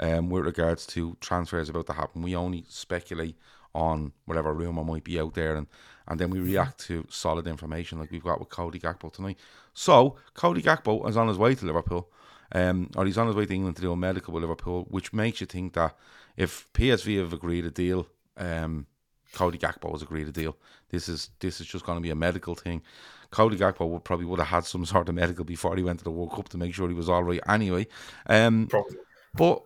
um 0.00 0.28
with 0.30 0.44
regards 0.44 0.86
to 0.88 1.16
transfers 1.20 1.68
about 1.68 1.86
to 1.86 1.92
happen. 1.92 2.22
We 2.22 2.34
only 2.36 2.64
speculate 2.68 3.36
on 3.74 4.12
whatever 4.24 4.52
rumor 4.52 4.84
might 4.84 5.04
be 5.04 5.20
out 5.20 5.34
there 5.34 5.56
and 5.56 5.66
and 6.08 6.18
then 6.18 6.30
we 6.30 6.40
react 6.40 6.78
to 6.86 7.06
solid 7.08 7.46
information 7.46 8.00
like 8.00 8.10
we've 8.10 8.24
got 8.24 8.40
with 8.40 8.48
Cody 8.48 8.80
Gakpo 8.80 9.12
tonight. 9.12 9.38
So 9.74 10.16
Cody 10.34 10.60
Gakpo 10.60 11.08
is 11.08 11.16
on 11.16 11.28
his 11.28 11.38
way 11.38 11.54
to 11.54 11.64
Liverpool. 11.64 12.10
Um, 12.52 12.90
or 12.96 13.06
he's 13.06 13.16
on 13.16 13.28
his 13.28 13.36
way 13.36 13.46
to 13.46 13.54
England 13.54 13.76
to 13.76 13.82
do 13.82 13.92
a 13.92 13.96
medical 13.96 14.34
with 14.34 14.42
Liverpool, 14.42 14.86
which 14.90 15.12
makes 15.12 15.40
you 15.40 15.46
think 15.46 15.74
that 15.74 15.96
if 16.36 16.68
PSV 16.72 17.18
have 17.18 17.32
agreed 17.32 17.64
a 17.64 17.70
deal, 17.70 18.08
um, 18.36 18.86
Cody 19.32 19.56
Gakpo 19.56 19.92
has 19.92 20.02
agreed 20.02 20.26
a 20.26 20.32
deal. 20.32 20.56
This 20.88 21.08
is 21.08 21.30
this 21.38 21.60
is 21.60 21.66
just 21.68 21.84
going 21.84 21.96
to 21.96 22.02
be 22.02 22.10
a 22.10 22.16
medical 22.16 22.56
thing. 22.56 22.82
Cody 23.30 23.56
Gakpo 23.56 23.88
would 23.88 24.02
probably 24.02 24.26
would 24.26 24.40
have 24.40 24.48
had 24.48 24.64
some 24.64 24.84
sort 24.94 25.08
of 25.08 25.14
medical 25.14 25.44
before 25.44 25.76
he 25.76 25.84
went 25.84 25.98
to 26.00 26.04
the 26.04 26.10
World 26.10 26.32
Cup 26.32 26.48
to 26.48 26.58
make 26.58 26.74
sure 26.74 26.88
he 26.88 26.94
was 26.94 27.08
all 27.08 27.22
right. 27.22 27.40
Anyway, 27.48 27.86
um, 28.26 28.66
Probably. 28.68 28.96
but 29.34 29.62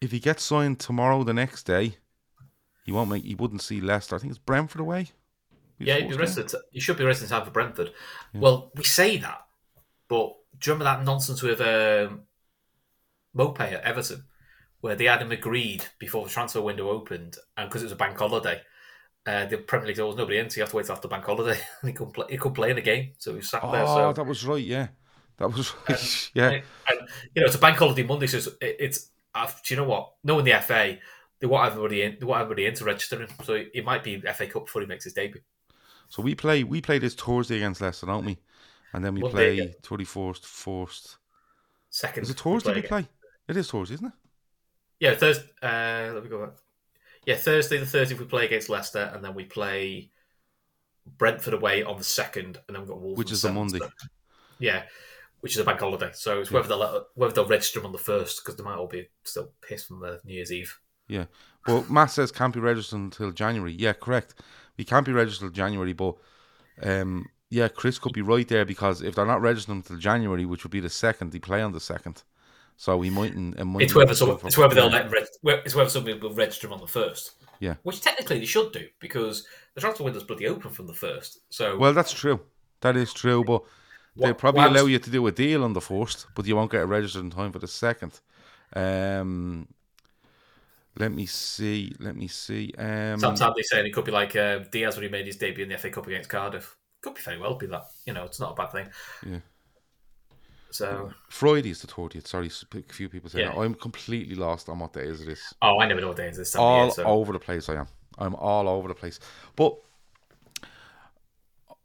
if 0.00 0.10
he 0.12 0.20
gets 0.20 0.42
signed 0.42 0.78
tomorrow, 0.78 1.24
the 1.24 1.34
next 1.34 1.64
day, 1.64 1.96
he 2.84 2.92
won't 2.92 3.10
make. 3.10 3.24
He 3.24 3.34
wouldn't 3.34 3.62
see 3.62 3.80
Leicester. 3.80 4.16
I 4.16 4.18
think 4.18 4.30
it's 4.30 4.38
Brentford 4.38 4.80
away. 4.80 5.08
Yeah, 5.78 5.96
he'd 5.96 6.10
be 6.10 6.16
rested. 6.16 6.50
He 6.72 6.80
should 6.80 6.98
be 6.98 7.04
rested 7.04 7.24
in 7.24 7.30
time 7.30 7.44
for 7.44 7.50
Brentford. 7.50 7.92
Well, 8.34 8.72
we 8.74 8.82
say 8.84 9.16
that, 9.18 9.46
but 10.08 10.34
do 10.58 10.70
you 10.70 10.74
remember 10.74 10.84
that 10.84 11.04
nonsense 11.04 11.42
with 11.42 11.60
um, 11.60 12.22
Maupay 13.36 13.72
at 13.72 13.84
Everton, 13.84 14.24
where 14.80 14.96
they 14.96 15.04
had 15.04 15.22
him 15.22 15.32
agreed 15.32 15.84
before 15.98 16.24
the 16.24 16.30
transfer 16.30 16.60
window 16.60 16.90
opened, 16.90 17.36
and 17.56 17.68
because 17.68 17.82
it 17.82 17.86
was 17.86 17.92
a 17.92 17.96
bank 17.96 18.18
holiday, 18.18 18.60
uh, 19.26 19.46
the 19.46 19.58
Premier 19.58 19.88
League 19.88 19.96
there 19.96 20.06
was 20.06 20.16
nobody 20.16 20.38
in, 20.38 20.50
so 20.50 20.56
you 20.56 20.62
have 20.62 20.70
to 20.70 20.76
wait 20.76 20.86
till 20.86 20.94
after 20.94 21.08
bank 21.08 21.24
holiday, 21.24 21.60
and 21.82 21.90
he 21.90 21.92
couldn't 21.92 22.14
play. 22.14 22.26
He 22.28 22.36
couldn't 22.36 22.54
play 22.54 22.70
in 22.70 22.76
the 22.76 22.82
game, 22.82 23.12
so 23.18 23.32
he 23.32 23.36
was 23.36 23.50
sat 23.50 23.62
there. 23.62 23.84
Oh, 23.84 23.86
So 23.86 24.12
that 24.14 24.26
was 24.26 24.44
right. 24.44 24.64
Yeah, 24.64 24.88
that 25.36 25.48
was 25.48 25.72
right. 25.88 26.30
yeah. 26.34 26.50
and 26.50 27.08
you 27.34 27.42
know, 27.42 27.46
it's 27.46 27.54
a 27.54 27.58
bank 27.58 27.76
holiday 27.76 28.02
Monday, 28.02 28.26
so 28.26 28.38
it's, 28.38 28.48
it's 28.60 29.10
uh, 29.44 29.50
do 29.64 29.74
you 29.74 29.80
know 29.80 29.86
what? 29.88 30.14
Knowing 30.24 30.44
the 30.44 30.60
FA, 30.60 30.98
they 31.40 31.46
want 31.46 31.70
everybody 31.70 32.02
in. 32.02 32.16
They 32.18 32.26
want 32.26 32.42
everybody 32.42 32.66
in 32.66 32.74
to 32.74 32.84
register 32.84 33.20
him, 33.20 33.28
so 33.44 33.54
it 33.54 33.84
might 33.84 34.02
be 34.04 34.20
FA 34.20 34.46
Cup 34.46 34.66
before 34.66 34.82
he 34.82 34.88
makes 34.88 35.04
his 35.04 35.12
debut. 35.14 35.40
So 36.08 36.22
we 36.22 36.34
play 36.34 36.64
we 36.64 36.80
play 36.80 36.98
this 36.98 37.14
Thursday 37.14 37.56
against 37.56 37.80
Leicester, 37.80 38.06
don't 38.06 38.24
we? 38.24 38.38
And 38.92 39.04
then 39.04 39.14
we 39.14 39.20
Monday 39.20 39.56
play 39.60 39.74
twenty 39.82 40.04
fourth 40.04 40.44
first. 40.44 41.18
Second, 41.90 42.24
Is 42.24 42.30
it 42.30 42.40
Thursday 42.40 42.72
we 42.72 42.78
again. 42.78 42.88
play? 42.88 43.08
It 43.48 43.56
is 43.56 43.70
Thursday, 43.70 43.94
isn't 43.94 44.06
it? 44.06 44.12
Yeah, 45.00 45.14
Thursday. 45.14 45.44
Uh, 45.62 46.12
let 46.14 46.22
me 46.24 46.28
go 46.28 46.44
back. 46.46 46.54
Yeah, 47.24 47.36
Thursday 47.36 47.78
the 47.78 47.84
30th 47.84 48.18
we 48.18 48.24
play 48.24 48.46
against 48.46 48.68
Leicester, 48.68 49.10
and 49.14 49.22
then 49.22 49.34
we 49.34 49.44
play 49.44 50.10
Brentford 51.18 51.54
away 51.54 51.82
on 51.82 51.98
the 51.98 52.04
second, 52.04 52.58
and 52.66 52.74
then 52.74 52.82
we've 52.82 52.88
got 52.88 53.00
Wolves. 53.00 53.18
Which 53.18 53.28
on 53.28 53.32
is 53.32 53.42
the 53.42 53.48
seventh. 53.48 53.72
Monday. 53.72 53.86
Yeah, 54.58 54.82
which 55.40 55.54
is 55.54 55.58
a 55.58 55.64
bank 55.64 55.80
holiday. 55.80 56.10
So 56.14 56.40
it's 56.40 56.50
whether 56.50 56.68
they'll 56.68 57.06
whether 57.14 57.32
they'll 57.32 57.46
register 57.46 57.78
them 57.78 57.86
on 57.86 57.92
the 57.92 57.98
first 57.98 58.42
because 58.42 58.56
they 58.56 58.64
might 58.64 58.76
all 58.76 58.86
be 58.86 59.08
still 59.24 59.50
pissed 59.60 59.88
from 59.88 60.00
the 60.00 60.20
New 60.24 60.34
Year's 60.34 60.52
Eve. 60.52 60.78
Yeah. 61.08 61.26
But 61.66 61.90
Matt 61.90 62.10
says 62.10 62.32
can't 62.32 62.54
be 62.54 62.60
registered 62.60 62.98
until 62.98 63.30
January. 63.30 63.72
Yeah, 63.72 63.92
correct. 63.92 64.34
We 64.76 64.84
can't 64.84 65.06
be 65.06 65.12
registered 65.12 65.48
until 65.48 65.56
January, 65.56 65.92
but 65.92 66.16
um 66.82 67.26
yeah, 67.50 67.68
Chris 67.68 67.98
could 67.98 68.12
be 68.12 68.22
right 68.22 68.46
there 68.46 68.66
because 68.66 69.00
if 69.00 69.14
they're 69.14 69.24
not 69.24 69.40
registered 69.40 69.74
until 69.76 69.96
January, 69.96 70.44
which 70.44 70.64
would 70.64 70.70
be 70.70 70.80
the 70.80 70.90
second, 70.90 71.32
they 71.32 71.38
play 71.38 71.62
on 71.62 71.72
the 71.72 71.80
second. 71.80 72.22
So 72.76 72.96
we 72.96 73.10
mightn't. 73.10 73.58
It 73.58 73.64
mightn't 73.64 73.82
It's 73.82 73.94
whether 73.94 74.14
some, 74.14 74.38
it's 74.44 74.56
whether 74.56 74.74
they'll 74.74 74.90
let 74.90 75.12
it's 75.12 75.74
whether 75.74 75.90
somebody 75.90 76.18
will 76.18 76.34
register 76.34 76.66
them 76.66 76.74
on 76.74 76.80
the 76.80 76.86
first. 76.86 77.32
Yeah. 77.60 77.74
which 77.82 78.00
technically 78.00 78.38
they 78.38 78.44
should 78.44 78.70
do 78.72 78.86
because 79.00 79.44
the 79.74 79.80
transfer 79.80 80.04
window's 80.04 80.22
bloody 80.22 80.46
open 80.46 80.70
from 80.70 80.86
the 80.86 80.94
first. 80.94 81.40
So 81.50 81.76
Well, 81.76 81.92
that's 81.92 82.12
true. 82.12 82.40
That 82.82 82.96
is 82.96 83.12
true, 83.12 83.42
but 83.42 83.64
they'll 84.16 84.34
probably 84.34 84.62
what 84.62 84.72
allow 84.72 84.86
you 84.86 84.98
to 84.98 85.10
do 85.10 85.26
a 85.26 85.32
deal 85.32 85.64
on 85.64 85.72
the 85.72 85.80
first, 85.80 86.26
but 86.34 86.46
you 86.46 86.56
won't 86.56 86.70
get 86.70 86.82
it 86.82 86.86
registered 86.86 87.22
in 87.22 87.30
time 87.30 87.52
for 87.52 87.58
the 87.58 87.68
second. 87.68 88.20
Um, 88.74 89.68
let 90.96 91.12
me 91.12 91.26
see. 91.26 91.94
Let 92.00 92.16
me 92.16 92.26
see. 92.28 92.74
Um, 92.76 93.18
Sometimes 93.20 93.54
they 93.56 93.62
say 93.62 93.86
it 93.86 93.92
could 93.92 94.04
be 94.04 94.10
like 94.10 94.34
uh, 94.34 94.60
Diaz 94.70 94.96
when 94.96 95.04
he 95.04 95.08
made 95.08 95.26
his 95.26 95.36
debut 95.36 95.64
in 95.64 95.70
the 95.70 95.78
FA 95.78 95.90
Cup 95.90 96.06
against 96.06 96.28
Cardiff. 96.28 96.76
Could 97.00 97.14
be 97.14 97.20
very 97.20 97.38
well 97.38 97.54
be 97.54 97.66
that. 97.66 97.84
You 98.04 98.12
know, 98.12 98.24
it's 98.24 98.40
not 98.40 98.52
a 98.52 98.54
bad 98.54 98.72
thing. 98.72 98.88
Yeah. 99.24 99.38
So, 100.70 101.12
Friday 101.28 101.70
is 101.70 101.80
the 101.80 101.86
thirtieth. 101.86 102.26
Sorry, 102.26 102.48
a 102.48 102.92
few 102.92 103.08
people 103.08 103.30
say 103.30 103.40
Yeah. 103.40 103.52
that. 103.52 103.58
I'm 103.58 103.74
completely 103.74 104.34
lost 104.34 104.68
on 104.68 104.80
what 104.80 104.92
day 104.92 105.04
is 105.04 105.22
it 105.22 105.28
is. 105.28 105.54
oh, 105.62 105.80
I 105.80 105.86
never 105.86 106.00
know 106.00 106.08
what 106.08 106.16
day 106.16 106.26
it 106.26 106.32
is 106.32 106.38
this 106.38 106.56
all 106.56 106.84
year. 106.84 106.90
So. 106.92 107.04
over 107.04 107.32
the 107.32 107.38
place. 107.38 107.68
I 107.68 107.76
am. 107.76 107.86
I'm 108.18 108.34
all 108.34 108.68
over 108.68 108.88
the 108.88 108.94
place. 108.94 109.20
But 109.56 109.78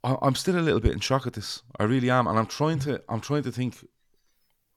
I- 0.03 0.17
I'm 0.21 0.35
still 0.35 0.57
a 0.57 0.61
little 0.61 0.79
bit 0.79 0.93
in 0.93 0.99
shock 0.99 1.27
at 1.27 1.33
this. 1.33 1.61
I 1.79 1.83
really 1.83 2.09
am, 2.09 2.27
and 2.27 2.37
I'm 2.37 2.45
trying 2.47 2.79
to. 2.79 3.01
I'm 3.09 3.21
trying 3.21 3.43
to 3.43 3.51
think 3.51 3.87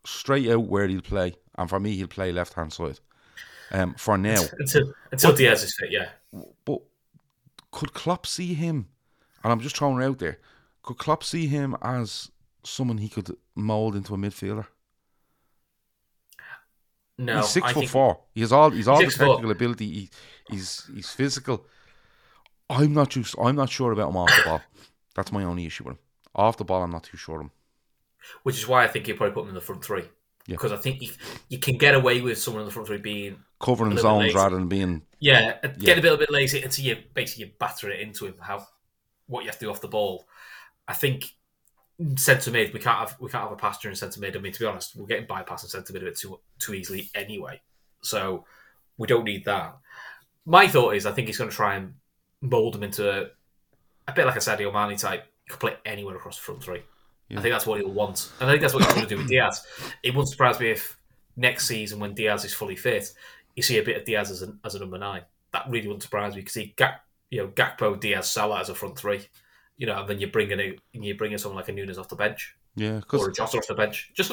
straight 0.05 0.49
out 0.49 0.65
where 0.67 0.87
he'll 0.87 1.01
play, 1.03 1.35
and 1.59 1.69
for 1.69 1.81
me, 1.81 1.97
he'll 1.97 2.07
play 2.07 2.33
left 2.33 2.55
hand 2.55 2.73
side. 2.73 3.01
Um, 3.73 3.95
for 3.95 4.17
now, 4.17 4.43
until 4.59 4.93
until 5.11 5.33
Diaz 5.33 5.65
is 5.65 5.75
fit, 5.75 5.91
yeah. 5.91 6.11
but 6.65 6.81
could 7.73 7.93
Klopp 7.93 8.27
see 8.27 8.55
him? 8.55 8.89
And 9.43 9.53
I'm 9.53 9.61
just 9.61 9.77
throwing 9.77 10.01
it 10.01 10.05
out 10.05 10.19
there. 10.19 10.39
Could 10.83 10.99
Klopp 10.99 11.25
see 11.25 11.47
him 11.49 11.77
as 11.83 12.31
someone 12.65 12.99
he 12.99 13.09
could 13.09 13.37
mould 13.57 13.97
into 13.97 14.15
a 14.15 14.17
midfielder? 14.17 14.67
No, 17.19 17.39
he's 17.39 17.49
six 17.49 17.67
I 17.67 17.73
foot 17.73 17.81
think, 17.81 17.91
four. 17.91 18.21
He 18.35 18.43
has 18.43 18.53
all. 18.53 18.71
He's 18.71 18.89
all 18.89 18.99
the 18.99 19.05
Six 19.05 19.17
foot. 19.17 19.27
technical 19.27 19.51
ability. 19.51 19.87
He, 19.87 20.11
he's 20.51 20.89
he's 20.95 21.11
physical. 21.11 21.67
I'm 22.69 22.93
not 22.93 23.11
just. 23.11 23.35
I'm 23.41 23.57
not 23.57 23.71
sure 23.71 23.93
about 23.93 24.11
him 24.11 24.17
off 24.17 24.29
the 24.29 24.43
ball. 24.45 24.63
That's 25.17 25.33
my 25.33 25.43
only 25.43 25.67
issue 25.67 25.85
with 25.85 25.95
him. 25.95 25.99
Off 26.35 26.57
the 26.59 26.65
ball, 26.65 26.83
I'm 26.85 26.91
not 26.93 27.03
too 27.05 27.17
sure 27.17 27.37
of 27.37 27.43
him. 27.47 27.51
which 28.45 28.57
is 28.57 28.69
why 28.69 28.85
I 28.85 28.89
think 28.89 29.09
you 29.09 29.15
probably 29.15 29.33
put 29.35 29.43
him 29.45 29.49
in 29.51 29.55
the 29.55 29.61
front 29.61 29.85
three 29.85 30.03
Yeah. 30.47 30.55
because 30.57 30.73
I 30.73 30.77
think 30.77 31.01
you, 31.03 31.11
you 31.49 31.59
can 31.59 31.79
get 31.79 31.95
away 31.95 32.21
with 32.21 32.39
someone 32.39 32.63
in 32.63 32.67
the 32.67 32.73
front 32.73 32.87
three 32.89 32.99
being 32.99 33.37
Covering 33.61 33.97
zones 33.97 34.35
rather 34.35 34.57
than 34.57 34.69
being. 34.69 35.03
yeah, 35.19 35.59
Yeah. 35.63 35.71
get 35.79 35.99
a 35.99 36.03
little 36.03 36.19
bit 36.19 36.31
lazy 36.31 36.61
until 36.63 36.85
you 36.85 36.97
basically 37.15 37.45
you 37.47 37.53
batter 37.59 37.89
it 37.91 38.01
into 38.01 38.27
him. 38.27 38.35
How 38.41 38.67
what 39.29 39.41
you 39.45 39.47
have 39.49 39.59
to 39.59 39.65
do 39.67 39.71
off 39.71 39.81
the 39.81 39.89
ball. 39.89 40.27
I 40.87 40.93
think 40.95 41.35
centre 42.17 42.51
mid, 42.51 42.75
we 42.75 42.81
can't 42.81 42.99
have 42.99 43.17
we 43.19 43.31
can't 43.31 43.45
have 43.45 43.53
a 43.53 43.57
pasture 43.57 43.89
in 43.89 43.97
centre 43.97 44.21
mid. 44.21 44.37
I 44.37 44.41
mean, 44.41 44.53
to 44.53 44.61
be 44.61 44.67
honest, 44.67 44.95
we're 44.97 45.07
getting 45.07 45.27
bypassed 45.27 45.63
in 45.65 45.69
centre 45.71 45.93
mid 45.93 46.03
a 46.03 46.07
bit 46.07 46.19
too 46.19 46.39
too 46.59 46.75
easily 46.75 47.11
anyway. 47.15 47.61
So 48.03 48.45
we 48.99 49.07
don't 49.07 49.25
need 49.25 49.45
that. 49.47 49.77
My 50.45 50.69
thought 50.69 50.95
is, 50.95 51.07
I 51.07 51.13
think 51.13 51.29
he's 51.29 51.39
going 51.39 51.51
to 51.51 51.57
try 51.57 51.77
and 51.77 51.95
mould 52.43 52.77
him 52.77 52.83
into 52.83 53.31
a, 54.09 54.13
bit 54.13 54.27
like 54.27 54.37
a 54.37 54.41
Sadio 54.41 54.73
Mane 54.73 54.97
type. 54.97 55.25
He 55.45 55.51
could 55.51 55.61
play 55.61 55.77
anywhere 55.85 56.17
across 56.17 56.37
the 56.37 56.43
front 56.43 56.63
three. 56.63 56.83
I 57.31 57.41
think 57.41 57.53
that's 57.53 57.67
what 57.67 57.81
he'll 57.81 57.91
want. 57.91 58.31
And 58.41 58.49
I 58.49 58.53
think 58.53 58.63
that's 58.63 58.73
what 58.73 58.85
he's 58.85 58.95
going 58.95 59.07
to 59.07 59.15
do 59.15 59.19
with 59.19 59.29
Diaz. 59.29 59.67
It 60.03 60.11
wouldn't 60.11 60.29
surprise 60.29 60.61
me 60.61 60.71
if 60.71 60.97
next 61.37 61.67
season, 61.67 61.99
when 61.99 62.15
Diaz 62.15 62.45
is 62.45 62.55
fully 62.55 62.77
fit, 62.77 63.13
you 63.55 63.63
see 63.63 63.79
a 63.79 63.83
bit 63.83 63.97
of 63.97 64.05
Diaz 64.05 64.31
as 64.31 64.43
a, 64.43 64.55
as 64.65 64.75
a 64.75 64.79
number 64.79 64.99
nine. 64.99 65.23
That 65.53 65.67
really 65.69 65.89
wouldn't 65.89 66.03
surprise 66.03 66.35
me 66.35 66.43
because 66.43 66.55
he 66.55 66.75
you 67.31 67.43
know 67.43 67.49
Gakpo, 67.49 67.99
Diaz, 67.99 68.31
Salah 68.31 68.61
as 68.61 68.69
a 68.69 68.75
front 68.75 68.99
three. 68.99 69.27
You 69.77 69.87
know, 69.87 70.01
and 70.01 70.09
then 70.09 70.21
you 70.21 70.29
bring 70.29 70.51
in 70.51 70.61
a 70.61 70.77
you 70.93 71.17
bring 71.17 71.33
in 71.33 71.39
someone 71.39 71.57
like 71.57 71.69
a 71.69 71.73
Nunez 71.73 71.99
off 71.99 72.09
the 72.09 72.17
bench 72.17 72.57
Yeah, 72.77 73.01
or 73.13 73.29
a 73.29 73.33
Jota 73.33 73.59
off 73.59 73.67
the 73.67 73.75
bench, 73.75 74.11
just 74.15 74.33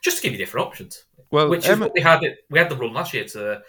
just 0.00 0.16
to 0.16 0.22
give 0.22 0.32
you 0.32 0.38
different 0.38 0.66
options. 0.66 1.04
well, 1.30 1.48
Which 1.48 1.68
is 1.68 1.78
what 1.78 1.92
we 1.94 2.00
had. 2.00 2.22
It 2.22 2.38
we 2.50 2.58
had 2.58 2.68
the 2.68 2.76
run 2.76 2.92
last 2.92 3.14
year 3.14 3.24
to. 3.24 3.62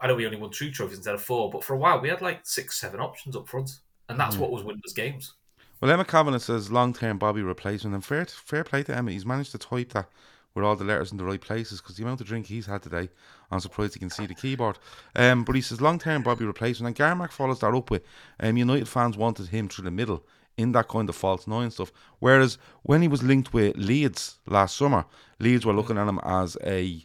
I 0.00 0.06
know 0.06 0.14
we 0.14 0.24
only 0.24 0.38
won 0.38 0.50
two 0.50 0.70
trophies 0.70 0.98
instead 0.98 1.14
of 1.14 1.22
four, 1.22 1.50
but 1.50 1.64
for 1.64 1.74
a 1.74 1.76
while 1.76 2.00
we 2.00 2.08
had 2.08 2.22
like 2.22 2.40
six, 2.44 2.80
seven 2.80 3.00
options 3.00 3.34
up 3.34 3.48
front, 3.48 3.70
and 4.10 4.20
that's 4.20 4.34
Hmm. 4.36 4.42
what 4.42 4.50
was 4.52 4.62
winning 4.62 4.82
us 4.84 4.92
games. 4.92 5.34
well, 5.80 5.90
Emma 5.90 6.04
Kavanagh 6.04 6.38
says 6.40 6.70
long 6.70 6.92
term 6.92 7.18
Bobby 7.18 7.42
replacement, 7.42 7.94
and 7.94 8.04
fair 8.04 8.24
fair 8.26 8.64
play 8.64 8.82
to 8.84 8.94
Emma. 8.96 9.12
He's 9.12 9.24
managed 9.26 9.52
to 9.52 9.58
type 9.58 9.92
that 9.92 10.08
with 10.54 10.64
all 10.64 10.74
the 10.76 10.84
letters 10.84 11.12
in 11.12 11.16
the 11.18 11.24
right 11.24 11.40
places 11.40 11.80
because 11.80 11.96
the 11.96 12.02
amount 12.02 12.20
of 12.20 12.26
drink 12.26 12.46
he's 12.46 12.66
had 12.66 12.82
today, 12.82 13.08
I'm 13.52 13.60
surprised 13.60 13.94
he 13.94 14.00
can 14.00 14.10
see 14.10 14.26
the 14.26 14.34
keyboard. 14.34 14.78
Um, 15.14 15.44
but 15.44 15.54
he 15.54 15.60
says 15.62 15.80
long 15.80 15.98
term 15.98 16.22
Bobby 16.22 16.44
replacement, 16.44 16.98
and 16.98 17.20
Garmack 17.20 17.30
follows 17.32 17.60
that 17.60 17.72
up 17.74 17.90
with 17.90 18.02
um, 18.40 18.56
United 18.56 18.88
fans 18.88 19.16
wanted 19.16 19.46
him 19.48 19.68
through 19.68 19.84
the 19.84 19.90
middle 19.92 20.24
in 20.56 20.72
that 20.72 20.88
kind 20.88 21.08
of 21.08 21.14
false 21.16 21.46
nine 21.46 21.70
stuff. 21.70 21.92
Whereas 22.18 22.58
when 22.82 23.00
he 23.00 23.08
was 23.08 23.22
linked 23.22 23.54
with 23.54 23.76
Leeds 23.76 24.38
last 24.46 24.76
summer, 24.76 25.06
Leeds 25.38 25.64
were 25.64 25.72
looking 25.72 25.96
at 25.96 26.08
him 26.08 26.20
as 26.24 26.56
a 26.64 27.04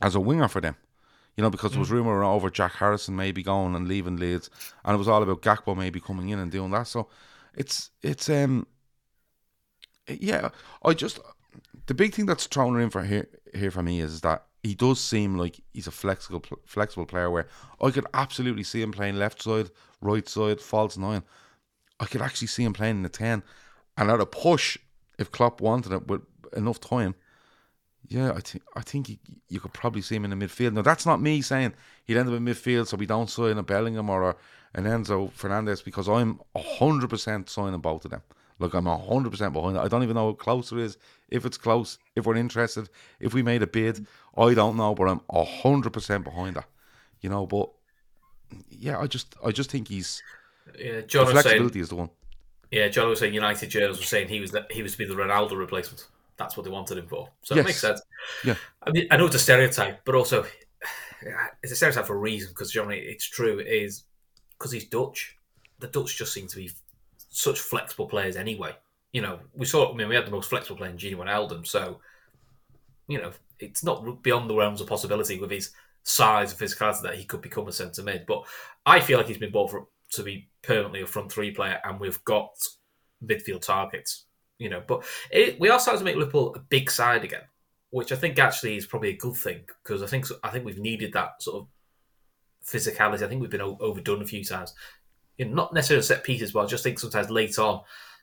as 0.00 0.14
a 0.14 0.20
winger 0.20 0.48
for 0.48 0.60
them. 0.60 0.76
You 1.36 1.42
know, 1.42 1.50
because 1.50 1.72
there 1.72 1.80
was 1.80 1.90
rumour 1.90 2.22
over 2.22 2.48
Jack 2.48 2.74
Harrison 2.74 3.16
maybe 3.16 3.42
going 3.42 3.74
and 3.74 3.88
leaving 3.88 4.16
Leeds, 4.16 4.50
and 4.84 4.94
it 4.94 4.98
was 4.98 5.08
all 5.08 5.22
about 5.22 5.42
Gakpo 5.42 5.76
maybe 5.76 6.00
coming 6.00 6.28
in 6.28 6.38
and 6.38 6.50
doing 6.50 6.70
that. 6.70 6.86
So 6.86 7.08
it's 7.54 7.90
it's 8.02 8.28
um 8.28 8.66
yeah, 10.08 10.50
I 10.84 10.94
just 10.94 11.18
the 11.86 11.94
big 11.94 12.14
thing 12.14 12.26
that's 12.26 12.46
thrown 12.46 12.80
in 12.80 12.90
for 12.90 13.02
here 13.02 13.28
here 13.54 13.70
for 13.70 13.82
me 13.82 14.00
is 14.00 14.20
that 14.20 14.44
he 14.62 14.74
does 14.74 15.00
seem 15.00 15.36
like 15.36 15.60
he's 15.72 15.86
a 15.86 15.92
flexible 15.92 16.42
flexible 16.64 17.06
player 17.06 17.30
where 17.30 17.48
I 17.80 17.90
could 17.90 18.06
absolutely 18.14 18.62
see 18.64 18.82
him 18.82 18.92
playing 18.92 19.16
left 19.16 19.42
side, 19.42 19.70
right 20.00 20.28
side, 20.28 20.60
false 20.60 20.96
nine. 20.96 21.22
I 22.00 22.06
could 22.06 22.22
actually 22.22 22.48
see 22.48 22.64
him 22.64 22.72
playing 22.72 22.96
in 22.96 23.02
the 23.02 23.08
ten, 23.08 23.42
and 23.96 24.10
at 24.10 24.20
a 24.20 24.26
push, 24.26 24.78
if 25.18 25.30
Klopp 25.30 25.60
wanted 25.60 25.92
it 25.92 26.06
with 26.06 26.22
enough 26.56 26.80
time, 26.80 27.14
yeah, 28.08 28.32
I 28.32 28.40
think 28.40 28.64
I 28.76 28.80
think 28.80 29.08
you, 29.08 29.16
you 29.48 29.60
could 29.60 29.72
probably 29.72 30.02
see 30.02 30.16
him 30.16 30.24
in 30.24 30.36
the 30.36 30.46
midfield. 30.46 30.72
Now 30.72 30.82
that's 30.82 31.06
not 31.06 31.20
me 31.20 31.42
saying 31.42 31.74
he'd 32.04 32.16
end 32.16 32.28
up 32.28 32.34
in 32.34 32.44
midfield, 32.44 32.86
so 32.86 32.96
we 32.96 33.06
don't 33.06 33.30
sign 33.30 33.58
a 33.58 33.62
Bellingham 33.62 34.10
or 34.10 34.30
a, 34.30 34.36
an 34.74 34.84
Enzo 34.84 35.32
Fernandez 35.32 35.82
because 35.82 36.08
I'm 36.08 36.40
hundred 36.56 37.10
percent 37.10 37.48
signing 37.48 37.80
both 37.80 38.04
of 38.04 38.10
them. 38.10 38.22
Look, 38.58 38.74
I'm 38.74 38.86
hundred 38.86 39.30
percent 39.30 39.52
behind 39.52 39.76
it. 39.76 39.80
I 39.80 39.88
don't 39.88 40.02
even 40.02 40.14
know 40.14 40.28
how 40.28 40.32
close 40.34 40.70
it 40.72 40.78
is. 40.78 40.96
If 41.30 41.44
it's 41.44 41.56
close, 41.56 41.98
if 42.14 42.26
we're 42.26 42.36
interested, 42.36 42.88
if 43.20 43.34
we 43.34 43.42
made 43.42 43.62
a 43.62 43.66
bid, 43.66 44.06
I 44.36 44.54
don't 44.54 44.76
know, 44.76 44.94
but 44.94 45.08
I'm 45.08 45.20
hundred 45.32 45.92
percent 45.92 46.24
behind 46.24 46.56
that. 46.56 46.66
You 47.20 47.30
know, 47.30 47.46
but 47.46 47.70
yeah, 48.68 48.98
I 48.98 49.06
just 49.06 49.34
I 49.44 49.50
just 49.50 49.70
think 49.70 49.88
he's 49.88 50.22
Yeah, 50.78 50.96
the 50.96 51.02
John 51.02 51.26
saying. 51.26 51.42
flexibility 51.42 51.80
is 51.80 51.88
the 51.88 51.96
one. 51.96 52.10
Yeah, 52.70 52.88
John 52.88 53.08
was 53.08 53.20
saying 53.20 53.34
United 53.34 53.68
journals 53.70 53.98
were 53.98 54.04
saying 54.04 54.28
he 54.28 54.40
was 54.40 54.50
the, 54.50 54.66
he 54.70 54.82
was 54.82 54.92
to 54.92 54.98
be 54.98 55.04
the 55.04 55.14
Ronaldo 55.14 55.56
replacement. 55.56 56.06
That's 56.36 56.56
what 56.56 56.64
they 56.64 56.70
wanted 56.70 56.98
him 56.98 57.06
for. 57.06 57.28
So 57.42 57.54
Yes. 57.54 57.62
it 57.62 57.66
makes 57.66 57.80
sense. 57.80 58.02
Yeah. 58.44 58.56
I 58.82 58.90
mean, 58.90 59.06
I 59.10 59.16
know 59.16 59.26
it's 59.26 59.36
a 59.36 59.38
stereotype, 59.38 60.04
but 60.04 60.14
also 60.14 60.44
it's 61.62 61.72
a 61.72 61.76
stereotype 61.76 62.06
for 62.06 62.16
a 62.16 62.18
reason 62.18 62.50
because 62.50 62.70
generally 62.72 63.00
it's 63.00 63.28
true. 63.28 63.58
It 63.58 63.68
is 63.68 64.04
because 64.58 64.72
he's 64.72 64.88
Dutch. 64.88 65.36
The 65.78 65.86
Dutch 65.88 66.16
just 66.16 66.32
seem 66.32 66.48
to 66.48 66.56
be 66.56 66.70
such 67.30 67.60
flexible 67.60 68.06
players 68.06 68.36
anyway. 68.36 68.72
You 69.12 69.22
know, 69.22 69.38
we 69.54 69.66
saw. 69.66 69.92
I 69.92 69.96
mean, 69.96 70.08
we 70.08 70.14
had 70.14 70.26
the 70.26 70.30
most 70.32 70.48
flexible 70.48 70.76
player 70.76 70.90
in 70.90 70.96
Gini 70.96 71.14
Wijnaldum, 71.14 71.66
so 71.66 72.00
you 73.06 73.20
know 73.20 73.30
it's 73.60 73.84
not 73.84 74.22
beyond 74.22 74.50
the 74.50 74.54
realms 74.54 74.80
of 74.80 74.88
possibility 74.88 75.38
with 75.38 75.50
his 75.50 75.70
size 76.02 76.50
and 76.50 76.60
physicality 76.60 77.02
that 77.02 77.14
he 77.14 77.24
could 77.24 77.40
become 77.40 77.68
a 77.68 77.72
centre 77.72 78.02
mid. 78.02 78.26
But 78.26 78.44
I 78.84 79.00
feel 79.00 79.18
like 79.18 79.28
he's 79.28 79.38
been 79.38 79.52
bought 79.52 79.70
for 79.70 79.86
to 80.12 80.22
be 80.22 80.48
permanently 80.62 81.02
a 81.02 81.06
front 81.06 81.30
three 81.30 81.52
player, 81.52 81.80
and 81.84 82.00
we've 82.00 82.22
got 82.24 82.50
midfield 83.24 83.62
targets. 83.62 84.24
You 84.58 84.68
know, 84.70 84.82
but 84.86 85.04
it, 85.30 85.58
we 85.58 85.68
are 85.68 85.80
starting 85.80 85.98
to 85.98 86.04
make 86.04 86.16
Liverpool 86.16 86.54
a 86.54 86.60
big 86.60 86.90
side 86.90 87.24
again, 87.24 87.42
which 87.90 88.12
I 88.12 88.16
think 88.16 88.38
actually 88.38 88.76
is 88.76 88.86
probably 88.86 89.10
a 89.10 89.16
good 89.16 89.34
thing 89.36 89.62
because 89.82 90.02
I 90.02 90.06
think 90.06 90.26
I 90.44 90.50
think 90.50 90.64
we've 90.64 90.78
needed 90.78 91.12
that 91.14 91.42
sort 91.42 91.62
of 91.62 91.68
physicality. 92.64 93.22
I 93.22 93.28
think 93.28 93.40
we've 93.40 93.50
been 93.50 93.60
o- 93.60 93.78
overdone 93.80 94.22
a 94.22 94.26
few 94.26 94.44
times. 94.44 94.74
You 95.38 95.46
know, 95.46 95.54
not 95.54 95.72
necessarily 95.74 96.04
set 96.04 96.22
pieces, 96.24 96.52
but 96.52 96.60
I 96.60 96.66
just 96.66 96.84
think 96.84 96.98
sometimes 96.98 97.30
late 97.30 97.58
on, 97.58 97.80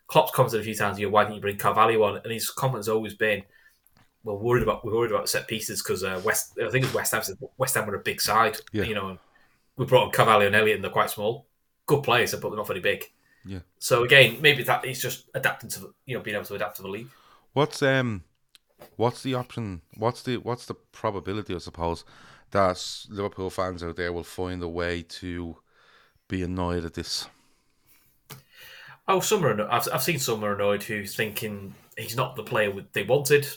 Klopp's 0.07 0.31
commented 0.31 0.61
a 0.61 0.63
few 0.63 0.75
times, 0.75 0.99
you 0.99 1.07
know, 1.07 1.11
why 1.11 1.23
didn't 1.23 1.35
you 1.35 1.41
bring 1.41 1.57
Carvalho 1.57 2.01
on? 2.03 2.21
And 2.23 2.31
his 2.31 2.49
comment's 2.49 2.87
always 2.87 3.13
been, 3.13 3.43
well, 4.23 4.37
worried 4.39 4.63
about 4.63 4.85
we're 4.85 4.95
worried 4.95 5.11
about 5.11 5.27
set 5.29 5.47
pieces 5.47 5.81
because 5.83 6.03
uh, 6.03 6.21
West, 6.23 6.57
I 6.65 6.69
think 6.69 6.85
it's 6.85 6.93
West 6.93 7.11
Ham. 7.11 7.23
said 7.23 7.37
West 7.57 7.75
Ham 7.75 7.87
were 7.87 7.95
a 7.95 7.99
big 7.99 8.21
side, 8.21 8.57
Yeah. 8.71 8.83
you 8.83 8.95
know. 8.95 9.09
And 9.09 9.19
we 9.75 9.85
brought 9.85 10.05
on 10.05 10.11
Carvalho 10.11 10.45
and 10.47 10.55
Elliott, 10.55 10.75
and 10.75 10.83
they're 10.83 10.91
quite 10.91 11.09
small, 11.09 11.47
good 11.85 12.03
players, 12.03 12.31
but 12.33 12.47
they're 12.49 12.57
not 12.57 12.67
very 12.67 12.79
big. 12.79 13.03
Yeah. 13.45 13.59
So 13.79 14.03
again, 14.03 14.37
maybe 14.41 14.63
that 14.63 14.85
he's 14.85 15.01
just 15.01 15.29
adapting 15.33 15.69
to 15.71 15.93
you 16.05 16.17
know 16.17 16.23
being 16.23 16.35
able 16.35 16.45
to 16.45 16.55
adapt 16.55 16.77
to 16.77 16.81
the 16.83 16.87
league. 16.89 17.09
What's 17.53 17.81
um, 17.81 18.23
what's 18.95 19.23
the 19.23 19.35
option? 19.35 19.81
What's 19.97 20.23
the 20.23 20.37
what's 20.37 20.65
the 20.65 20.75
probability? 20.75 21.55
I 21.55 21.59
suppose 21.59 22.03
that 22.51 23.05
Liverpool 23.09 23.49
fans 23.49 23.83
out 23.83 23.95
there 23.95 24.13
will 24.13 24.23
find 24.23 24.61
a 24.61 24.67
way 24.67 25.03
to 25.03 25.57
be 26.27 26.43
annoyed 26.43 26.85
at 26.85 26.93
this. 26.93 27.27
Oh, 29.07 29.19
some 29.19 29.43
are. 29.45 29.51
anno- 29.51 29.67
I've, 29.69 29.87
I've 29.91 30.03
seen 30.03 30.19
some 30.19 30.43
are 30.43 30.55
annoyed 30.55 30.83
who 30.83 31.05
thinking 31.05 31.73
he's 31.97 32.15
not 32.15 32.35
the 32.35 32.43
player 32.43 32.71
they 32.93 33.03
wanted. 33.03 33.47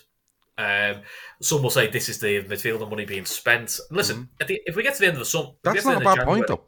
Um, 0.56 1.02
some 1.40 1.62
will 1.62 1.70
say 1.70 1.88
this 1.88 2.08
is 2.08 2.20
the 2.20 2.42
midfield 2.42 2.78
midfielder 2.78 2.90
money 2.90 3.04
being 3.04 3.24
spent. 3.24 3.78
Listen, 3.90 4.28
at 4.40 4.48
the, 4.48 4.60
if 4.66 4.76
we 4.76 4.82
get 4.82 4.94
to 4.94 5.00
the 5.00 5.06
end 5.06 5.14
of 5.14 5.20
the 5.20 5.24
summer, 5.24 5.50
That's 5.62 5.84
not 5.84 6.00
a 6.00 6.04
bad 6.04 6.18
of 6.20 6.24
point, 6.24 6.46
though. 6.46 6.62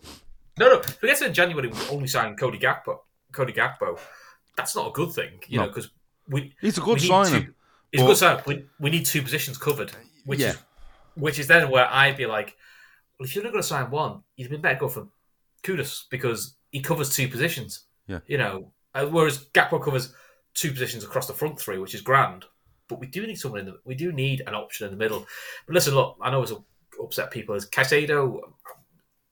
No, 0.58 0.68
no. 0.68 0.78
If 0.80 1.00
we 1.02 1.08
get 1.08 1.18
to 1.18 1.20
the 1.20 1.26
end 1.26 1.30
of 1.30 1.36
January, 1.36 1.68
we 1.68 1.78
only 1.90 2.08
signed 2.08 2.38
Cody 2.38 2.58
Gakpo. 2.58 2.98
Cody 3.36 3.52
Gakpo. 3.52 3.98
That's 4.56 4.74
not 4.74 4.88
a 4.88 4.92
good 4.92 5.12
thing, 5.12 5.38
you 5.48 5.58
No. 5.58 5.64
know, 5.64 5.68
because 5.68 5.90
we. 6.28 6.54
He's 6.60 6.78
a 6.78 6.80
good 6.80 7.00
signing, 7.00 7.54
it's 7.92 8.02
a 8.02 8.04
but- 8.04 8.08
good 8.08 8.16
sign. 8.16 8.42
We, 8.46 8.64
we 8.80 8.90
need 8.90 9.04
two 9.06 9.22
positions 9.22 9.58
covered, 9.58 9.92
which 10.24 10.40
Yeah. 10.40 10.50
is 10.50 10.58
which 11.14 11.38
is 11.38 11.46
then 11.46 11.70
where 11.70 11.86
I'd 11.90 12.16
be 12.16 12.26
like, 12.26 12.56
well, 13.18 13.26
if 13.26 13.34
you're 13.34 13.42
not 13.44 13.52
going 13.52 13.62
to 13.62 13.66
sign 13.68 13.90
one, 13.90 14.22
you'd 14.36 14.50
been 14.50 14.60
better 14.60 14.78
go 14.78 14.88
for 14.88 15.08
Kudus 15.62 16.04
because 16.10 16.56
he 16.70 16.80
covers 16.80 17.14
two 17.14 17.26
positions. 17.28 17.84
Yeah. 18.06 18.20
You 18.26 18.36
know, 18.38 18.72
uh, 18.94 19.06
whereas 19.06 19.46
Gakpo 19.54 19.82
covers 19.82 20.12
two 20.54 20.70
positions 20.72 21.04
across 21.04 21.26
the 21.26 21.32
front 21.32 21.58
three, 21.58 21.78
which 21.78 21.94
is 21.94 22.02
grand. 22.02 22.44
But 22.88 23.00
we 23.00 23.06
do 23.06 23.26
need 23.26 23.36
someone 23.38 23.60
in 23.60 23.66
the. 23.66 23.78
We 23.84 23.94
do 23.94 24.12
need 24.12 24.42
an 24.46 24.54
option 24.54 24.84
in 24.86 24.92
the 24.92 24.98
middle. 24.98 25.26
But 25.66 25.74
listen, 25.74 25.94
look, 25.94 26.16
I 26.22 26.30
know 26.30 26.42
it's 26.42 26.52
upset 27.02 27.30
people. 27.30 27.54
Is 27.54 27.66
Caicedo 27.68 28.40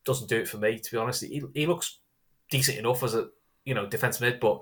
doesn't 0.05 0.29
do 0.29 0.39
it 0.39 0.49
for 0.49 0.59
me, 0.59 0.79
to 0.79 0.91
be 0.91 0.97
honest. 0.99 1.23
He, 1.25 1.43
he 1.55 1.67
looks 1.67 1.99
decent 2.51 2.79
enough 2.79 3.03
as 3.03 3.15
a 3.15 3.29
you 3.65 3.75
know 3.75 3.87
defense 3.87 4.21
mid, 4.21 4.41
but 4.41 4.61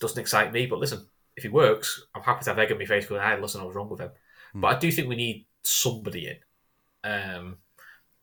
doesn't 0.00 0.20
excite 0.20 0.52
me. 0.52 0.66
But 0.66 0.78
listen, 0.78 1.06
if 1.36 1.42
he 1.42 1.48
works, 1.48 2.04
I'm 2.14 2.22
happy 2.22 2.44
to 2.44 2.50
have 2.50 2.58
egg 2.58 2.72
on 2.72 2.78
my 2.78 2.84
face 2.84 3.06
going, 3.06 3.22
"Hey, 3.22 3.40
listen, 3.40 3.60
I 3.60 3.64
was 3.64 3.74
wrong 3.74 3.88
with 3.88 4.00
him." 4.00 4.10
But 4.54 4.76
I 4.76 4.78
do 4.78 4.90
think 4.90 5.08
we 5.08 5.16
need 5.16 5.46
somebody 5.62 6.28
in. 6.28 7.10
Um, 7.10 7.58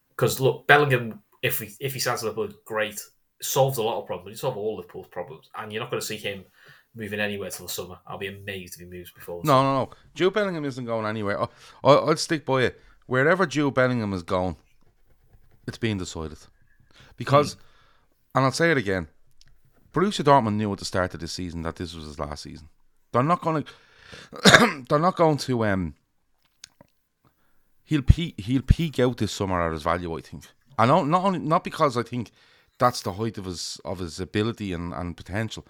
because 0.10 0.40
look, 0.40 0.68
Bellingham, 0.68 1.22
if 1.42 1.60
we 1.60 1.74
if 1.80 1.94
he 1.94 2.00
stands 2.00 2.22
to 2.22 2.28
Liverpool, 2.28 2.58
great, 2.66 3.00
solves 3.42 3.78
a 3.78 3.84
lot 3.84 4.00
of 4.00 4.08
problems. 4.08 4.38
He 4.38 4.40
solves 4.40 4.58
all 4.58 4.78
Liverpool's 4.78 5.08
problems, 5.08 5.50
and 5.56 5.72
you're 5.72 5.82
not 5.82 5.92
going 5.92 6.02
to 6.02 6.06
see 6.06 6.18
him 6.18 6.46
moving 6.96 7.20
anywhere 7.20 7.50
till 7.50 7.68
the 7.68 7.72
summer. 7.72 8.00
I'll 8.08 8.18
be 8.18 8.28
amazed 8.28 8.74
if 8.76 8.80
he 8.80 8.86
moves 8.86 9.12
before. 9.12 9.42
The 9.42 9.48
No, 9.48 9.62
no, 9.62 9.74
no. 9.74 9.90
Joe 10.15 10.32
Bellingham 10.32 10.65
isn't 10.65 10.86
going 10.86 11.06
anywhere. 11.06 11.42
I, 11.42 11.48
I, 11.84 12.10
I'd 12.10 12.20
stick 12.20 12.46
by 12.46 12.63
it. 12.63 12.82
Wherever 13.06 13.46
Joe 13.46 13.72
Bellingham 13.72 14.13
is 14.13 14.24
going, 14.24 14.58
it's 15.68 15.78
being 15.78 15.98
decided. 15.98 16.40
Because, 17.15 17.56
and 18.36 18.44
I'll 18.44 18.52
say 18.52 18.72
it 18.72 18.78
again, 18.78 19.08
Borussia 19.98 20.23
Dortmund 20.23 20.58
knew 20.58 20.71
at 20.71 20.77
the 20.77 20.85
start 20.85 21.15
of 21.15 21.21
the 21.21 21.27
season 21.27 21.63
that 21.63 21.77
this 21.77 21.95
was 21.95 22.06
his 22.06 22.19
last 22.19 22.43
season. 22.43 22.69
They're 23.12 23.23
not 23.23 23.41
going 23.41 23.63
to. 24.43 24.85
they're 24.87 25.00
not 25.00 25.15
going 25.15 25.37
to. 25.37 25.65
Um, 25.65 25.95
he'll 27.83 28.04
peak. 28.04 28.39
He'll 28.39 28.62
peak 28.62 29.00
out 29.00 29.17
this 29.17 29.31
summer 29.31 29.60
at 29.60 29.73
his 29.73 29.81
value. 29.81 30.15
I 30.15 30.21
think. 30.21 30.43
I 30.77 30.85
know 30.85 31.04
not 31.04 31.23
only 31.25 31.39
not 31.39 31.63
because 31.63 31.98
I 31.98 32.04
think 32.04 32.29
that's 32.77 33.02
the 33.02 33.13
height 33.13 33.39
of 33.39 33.45
his 33.45 33.81
of 33.83 33.98
his 33.98 34.19
ability 34.19 34.71
and, 34.71 34.93
and 34.93 35.17
potential, 35.17 35.65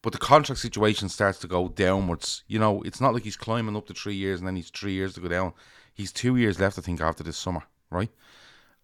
but 0.00 0.12
the 0.12 0.18
contract 0.20 0.60
situation 0.60 1.08
starts 1.08 1.40
to 1.40 1.48
go 1.48 1.66
downwards. 1.66 2.44
You 2.46 2.60
know, 2.60 2.82
it's 2.82 3.00
not 3.00 3.14
like 3.14 3.24
he's 3.24 3.36
climbing 3.36 3.76
up 3.76 3.88
to 3.88 3.94
three 3.94 4.14
years 4.14 4.38
and 4.38 4.46
then 4.46 4.54
he's 4.54 4.70
three 4.70 4.92
years 4.92 5.14
to 5.14 5.20
go 5.20 5.26
down. 5.26 5.54
He's 5.92 6.12
two 6.12 6.36
years 6.36 6.60
left, 6.60 6.78
I 6.78 6.82
think, 6.82 7.00
after 7.00 7.24
this 7.24 7.36
summer, 7.36 7.64
right? 7.90 8.10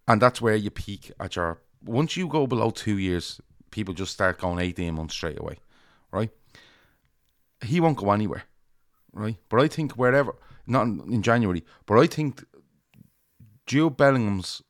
And 0.08 0.20
that's 0.20 0.42
where 0.42 0.56
you 0.56 0.70
peak 0.70 1.12
at 1.20 1.36
your. 1.36 1.60
Once 1.84 2.16
you 2.16 2.26
go 2.26 2.48
below 2.48 2.70
two 2.70 2.98
years, 2.98 3.40
people 3.70 3.94
just 3.94 4.12
start 4.12 4.38
going 4.38 4.58
18 4.58 4.94
months 4.94 5.14
straight 5.14 5.38
away, 5.38 5.56
right? 6.12 6.30
He 7.64 7.80
won't 7.80 7.98
go 7.98 8.12
anywhere. 8.12 8.44
right? 9.12 9.36
But 9.48 9.60
I 9.60 9.68
think 9.68 9.92
wherever, 9.92 10.34
not 10.66 10.86
in, 10.86 11.22
January, 11.22 11.64
but 11.86 11.98
I 11.98 12.06
think 12.06 12.44
Jude 13.66 13.96
Bellingham's 13.96 14.62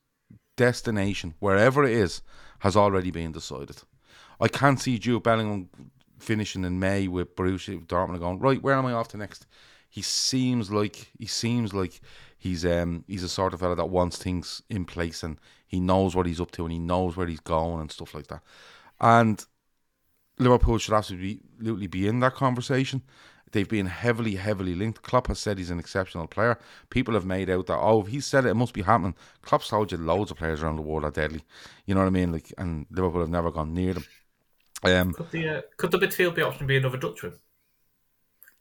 destination, 0.57 1.35
wherever 1.39 1.83
it 1.83 1.93
is, 1.93 2.21
has 2.59 2.75
already 2.75 3.11
been 3.11 3.31
decided. 3.31 3.77
I 4.39 4.47
can't 4.47 4.79
see 4.79 4.99
Jude 4.99 5.23
Bellingham 5.23 5.69
finishing 6.19 6.65
in 6.65 6.79
May 6.79 7.07
with 7.07 7.35
Borussia 7.35 7.85
Dortmund 7.85 8.19
going 8.19 8.39
right. 8.39 8.61
Where 8.61 8.75
am 8.75 8.85
I 8.85 8.93
off 8.93 9.09
to 9.09 9.17
next? 9.17 9.45
He 9.89 10.01
seems 10.01 10.71
like 10.71 11.11
he 11.17 11.25
seems 11.25 11.73
like 11.73 11.99
he's 12.37 12.65
um 12.65 13.03
he's 13.07 13.23
a 13.23 13.29
sort 13.29 13.53
of 13.53 13.59
fella 13.59 13.75
that 13.75 13.89
wants 13.89 14.17
things 14.17 14.61
in 14.69 14.85
place 14.85 15.23
and 15.23 15.39
he 15.65 15.79
knows 15.79 16.15
what 16.15 16.25
he's 16.25 16.41
up 16.41 16.51
to 16.51 16.63
and 16.63 16.71
he 16.71 16.79
knows 16.79 17.17
where 17.17 17.27
he's 17.27 17.39
going 17.39 17.81
and 17.81 17.91
stuff 17.91 18.13
like 18.13 18.27
that. 18.27 18.41
And 19.01 19.43
Liverpool 20.37 20.77
should 20.77 20.93
absolutely 20.93 21.87
be 21.87 22.07
in 22.07 22.19
that 22.21 22.35
conversation. 22.35 23.03
They've 23.51 23.67
been 23.67 23.87
heavily, 23.87 24.35
heavily 24.35 24.75
linked. 24.75 25.01
Klopp 25.01 25.27
has 25.27 25.39
said 25.39 25.57
he's 25.57 25.71
an 25.71 25.79
exceptional 25.79 26.27
player. 26.27 26.59
People 26.89 27.15
have 27.15 27.25
made 27.25 27.49
out 27.49 27.65
that 27.65 27.79
oh, 27.79 28.01
if 28.01 28.07
he 28.07 28.19
said 28.19 28.45
it, 28.45 28.49
it 28.49 28.55
must 28.55 28.73
be 28.73 28.83
happening. 28.83 29.15
Klopp's 29.41 29.69
told 29.69 29.91
you 29.91 29.97
loads 29.97 30.29
of 30.29 30.37
players 30.37 30.61
around 30.61 30.75
the 30.75 30.83
world 30.83 31.03
are 31.03 31.11
deadly. 31.11 31.43
You 31.85 31.95
know 31.95 32.01
what 32.01 32.07
I 32.07 32.11
mean? 32.11 32.31
Like, 32.31 32.53
and 32.57 32.85
Liverpool 32.91 33.21
have 33.21 33.29
never 33.29 33.51
gone 33.51 33.73
near 33.73 33.95
them. 33.95 34.05
Um, 34.83 35.13
could 35.13 35.31
the 35.31 35.49
uh, 35.49 35.61
could 35.77 35.91
the 35.91 35.97
midfield 35.97 36.35
be 36.35 36.41
option 36.41 36.67
be 36.67 36.77
another 36.77 36.97
Dutchman? 36.97 37.33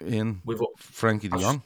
In 0.04 0.40
with 0.44 0.60
Frenkie 0.78 1.30
De 1.30 1.38
Jong. 1.38 1.62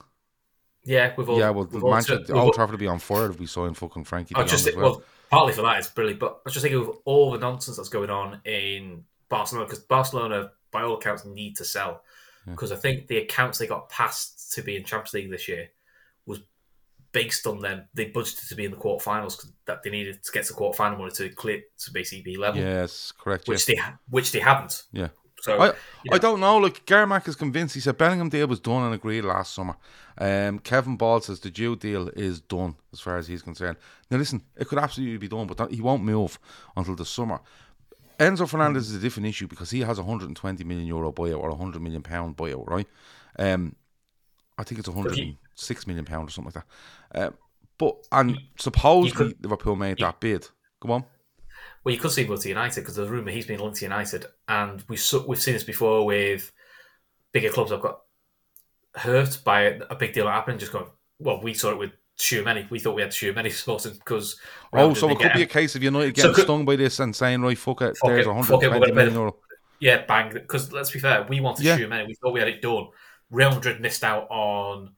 Yeah, 0.85 1.15
with 1.17 1.29
all, 1.29 1.39
yeah. 1.39 1.51
Well, 1.51 1.69
Manchester, 1.73 2.35
Old 2.35 2.55
Trafford 2.55 2.73
would 2.73 2.81
be 2.81 2.89
on 2.89 2.99
fire 2.99 3.31
if 3.31 3.39
we 3.39 3.47
saw 3.47 3.67
him 3.67 3.75
fucking 3.75 4.05
Frankie. 4.05 4.35
De 4.35 4.45
just 4.45 4.67
Jong 4.67 4.81
well. 4.81 4.91
well. 4.93 5.03
Partly 5.33 5.55
for 5.55 5.63
that 5.63 5.79
it's 5.79 5.89
brilliant, 5.89 6.21
but 6.21 6.35
I 6.35 6.41
was 6.45 6.53
just 6.53 6.63
thinking 6.63 6.81
of 6.81 6.99
all 7.05 7.33
the 7.33 7.39
nonsense 7.39 7.79
that's 7.79 7.89
going 7.89 8.11
on 8.11 8.41
in 8.45 9.03
Barcelona 9.31 9.67
because 9.67 9.81
Barcelona, 9.81 10.53
by 10.71 10.83
all 10.83 10.99
accounts, 10.99 11.25
need 11.25 11.57
to 11.57 11.65
sell 11.65 12.03
hmm. 12.45 12.53
because 12.53 12.71
yeah. 12.71 12.77
I 12.77 12.81
think 12.81 13.07
the 13.07 13.19
accounts 13.19 13.59
they 13.59 13.67
got 13.67 13.89
passed 13.89 14.53
to 14.53 14.63
be 14.63 14.77
in 14.77 14.85
Champions 14.85 15.15
League 15.15 15.31
this 15.31 15.49
year 15.49 15.71
was 16.27 16.41
based 17.13 17.47
on 17.47 17.61
them. 17.61 17.89
They 17.95 18.11
budgeted 18.11 18.47
to 18.49 18.55
be 18.55 18.67
in 18.67 18.71
the 18.71 18.77
quarterfinals 18.77 19.37
because 19.37 19.53
that 19.65 19.83
they 19.83 19.91
needed 19.91 20.23
to 20.23 20.33
get 20.33 20.45
to 20.45 20.53
the 20.53 20.59
quarterfinal 20.61 20.99
money 20.99 21.11
to 21.13 21.31
clear 21.31 21.63
to 21.79 21.93
basically 21.93 22.23
be 22.23 22.37
level. 22.37 22.61
Yes, 22.61 23.13
correct. 23.19 23.49
Which 23.49 23.67
yeah. 23.69 23.75
they 23.75 23.95
which 24.11 24.33
they 24.33 24.41
haven't. 24.41 24.85
Yeah. 24.93 25.09
So 25.43 25.59
I, 25.59 25.67
you 25.67 25.73
know. 25.73 26.15
I 26.15 26.19
don't 26.19 26.39
know. 26.39 26.57
Like 26.59 26.87
Garmack 26.87 27.27
is 27.27 27.35
convinced. 27.35 27.75
He 27.75 27.81
said 27.81 27.99
Bellingham 27.99 28.29
deal 28.29 28.47
was 28.47 28.61
done 28.61 28.85
and 28.85 28.95
agreed 28.95 29.23
last 29.23 29.53
summer. 29.53 29.75
Um, 30.17 30.61
Kevin 30.61 30.97
Ball 30.97 31.21
says 31.21 31.41
the 31.41 31.51
Jude 31.51 31.81
deal 31.81 32.09
is 32.11 32.41
done 32.41 32.77
as 32.93 33.01
far 33.01 33.17
as 33.17 33.27
he's 33.27 33.43
concerned. 33.43 33.77
Now 34.09 34.19
listen, 34.19 34.43
it 34.57 34.69
could 34.69 34.79
absolutely 34.79 35.19
be 35.19 35.27
done, 35.27 35.49
but 35.49 35.73
he 35.73 35.81
won't 35.81 36.05
move 36.05 36.39
until 36.77 36.95
the 36.95 37.05
summer. 37.05 37.41
Enzo 38.21 38.49
Fernandez 38.49 38.89
is 38.91 38.95
a 38.95 39.01
different 39.01 39.27
issue 39.29 39.49
because 39.49 39.71
he 39.71 39.81
has 39.81 39.99
a 39.99 40.03
120 40.03 40.63
million 40.63 40.87
euro 40.87 41.11
buyout 41.11 41.41
or 41.41 41.49
a 41.49 41.55
100 41.55 41.83
million 41.83 42.03
pound 42.03 42.37
buyout, 42.37 42.69
right? 42.69 42.87
Um, 43.37 43.75
I 44.57 44.63
think 44.63 44.79
it's 44.79 44.89
106 44.89 45.87
million 45.89 46.05
pound 46.05 46.29
or 46.29 46.31
something 46.31 46.53
like 46.55 46.65
that. 47.11 47.21
Uh, 47.21 47.31
but 47.79 47.97
and 48.13 48.39
supposedly 48.61 49.33
could, 49.33 49.43
Liverpool 49.43 49.75
made 49.75 49.99
that 49.99 50.21
bid. 50.21 50.47
Come 50.81 50.93
on. 50.93 51.05
Well, 51.85 51.95
you 51.95 52.01
could 52.01 52.13
see 52.13 52.23
him 52.23 52.29
go 52.29 52.37
to 52.37 52.49
United 52.49 52.81
because 52.81 52.97
there's 52.97 53.09
a 53.09 53.11
rumor 53.11 53.31
he's 53.31 53.47
been 53.47 53.61
linked 53.61 53.79
to 53.79 53.85
United, 53.85 54.27
and 54.49 54.85
we've 54.89 55.05
we've 55.27 55.43
seen 55.43 55.55
this 55.55 55.65
before 55.65 56.07
with 56.07 56.53
bigger 57.33 57.51
clubs 57.51 57.71
that 57.71 57.77
have 57.77 57.83
got 57.83 58.01
hurt 58.95 59.39
by 59.45 59.63
a 59.63 59.95
big 59.95 60.13
deal 60.13 60.27
that 60.27 60.33
happened. 60.33 60.61
Just 60.61 60.73
going, 60.73 60.87
well, 61.19 61.41
we 61.43 61.55
saw 61.55 61.71
it 61.71 61.79
with 61.79 61.91
Tchouameni. 62.19 62.71
We 62.71 62.79
thought 62.79 62.95
we 62.95 63.03
had 63.03 63.11
Tchouameni 63.11 63.53
sorted 63.65 63.95
because. 63.95 64.39
Oh, 64.73 64.95
so 64.95 65.09
it 65.11 65.19
could 65.19 65.33
be 65.33 65.43
a 65.43 65.47
case 65.47 65.75
of 65.75 65.83
United 65.83 66.15
getting 66.15 66.31
so 66.31 66.35
could, 66.35 66.45
stung 66.45 66.65
by 66.65 66.77
this 66.77 67.01
and 67.01 67.15
saying, 67.15 67.43
right, 67.43 67.59
fuck 67.59 67.83
it, 67.83 67.97
fuck 67.97 68.11
there's 68.11 68.27
it, 68.27 68.29
120 68.29 68.93
million 68.93 69.15
euro. 69.15 69.37
Yeah, 69.81 70.05
bang. 70.07 70.33
Because 70.33 70.73
let's 70.73 70.93
be 70.93 71.01
fair, 71.01 71.27
we 71.29 71.41
wanted 71.41 71.65
yeah. 71.65 71.77
Tchouameni. 71.77 72.07
We 72.07 72.15
thought 72.15 72.33
we 72.33 72.41
had 72.41 72.49
it 72.49 72.63
done. 72.63 72.89
Real 73.31 73.55
Madrid 73.55 73.81
missed 73.81 74.05
out 74.05 74.29
on 74.31 74.91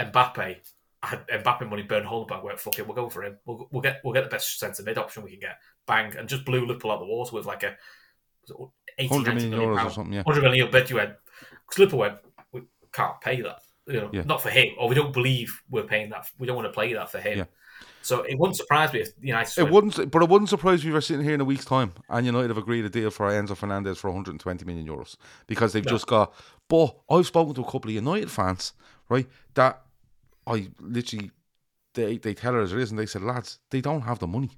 Mbappe. 0.00 0.56
Mbappe 1.04 1.68
money 1.68 1.82
burned 1.82 2.06
hole 2.06 2.24
back. 2.24 2.42
Went 2.42 2.60
fuck 2.60 2.78
it, 2.78 2.86
we'll 2.86 2.96
go 2.96 3.08
for 3.08 3.24
him. 3.24 3.38
We'll, 3.44 3.68
we'll 3.70 3.82
get 3.82 4.00
we'll 4.04 4.14
get 4.14 4.24
the 4.24 4.30
best 4.30 4.58
centre 4.58 4.82
mid 4.82 4.98
option 4.98 5.22
we 5.22 5.30
can 5.30 5.40
get. 5.40 5.58
Bang, 5.86 6.16
and 6.16 6.28
just 6.28 6.44
blew 6.44 6.66
Liverpool 6.66 6.92
out 6.92 7.00
the 7.00 7.06
water 7.06 7.34
with 7.34 7.46
like 7.46 7.62
a 7.62 7.76
80, 8.98 9.08
100 9.08 9.34
million 9.34 9.52
euros 9.52 9.76
pound, 9.76 9.88
or 9.88 9.92
something. 9.92 10.12
Yeah, 10.12 10.22
100 10.22 10.42
million. 10.42 10.70
Bet 10.70 10.90
you 10.90 10.96
went 10.96 11.14
because 11.66 11.78
Liverpool 11.78 12.00
went. 12.00 12.18
We 12.52 12.62
can't 12.92 13.20
pay 13.20 13.40
that 13.42 13.60
you 13.86 14.00
know, 14.00 14.10
yeah. 14.12 14.22
not 14.22 14.42
for 14.42 14.50
him, 14.50 14.68
or 14.78 14.88
we 14.88 14.94
don't 14.94 15.12
believe 15.12 15.62
we're 15.68 15.84
paying 15.84 16.10
that. 16.10 16.30
We 16.38 16.46
don't 16.46 16.56
want 16.56 16.68
to 16.68 16.72
play 16.72 16.92
that 16.94 17.10
for 17.10 17.18
him. 17.18 17.38
Yeah. 17.38 17.44
So 18.02 18.22
it 18.22 18.38
wouldn't 18.38 18.56
surprise 18.56 18.92
me 18.92 19.00
if 19.00 19.08
United. 19.20 19.58
It 19.58 19.70
wouldn't, 19.70 20.10
but 20.10 20.22
it 20.22 20.28
wouldn't 20.28 20.50
surprise 20.50 20.84
me 20.84 20.90
if 20.90 20.94
we're 20.94 21.00
sitting 21.00 21.24
here 21.24 21.34
in 21.34 21.40
a 21.40 21.44
week's 21.44 21.64
time 21.64 21.92
and 22.10 22.26
United 22.26 22.48
have 22.48 22.58
agreed 22.58 22.84
a 22.84 22.90
deal 22.90 23.10
for 23.10 23.30
Enzo 23.30 23.56
Fernandez 23.56 23.98
for 23.98 24.08
120 24.08 24.64
million 24.64 24.86
euros 24.86 25.16
because 25.46 25.72
they've 25.72 25.84
no. 25.84 25.90
just 25.90 26.06
got. 26.06 26.34
But 26.68 26.96
I've 27.10 27.26
spoken 27.26 27.54
to 27.54 27.62
a 27.62 27.64
couple 27.64 27.90
of 27.90 27.94
United 27.94 28.30
fans, 28.30 28.74
right? 29.08 29.26
That 29.54 29.83
I 30.46 30.68
literally 30.80 31.30
they 31.94 32.18
they 32.18 32.34
tell 32.34 32.52
her 32.52 32.60
as 32.60 32.72
it 32.72 32.78
is, 32.78 32.90
and 32.90 32.98
they 32.98 33.06
said, 33.06 33.22
lads, 33.22 33.58
they 33.70 33.80
don't 33.80 34.02
have 34.02 34.18
the 34.18 34.26
money. 34.26 34.50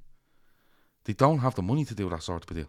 They 1.04 1.12
don't 1.12 1.38
have 1.38 1.54
the 1.54 1.62
money 1.62 1.84
to 1.84 1.94
do 1.94 2.08
that 2.10 2.22
sort 2.22 2.50
of 2.50 2.56
deal. 2.56 2.68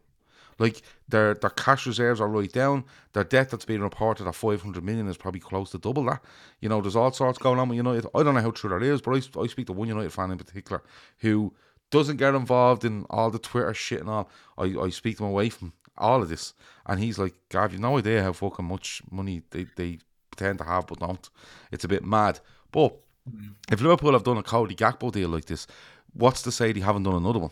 Like 0.60 0.82
their 1.08 1.34
their 1.36 1.50
cash 1.52 1.86
reserves 1.86 2.20
are 2.20 2.28
right 2.28 2.52
down. 2.52 2.84
Their 3.14 3.24
debt 3.24 3.50
that's 3.50 3.66
being 3.66 3.82
reported 3.82 4.28
at 4.28 4.36
five 4.36 4.62
hundred 4.62 4.84
million 4.84 5.08
is 5.08 5.18
probably 5.18 5.40
close 5.40 5.72
to 5.72 5.78
double 5.78 6.06
that. 6.06 6.24
You 6.62 6.70
know, 6.70 6.82
there's 6.82 6.96
all 6.96 7.12
sorts 7.12 7.38
going 7.38 7.60
on 7.60 7.70
with 7.70 7.78
United. 7.78 8.08
I 8.14 8.24
don't 8.24 8.36
know 8.36 8.42
how 8.42 8.52
true 8.52 8.70
that 8.72 8.84
is, 8.84 9.02
but 9.02 9.12
I, 9.12 9.42
I 9.42 9.48
speak 9.48 9.68
to 9.68 9.74
one 9.74 9.88
United 9.88 10.12
fan 10.12 10.32
in 10.32 10.38
particular 10.38 10.84
who 11.20 11.54
doesn't 11.90 12.18
get 12.18 12.36
involved 12.36 12.84
in 12.84 13.06
all 13.10 13.30
the 13.30 13.40
Twitter 13.40 13.74
shit 13.74 14.02
and 14.02 14.10
all. 14.10 14.30
I, 14.58 14.76
I 14.80 14.90
speak 14.90 15.18
to 15.18 15.24
him 15.24 15.30
away 15.30 15.50
from 15.50 15.74
all 15.98 16.22
of 16.22 16.30
this, 16.30 16.54
and 16.86 17.00
he's 17.00 17.18
like, 17.20 17.36
"Gav, 17.50 17.72
you've 17.72 17.82
no 17.82 17.98
idea 17.98 18.24
how 18.24 18.34
fucking 18.34 18.66
much 18.66 19.02
money 19.12 19.44
they 19.52 19.68
they 19.76 20.00
pretend 20.32 20.58
to 20.60 20.66
have, 20.66 20.88
but 20.88 21.00
don't. 21.00 21.30
It's 21.72 21.86
a 21.86 21.88
bit 21.88 22.04
mad." 22.04 22.40
But. 22.72 22.98
Mm. 23.30 23.56
if 23.72 23.82
Liverpool 23.82 24.14
have 24.14 24.24
done 24.24 24.38
a 24.38 24.44
Cody 24.44 24.76
Gakpo 24.76 25.12
deal 25.12 25.30
like 25.30 25.46
this, 25.46 25.68
what's 26.14 26.42
to 26.44 26.52
say 26.52 26.72
they 26.72 26.80
haven't 26.80 27.04
done 27.04 27.16
another 27.16 27.40
one? 27.40 27.52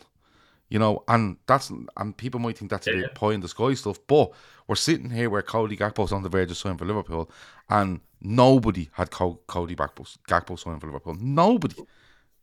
You 0.69 0.79
know, 0.79 1.03
and 1.07 1.37
that's 1.45 1.71
and 1.97 2.17
people 2.17 2.39
might 2.39 2.57
think 2.57 2.71
that's 2.71 2.87
a 2.87 2.91
bit 2.91 3.13
pie 3.13 3.33
in 3.33 3.41
the 3.41 3.47
sky 3.47 3.75
stuff, 3.75 3.99
but 4.07 4.31
we're 4.67 4.75
sitting 4.75 5.11
here 5.11 5.29
where 5.29 5.43
Cody 5.43 5.77
Gakpo's 5.77 6.11
on 6.11 6.23
the 6.23 6.29
verge 6.29 6.49
of 6.49 6.57
signing 6.57 6.77
for 6.77 6.85
Liverpool, 6.85 7.29
and 7.69 7.99
nobody 8.19 8.89
had 8.93 9.11
Cody 9.11 9.75
Gakpo, 9.75 10.17
Gakpo 10.27 10.57
signing 10.57 10.79
for 10.79 10.87
Liverpool. 10.87 11.15
Nobody. 11.19 11.75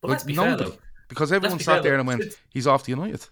But 0.00 0.08
like, 0.08 0.10
let's 0.10 0.24
be 0.24 0.34
nobody. 0.34 0.62
fair 0.62 0.70
though. 0.70 0.78
Because 1.08 1.32
everyone 1.32 1.58
sat 1.58 1.74
fair, 1.74 1.82
there 1.82 1.98
and 1.98 2.06
went, 2.06 2.24
he's 2.50 2.66
off 2.66 2.84
to 2.84 2.90
United. 2.90 3.26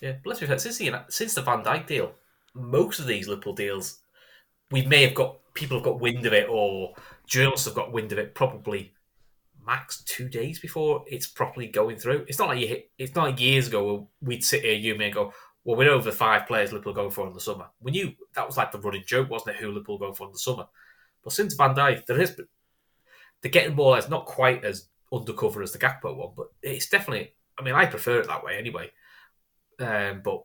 Yeah, 0.00 0.12
but 0.22 0.30
let's 0.30 0.40
be 0.40 0.46
fair. 0.46 0.58
Since 0.58 0.78
the, 0.78 1.04
since 1.08 1.34
the 1.34 1.42
Van 1.42 1.62
Dijk 1.62 1.86
deal, 1.86 2.12
most 2.54 3.00
of 3.00 3.06
these 3.06 3.28
Liverpool 3.28 3.54
deals, 3.54 3.98
we 4.70 4.86
may 4.86 5.02
have 5.02 5.14
got 5.14 5.36
people 5.54 5.76
have 5.76 5.84
got 5.84 6.00
wind 6.00 6.24
of 6.26 6.32
it, 6.32 6.48
or 6.48 6.94
journalists 7.26 7.66
have 7.66 7.74
got 7.74 7.92
wind 7.92 8.12
of 8.12 8.18
it, 8.18 8.34
probably 8.34 8.92
max 9.64 10.02
two 10.04 10.28
days 10.28 10.58
before 10.58 11.04
it's 11.06 11.26
properly 11.26 11.68
going 11.68 11.96
through. 11.96 12.24
It's 12.28 12.38
not 12.38 12.48
like 12.48 12.60
you 12.60 12.68
hit, 12.68 12.90
it's 12.98 13.14
not 13.14 13.24
like 13.24 13.40
years 13.40 13.68
ago 13.68 13.84
where 13.84 14.06
we'd 14.20 14.44
sit 14.44 14.62
here, 14.62 14.74
you 14.74 14.96
may 14.96 15.10
go, 15.10 15.32
well, 15.64 15.76
we 15.76 15.84
know 15.84 16.00
the 16.00 16.12
five 16.12 16.46
players 16.46 16.72
Liverpool 16.72 16.92
going 16.92 17.10
for 17.10 17.26
in 17.26 17.32
the 17.32 17.40
summer. 17.40 17.66
We 17.80 17.92
knew 17.92 18.12
that 18.34 18.46
was 18.46 18.56
like 18.56 18.72
the 18.72 18.80
running 18.80 19.04
joke, 19.06 19.30
wasn't 19.30 19.56
it? 19.56 19.62
Who 19.62 19.68
Liverpool 19.68 19.98
going 19.98 20.14
for 20.14 20.26
in 20.26 20.32
the 20.32 20.38
summer. 20.38 20.66
But 21.22 21.32
since 21.32 21.54
Van 21.54 21.74
Dijk, 21.74 22.06
there 22.06 22.20
is 22.20 22.36
they're 23.40 23.50
getting 23.50 23.76
more. 23.76 23.96
It's 23.96 24.08
not 24.08 24.26
quite 24.26 24.64
as 24.64 24.88
undercover 25.12 25.62
as 25.62 25.72
the 25.72 25.78
Gakpo 25.78 26.16
one, 26.16 26.32
but 26.36 26.48
it's 26.62 26.88
definitely. 26.88 27.34
I 27.58 27.62
mean, 27.62 27.74
I 27.74 27.86
prefer 27.86 28.20
it 28.20 28.26
that 28.26 28.42
way 28.42 28.56
anyway. 28.56 28.90
Um, 29.78 30.22
but 30.24 30.42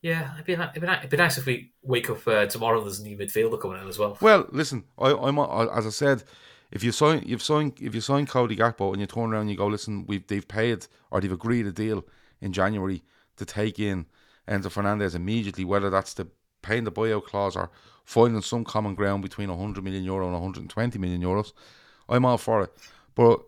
yeah, 0.00 0.34
it'd 0.34 0.46
be, 0.46 0.52
it'd 0.54 0.80
be, 0.80 0.86
it'd 0.86 1.10
be 1.10 1.16
nice 1.16 1.38
if 1.38 1.46
we 1.46 1.72
wake 1.82 2.10
up 2.10 2.26
uh, 2.26 2.46
tomorrow. 2.46 2.80
There's 2.80 3.00
a 3.00 3.04
new 3.04 3.16
midfielder 3.16 3.60
coming 3.60 3.80
in 3.80 3.88
as 3.88 3.98
well. 3.98 4.16
Well, 4.20 4.46
listen, 4.50 4.84
I, 4.98 5.12
I'm 5.12 5.38
as 5.38 5.86
I 5.86 5.90
said, 5.90 6.24
if 6.70 6.82
you 6.82 6.92
sign, 6.92 7.22
you've 7.26 7.42
signed, 7.42 7.74
if 7.80 7.94
you 7.94 8.00
sign 8.00 8.26
Cody 8.26 8.56
Gakpo 8.56 8.92
and 8.92 9.00
you 9.00 9.06
turn 9.06 9.32
around 9.32 9.42
and 9.42 9.50
you 9.50 9.56
go, 9.56 9.66
listen, 9.66 10.04
we've 10.06 10.26
they've 10.26 10.46
paid 10.46 10.86
or 11.10 11.20
they've 11.20 11.32
agreed 11.32 11.66
a 11.66 11.72
deal 11.72 12.04
in 12.40 12.52
January 12.52 13.02
to 13.36 13.44
take 13.44 13.78
in 13.78 14.06
Enzo 14.48 14.70
Fernandez 14.70 15.14
immediately, 15.14 15.64
whether 15.64 15.90
that's 15.90 16.14
the 16.14 16.28
paying 16.62 16.84
the 16.84 16.92
buyout 16.92 17.24
clause 17.24 17.56
or 17.56 17.70
finding 18.04 18.42
some 18.42 18.64
common 18.64 18.94
ground 18.94 19.22
between 19.22 19.48
100 19.48 19.82
million 19.82 20.04
euro 20.04 20.24
and 20.24 20.34
120 20.34 20.98
million 20.98 21.22
euros, 21.22 21.52
I'm 22.08 22.24
all 22.24 22.38
for 22.38 22.62
it. 22.62 22.72
But 23.14 23.40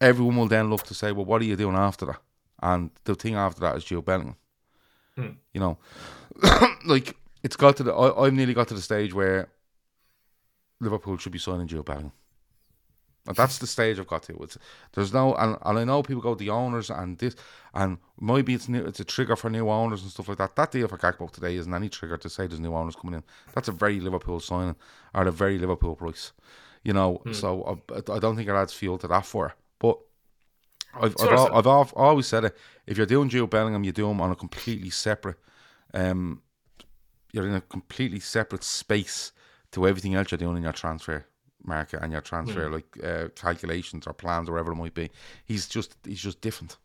everyone 0.00 0.36
will 0.36 0.48
then 0.48 0.70
look 0.70 0.82
to 0.84 0.94
say, 0.94 1.12
well, 1.12 1.24
what 1.24 1.42
are 1.42 1.44
you 1.44 1.56
doing 1.56 1.76
after 1.76 2.06
that? 2.06 2.20
And 2.62 2.90
the 3.04 3.14
thing 3.14 3.34
after 3.34 3.60
that 3.60 3.76
is 3.76 3.84
Joe 3.84 4.02
Bellingham. 4.02 4.36
Hmm. 5.16 5.30
You 5.54 5.60
know, 5.60 5.78
like 6.86 7.16
it's 7.42 7.56
got 7.56 7.76
to 7.78 7.82
the. 7.82 7.92
I, 7.92 8.26
I've 8.26 8.34
nearly 8.34 8.54
got 8.54 8.68
to 8.68 8.74
the 8.74 8.82
stage 8.82 9.14
where 9.14 9.48
Liverpool 10.80 11.16
should 11.16 11.32
be 11.32 11.38
signing 11.38 11.66
Joe 11.66 11.82
Bellingham. 11.82 12.12
And 13.26 13.36
that's 13.36 13.58
the 13.58 13.66
stage 13.66 13.98
I've 13.98 14.06
got 14.06 14.22
to. 14.24 14.36
It's, 14.42 14.56
there's 14.94 15.12
no, 15.12 15.34
and, 15.34 15.56
and 15.62 15.78
I 15.78 15.84
know 15.84 16.02
people 16.02 16.22
go 16.22 16.34
the 16.34 16.48
owners 16.48 16.88
and 16.88 17.18
this, 17.18 17.36
and 17.74 17.98
maybe 18.18 18.54
it's 18.54 18.68
new, 18.68 18.82
it's 18.84 19.00
a 19.00 19.04
trigger 19.04 19.36
for 19.36 19.50
new 19.50 19.68
owners 19.68 20.02
and 20.02 20.10
stuff 20.10 20.28
like 20.28 20.38
that. 20.38 20.56
That 20.56 20.72
deal 20.72 20.88
for 20.88 20.96
Gakpo 20.96 21.30
today 21.30 21.56
isn't 21.56 21.72
any 21.72 21.90
trigger 21.90 22.16
to 22.16 22.30
say 22.30 22.46
there's 22.46 22.60
new 22.60 22.74
owners 22.74 22.96
coming 22.96 23.16
in. 23.16 23.22
That's 23.54 23.68
a 23.68 23.72
very 23.72 24.00
Liverpool 24.00 24.40
signing 24.40 24.74
at 25.14 25.26
a 25.26 25.30
very 25.30 25.58
Liverpool 25.58 25.96
price, 25.96 26.32
you 26.82 26.94
know. 26.94 27.20
Mm. 27.26 27.34
So 27.34 27.82
I, 27.90 28.14
I, 28.14 28.18
don't 28.18 28.36
think 28.36 28.48
it 28.48 28.52
adds 28.52 28.72
fuel 28.72 28.96
to 28.98 29.08
that 29.08 29.26
for. 29.26 29.54
But 29.78 29.98
I've 30.94 31.14
I've, 31.20 31.66
I've, 31.66 31.92
always 31.92 32.26
said 32.26 32.46
it. 32.46 32.56
If 32.86 32.96
you're 32.96 33.06
doing 33.06 33.28
Joe 33.28 33.46
Bellingham, 33.46 33.84
you 33.84 33.92
do 33.92 34.10
him 34.10 34.20
on 34.22 34.30
a 34.30 34.34
completely 34.34 34.90
separate. 34.90 35.36
Um, 35.92 36.40
you're 37.32 37.46
in 37.46 37.54
a 37.54 37.60
completely 37.60 38.20
separate 38.20 38.64
space 38.64 39.32
to 39.72 39.86
everything 39.86 40.14
else 40.14 40.30
you're 40.30 40.38
doing 40.38 40.56
in 40.56 40.62
your 40.62 40.72
transfer 40.72 41.26
market 41.64 42.00
and 42.02 42.12
your 42.12 42.20
transfer 42.22 42.66
Hmm. 42.66 42.74
like 42.74 43.04
uh, 43.04 43.28
calculations 43.34 44.06
or 44.06 44.12
plans 44.12 44.48
or 44.48 44.52
whatever 44.52 44.72
it 44.72 44.76
might 44.76 44.94
be. 44.94 45.10
He's 45.44 45.66
just 45.68 45.96
he's 46.04 46.20
just 46.22 46.40
different. 46.40 46.76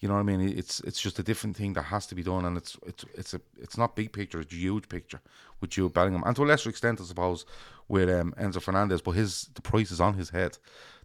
You 0.00 0.08
know 0.08 0.14
what 0.14 0.20
I 0.20 0.24
mean? 0.24 0.58
It's 0.58 0.80
it's 0.80 1.00
just 1.00 1.18
a 1.20 1.22
different 1.22 1.56
thing 1.56 1.74
that 1.74 1.82
has 1.84 2.06
to 2.08 2.14
be 2.16 2.22
done, 2.24 2.44
and 2.44 2.56
it's 2.56 2.76
it's 2.86 3.04
it's 3.14 3.34
a 3.34 3.40
it's 3.60 3.76
not 3.78 3.94
big 3.94 4.12
picture, 4.12 4.40
it's 4.40 4.52
huge 4.52 4.88
picture 4.88 5.20
with 5.60 5.70
Jude 5.70 5.92
Bellingham, 5.92 6.24
and 6.26 6.34
to 6.36 6.42
a 6.42 6.46
lesser 6.46 6.70
extent, 6.70 7.00
I 7.00 7.04
suppose, 7.04 7.46
with 7.88 8.10
um, 8.10 8.34
Enzo 8.36 8.60
Fernandez. 8.60 9.00
But 9.00 9.12
his 9.12 9.48
the 9.54 9.62
price 9.62 9.92
is 9.92 10.00
on 10.00 10.14
his 10.14 10.30
head. 10.30 10.58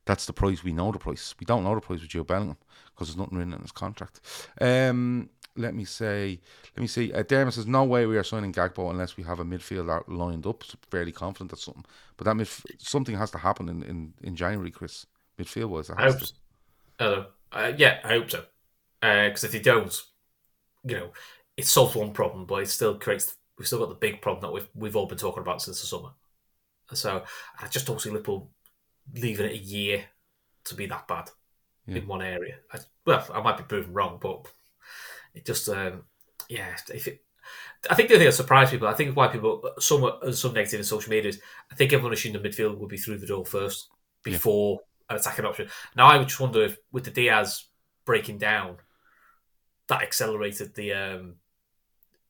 That's 0.05 0.25
the 0.25 0.33
price. 0.33 0.63
We 0.63 0.71
know 0.73 0.91
the 0.91 0.99
price. 0.99 1.35
We 1.39 1.45
don't 1.45 1.63
know 1.63 1.75
the 1.75 1.81
price 1.81 1.99
with 2.01 2.09
Jude 2.09 2.25
Bellingham 2.27 2.57
because 2.89 3.09
there's 3.09 3.17
nothing 3.17 3.37
written 3.37 3.53
in 3.53 3.61
his 3.61 3.71
contract. 3.73 4.21
Um, 4.59 5.29
let 5.57 5.75
me 5.75 5.85
say, 5.85 6.39
let 6.75 6.81
me 6.81 6.87
see. 6.87 7.11
Uh, 7.11 7.23
Dermot 7.23 7.53
says 7.53 7.67
no 7.67 7.83
way 7.83 8.05
we 8.05 8.17
are 8.17 8.23
signing 8.23 8.53
Gakpo 8.53 8.89
unless 8.89 9.17
we 9.17 9.23
have 9.23 9.39
a 9.39 9.45
midfielder 9.45 10.03
lined 10.07 10.45
up. 10.45 10.63
So 10.63 10.77
fairly 10.89 11.11
confident 11.11 11.51
that's 11.51 11.63
something, 11.63 11.85
but 12.15 12.25
that 12.25 12.35
midf- 12.35 12.65
something 12.77 13.15
has 13.15 13.31
to 13.31 13.37
happen 13.37 13.69
in, 13.69 13.83
in, 13.83 14.13
in 14.21 14.35
January, 14.35 14.71
Chris. 14.71 15.05
Midfield 15.39 15.69
wise, 15.69 15.89
I 15.89 16.01
hope. 16.01 16.19
So. 16.19 16.33
Uh, 16.99 17.25
uh, 17.51 17.73
yeah, 17.77 17.99
I 18.03 18.07
hope 18.09 18.31
so. 18.31 18.43
Because 19.01 19.43
if 19.43 19.51
they 19.51 19.59
don't, 19.59 19.95
you 20.83 20.95
know, 20.95 21.11
it 21.55 21.67
solves 21.67 21.95
one 21.95 22.11
problem, 22.11 22.45
but 22.45 22.63
it 22.63 22.69
still 22.69 22.97
creates. 22.97 23.35
We've 23.57 23.67
still 23.67 23.79
got 23.79 23.89
the 23.89 23.95
big 23.95 24.21
problem 24.21 24.41
that 24.41 24.51
we've 24.51 24.67
we've 24.73 24.95
all 24.95 25.05
been 25.05 25.17
talking 25.17 25.41
about 25.41 25.61
since 25.61 25.79
the 25.81 25.87
summer. 25.87 26.09
So 26.93 27.23
I 27.59 27.67
just 27.67 27.85
don't 27.85 28.01
see 28.01 28.09
Liverpool 28.09 28.49
leaving 29.13 29.45
it 29.45 29.51
a 29.51 29.57
year 29.57 30.05
to 30.65 30.75
be 30.75 30.85
that 30.87 31.07
bad 31.07 31.29
Yeah. 31.85 31.97
in 31.97 32.07
one 32.07 32.21
area. 32.21 32.55
I, 32.71 32.79
well, 33.05 33.25
I 33.33 33.41
might 33.41 33.57
be 33.57 33.63
proven 33.63 33.93
wrong, 33.93 34.17
but 34.21 34.47
it 35.37 35.45
just, 35.45 35.69
um, 35.69 36.03
yeah. 36.49 36.75
If 36.93 37.07
it, 37.07 37.21
I 37.89 37.95
think 37.95 38.09
the 38.09 38.17
thing 38.17 38.25
that 38.25 38.33
surprised 38.33 38.71
people, 38.71 38.87
I 38.87 38.93
think 38.93 39.15
why 39.15 39.27
people 39.27 39.71
some 39.79 40.11
some 40.31 40.53
negative 40.53 40.79
in 40.79 40.83
social 40.83 41.09
media 41.09 41.29
is 41.29 41.39
I 41.71 41.75
think 41.75 41.93
everyone 41.93 42.13
assumed 42.13 42.35
the 42.35 42.39
midfield 42.39 42.77
would 42.77 42.89
be 42.89 42.97
through 42.97 43.19
the 43.19 43.27
door 43.27 43.45
first 43.45 43.89
before 44.23 44.79
an 45.09 45.15
attacking 45.15 45.45
option. 45.45 45.69
Now 45.95 46.07
I 46.07 46.17
would 46.17 46.27
just 46.27 46.39
wonder 46.39 46.63
if 46.63 46.77
with 46.91 47.05
the 47.05 47.11
Diaz 47.11 47.65
breaking 48.05 48.39
down, 48.39 48.77
that 49.87 50.01
accelerated 50.01 50.73
the 50.75 50.93
um, 50.93 51.35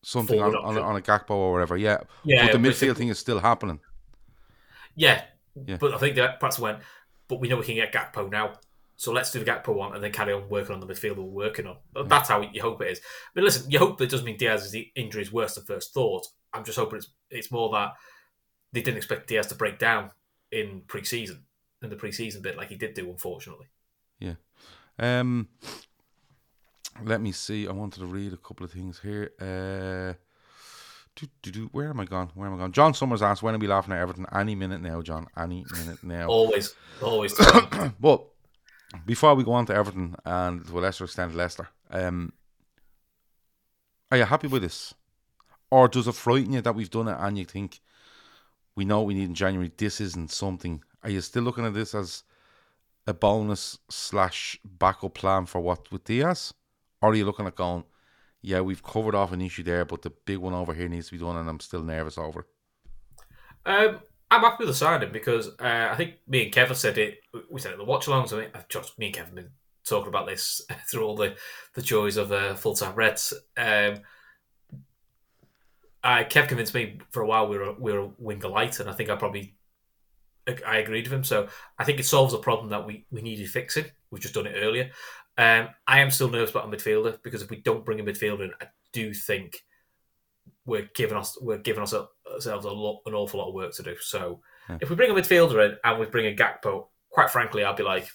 something 0.03 0.39
on, 0.41 0.55
on, 0.55 0.78
on 0.78 0.95
a 0.95 1.01
Gakpo 1.01 1.32
or 1.32 1.51
whatever. 1.53 1.78
Yeah, 1.78 2.01
Yeah, 2.24 2.45
but 2.45 2.51
the 2.62 2.70
midfield 2.70 2.97
thing 2.97 3.08
is 3.10 3.18
still 3.20 3.39
happening. 3.39 3.80
Yeah, 4.95 5.24
Yeah. 5.66 5.78
but 5.80 5.93
I 5.93 5.97
think 5.97 6.16
that 6.16 6.39
perhaps 6.39 6.60
went. 6.60 6.80
But 7.28 7.39
we 7.39 7.47
know 7.47 7.58
we 7.58 7.66
can 7.66 7.76
get 7.76 7.91
Gakpo 7.93 8.30
now, 8.30 8.53
so 8.98 9.12
let's 9.12 9.32
do 9.32 9.39
the 9.39 9.45
Gakpo 9.45 9.76
one 9.76 9.93
and 9.93 10.04
then 10.04 10.12
carry 10.12 10.34
on 10.34 10.50
working 10.50 10.74
on 10.74 10.80
the 10.80 10.88
midfield 10.88 11.18
we're 11.18 11.24
working 11.24 11.68
on. 11.68 11.78
That's 12.08 12.30
how 12.30 12.41
you 12.41 12.62
hope 12.62 12.82
it 12.82 12.91
is. 12.91 13.02
But 13.36 13.43
listen, 13.43 13.70
you 13.70 13.78
hope 13.78 14.00
that 14.00 14.10
doesn't 14.10 14.26
mean 14.26 14.38
Diaz's 14.38 14.76
injury 14.95 15.22
is 15.22 15.32
worse 15.32 15.54
than 15.54 15.66
first 15.66 15.93
thought. 15.93 16.28
I'm 16.52 16.64
just 16.64 16.80
hoping 16.80 16.98
it's 16.98 17.10
it's 17.30 17.52
more 17.52 17.70
that 17.72 17.93
they 18.74 18.82
didn't 18.82 18.98
expect 18.98 19.28
Diaz 19.28 19.48
to 19.48 19.56
break 19.56 19.78
down 19.78 20.12
in 20.52 20.82
pre-season 20.88 21.43
in 21.84 21.89
the 21.91 21.95
pre-season 21.95 22.41
bit 22.41 22.58
like 22.58 22.70
he 22.70 22.76
did 22.76 22.95
do, 22.95 23.08
unfortunately. 23.10 23.68
Yeah. 24.20 24.36
Um, 24.98 25.50
let 27.04 27.22
me 27.22 27.32
see. 27.32 27.68
I 27.68 27.72
wanted 27.72 28.00
to 28.00 28.08
read 28.08 28.34
a 28.34 28.38
couple 28.38 28.66
of 28.66 28.72
things 28.72 29.00
here. 29.00 29.32
Uh, 29.39 30.18
do, 31.16 31.28
do, 31.43 31.52
do, 31.52 31.70
where 31.72 31.89
am 31.89 32.00
I 32.00 32.06
gone? 32.06 32.32
Where 32.34 32.48
am 32.48 32.56
I 32.56 32.58
gone? 32.58 32.72
John 32.72 32.95
Summers 32.95 33.22
asked, 33.22 33.43
"When 33.43 33.54
are 33.54 33.60
we 33.60 33.68
laughing 33.68 33.93
at 33.93 34.00
Everton?" 34.00 34.26
Any 34.34 34.56
minute 34.56 34.82
now, 34.82 35.04
John. 35.04 35.28
Any 35.38 35.66
minute 35.72 36.04
now. 36.04 36.28
Always, 36.30 36.74
always. 37.02 37.34
But 38.00 38.26
before 39.06 39.36
we 39.36 39.44
go 39.44 39.54
on 39.54 39.66
to 39.68 39.76
Everton 39.76 40.16
and 40.26 40.66
to 40.66 40.78
a 40.78 40.82
lesser 40.82 41.04
extent 41.04 41.36
Leicester, 41.36 41.70
um, 41.92 42.34
are 44.12 44.18
you 44.18 44.24
happy 44.24 44.48
with 44.48 44.62
this, 44.62 44.94
or 45.70 45.88
does 45.88 46.08
it 46.08 46.16
frighten 46.16 46.54
you 46.54 46.62
that 46.62 46.76
we've 46.76 46.90
done 46.90 47.08
it 47.08 47.18
and 47.20 47.38
you 47.38 47.46
think 47.46 47.80
we 48.76 48.86
know 48.86 49.04
we 49.04 49.14
need 49.14 49.26
in 49.26 49.36
January? 49.36 49.72
This 49.76 50.00
isn't 50.00 50.32
something. 50.32 50.82
Are 51.04 51.10
you 51.10 51.22
still 51.22 51.44
looking 51.44 51.66
at 51.66 51.74
this 51.74 51.94
as 51.94 52.24
a 53.06 53.14
bonus 53.14 53.78
slash 53.90 54.60
backup 54.64 55.14
plan 55.14 55.46
for 55.46 55.62
what 55.62 55.92
with 55.92 56.04
Diaz, 56.04 56.54
or 57.02 57.12
are 57.12 57.16
you 57.16 57.26
looking 57.26 57.48
at 57.48 57.56
going, 57.56 57.84
yeah, 58.42 58.62
we've 58.62 58.84
covered 58.84 59.16
off 59.16 59.32
an 59.32 59.42
issue 59.42 59.64
there, 59.64 59.86
but 59.86 60.02
the 60.02 60.10
big 60.10 60.38
one 60.38 60.54
over 60.54 60.74
here 60.74 60.88
needs 60.88 61.08
to 61.08 61.14
be 61.14 61.24
done, 61.24 61.38
and 61.38 61.50
I'm 61.50 61.60
still 61.60 61.84
nervous 61.84 62.18
over 62.18 62.42
it. 62.42 62.46
Um, 63.66 64.00
I'm 64.30 64.42
happy 64.42 64.66
with 64.66 64.70
the 64.70 64.76
signing 64.76 65.12
because 65.12 65.50
uh, 65.60 65.90
I 65.92 65.96
think 65.96 66.16
me 66.28 66.44
and 66.44 66.52
Kevin 66.52 66.76
said 66.76 66.98
it. 66.98 67.20
We 67.50 67.62
said 67.62 67.74
it 67.74 67.78
the 67.78 67.86
watch 67.86 68.08
alongs. 68.08 68.34
I 68.34 68.42
mean, 68.42 68.50
just 68.70 69.00
me 69.00 69.08
and 69.08 69.16
Kevin 69.16 69.36
been 69.36 69.50
talking 69.86 70.10
about 70.10 70.28
this 70.28 70.62
through 70.92 71.06
all 71.06 71.16
the, 71.16 71.36
the 71.74 71.82
joys 71.82 72.18
of 72.18 72.32
uh, 72.32 72.56
full 72.56 72.76
time 72.76 72.96
Reds. 72.96 73.34
Um, 73.56 74.02
uh, 76.04 76.24
Kev 76.24 76.48
convinced 76.48 76.74
me 76.74 77.00
for 77.12 77.22
a 77.22 77.28
while 77.28 77.48
we 77.48 77.58
were 77.58 77.74
we 77.74 77.92
were 77.92 78.00
a 78.00 78.12
winger 78.18 78.50
light, 78.50 78.80
and 78.80 78.90
I 78.90 78.94
think 78.94 79.10
I 79.10 79.16
probably 79.16 79.56
I 80.66 80.78
agreed 80.78 81.06
with 81.06 81.14
him. 81.14 81.24
So 81.24 81.48
I 81.78 81.84
think 81.84 82.00
it 82.00 82.06
solves 82.06 82.34
a 82.34 82.38
problem 82.38 82.70
that 82.70 82.86
we, 82.86 83.06
we 83.12 83.22
needed 83.22 83.50
fixing. 83.50 83.86
We've 84.12 84.22
just 84.22 84.34
done 84.34 84.48
it 84.48 84.56
earlier. 84.56 84.92
Um, 85.38 85.70
I 85.86 86.00
am 86.00 86.10
still 86.10 86.30
nervous 86.30 86.52
about 86.52 86.72
a 86.72 86.76
midfielder 86.76 87.22
because 87.24 87.42
if 87.42 87.50
we 87.50 87.58
don't 87.58 87.86
bring 87.86 88.00
a 88.00 88.04
midfielder 88.04 88.46
in, 88.46 88.52
I 88.62 88.68
do 88.94 89.14
think 89.14 89.64
we're 90.68 90.89
giving 90.93 91.18
us 91.18 91.38
we're 91.41 91.57
giving 91.57 91.82
us 91.82 91.95
ourselves 92.32 92.65
a 92.65 92.70
lot, 92.72 93.01
an 93.07 93.15
awful 93.15 93.39
lot 93.39 93.47
of 93.47 93.55
work 93.55 93.74
to 93.74 93.84
do. 93.84 93.95
So 93.99 94.41
Yeah. 94.70 94.78
if 94.82 94.89
we 94.89 94.95
bring 94.95 95.09
a 95.09 95.13
midfielder 95.15 95.65
in 95.65 95.78
and 95.84 95.99
we 95.99 96.05
bring 96.05 96.28
a 96.28 96.36
Gakpo, 96.36 96.89
quite 97.09 97.32
frankly, 97.32 97.63
I'd 97.63 97.78
be 97.78 97.84
like, 97.84 98.07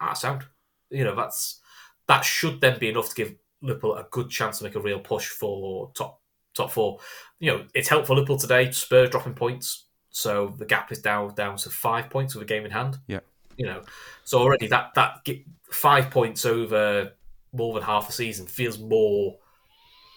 ah, 0.00 0.14
sound. 0.14 0.44
You 0.90 1.04
know, 1.04 1.14
that's 1.14 1.60
that 2.08 2.24
should 2.24 2.60
then 2.60 2.78
be 2.78 2.88
enough 2.88 3.10
to 3.10 3.14
give 3.14 3.34
Liverpool 3.60 3.94
a 3.94 4.06
good 4.10 4.30
chance 4.30 4.58
to 4.58 4.64
make 4.64 4.74
a 4.74 4.80
real 4.80 4.98
push 4.98 5.26
for 5.28 5.92
top 5.94 6.20
top 6.54 6.72
four. 6.72 6.98
You 7.38 7.52
know, 7.52 7.66
it's 7.74 7.88
helped 7.88 8.06
for 8.06 8.14
Liverpool 8.16 8.38
today. 8.38 8.70
Spurs 8.70 9.10
dropping 9.10 9.34
points, 9.34 9.84
so 10.08 10.54
the 10.58 10.64
gap 10.64 10.90
is 10.90 11.00
down 11.02 11.34
down 11.34 11.56
to 11.58 11.70
five 11.70 12.08
points 12.08 12.34
with 12.34 12.42
a 12.42 12.46
game 12.46 12.64
in 12.64 12.70
hand. 12.70 12.98
Yeah. 13.06 13.20
You 13.58 13.66
know, 13.66 13.82
so 14.24 14.38
already 14.38 14.66
that 14.68 14.94
that 14.94 15.26
five 15.70 16.10
points 16.10 16.46
over 16.46 17.12
more 17.52 17.74
than 17.74 17.82
half 17.82 18.08
a 18.08 18.12
season 18.12 18.46
feels 18.46 18.78
more 18.78 19.36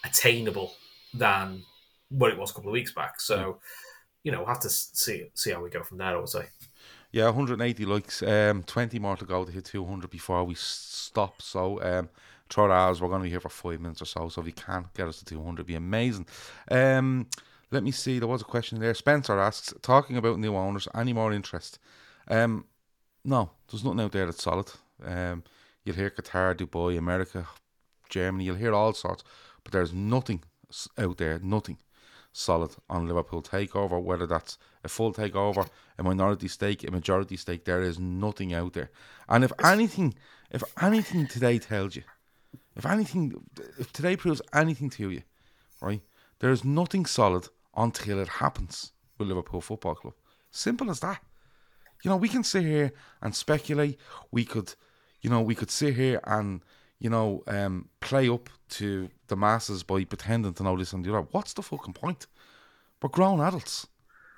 attainable 0.05 0.73
than 1.13 1.63
what 2.11 2.31
it 2.31 2.37
was 2.37 2.51
a 2.51 2.53
couple 2.53 2.69
of 2.69 2.73
weeks 2.73 2.93
back. 2.93 3.19
So, 3.19 3.59
you 4.23 4.31
know, 4.31 4.39
we'll 4.39 4.47
have 4.47 4.59
to 4.61 4.69
see 4.69 5.27
see 5.33 5.51
how 5.51 5.63
we 5.63 5.69
go 5.69 5.83
from 5.83 5.97
there. 5.97 6.15
I 6.15 6.19
would 6.19 6.29
say. 6.29 6.45
Yeah, 7.11 7.25
180 7.25 7.85
likes. 7.85 8.23
Um, 8.23 8.63
20 8.63 8.97
more 8.99 9.17
to 9.17 9.25
go 9.25 9.43
to 9.43 9.51
hit 9.51 9.65
200 9.65 10.09
before 10.09 10.45
we 10.45 10.55
stop. 10.55 11.41
So, 11.41 11.81
um, 11.81 12.09
that 12.49 12.71
hours. 12.71 13.01
We're 13.01 13.09
going 13.09 13.21
to 13.21 13.25
be 13.25 13.29
here 13.29 13.41
for 13.41 13.49
five 13.49 13.81
minutes 13.81 14.01
or 14.01 14.05
so. 14.05 14.29
So, 14.29 14.41
if 14.41 14.47
you 14.47 14.53
can 14.53 14.85
get 14.95 15.07
us 15.07 15.19
to 15.19 15.25
200, 15.25 15.55
it'd 15.55 15.67
be 15.67 15.75
amazing. 15.75 16.25
Um, 16.69 17.27
let 17.69 17.83
me 17.83 17.91
see. 17.91 18.19
There 18.19 18.27
was 18.27 18.41
a 18.41 18.45
question 18.45 18.79
there. 18.79 18.93
Spencer 18.93 19.39
asks, 19.39 19.73
talking 19.81 20.17
about 20.17 20.39
new 20.39 20.55
owners, 20.55 20.87
any 20.95 21.13
more 21.13 21.33
interest? 21.33 21.79
Um, 22.27 22.65
no, 23.23 23.51
there's 23.69 23.83
nothing 23.83 24.01
out 24.01 24.11
there 24.11 24.25
that's 24.25 24.43
solid. 24.43 24.71
Um, 25.03 25.43
you'll 25.83 25.95
hear 25.95 26.09
Qatar, 26.09 26.55
Dubai, 26.55 26.97
America, 26.97 27.47
Germany. 28.09 28.45
You'll 28.45 28.55
hear 28.55 28.73
all 28.73 28.93
sorts, 28.93 29.23
but 29.63 29.73
there's 29.73 29.93
nothing 29.93 30.43
out 30.97 31.17
there. 31.17 31.39
Nothing 31.39 31.77
solid 32.33 32.75
on 32.89 33.07
Liverpool 33.07 33.41
takeover, 33.41 34.01
whether 34.01 34.25
that's 34.25 34.57
a 34.83 34.87
full 34.87 35.13
takeover, 35.13 35.67
a 35.97 36.03
minority 36.03 36.47
stake, 36.47 36.87
a 36.87 36.91
majority 36.91 37.37
stake, 37.37 37.65
there 37.65 37.81
is 37.81 37.99
nothing 37.99 38.53
out 38.53 38.73
there. 38.73 38.89
And 39.27 39.43
if 39.43 39.51
anything, 39.63 40.13
if 40.49 40.63
anything 40.81 41.27
today 41.27 41.59
tells 41.59 41.95
you, 41.95 42.03
if 42.75 42.85
anything, 42.85 43.33
if 43.77 43.91
today 43.91 44.15
proves 44.15 44.41
anything 44.53 44.89
to 44.91 45.11
you, 45.11 45.23
right, 45.81 46.01
there 46.39 46.51
is 46.51 46.63
nothing 46.63 47.05
solid 47.05 47.47
until 47.75 48.19
it 48.19 48.27
happens 48.27 48.93
with 49.17 49.27
Liverpool 49.27 49.61
Football 49.61 49.95
Club. 49.95 50.13
Simple 50.49 50.89
as 50.89 50.99
that. 51.01 51.21
You 52.03 52.09
know, 52.09 52.17
we 52.17 52.29
can 52.29 52.43
sit 52.43 52.63
here 52.63 52.93
and 53.21 53.35
speculate. 53.35 53.99
We 54.31 54.43
could, 54.43 54.73
you 55.21 55.29
know, 55.29 55.41
we 55.41 55.55
could 55.55 55.69
sit 55.69 55.95
here 55.95 56.19
and, 56.25 56.61
you 56.99 57.09
know, 57.09 57.43
um, 57.47 57.89
play 57.99 58.27
up 58.27 58.49
to 58.71 59.09
the 59.27 59.35
masses 59.35 59.83
by 59.83 60.03
pretending 60.03 60.53
to 60.53 60.63
know 60.63 60.77
this 60.77 60.93
and 60.93 61.03
the 61.05 61.09
other. 61.13 61.27
What's 61.31 61.53
the 61.53 61.61
fucking 61.61 61.93
point? 61.93 62.27
We're 63.01 63.09
grown 63.09 63.39
adults 63.39 63.87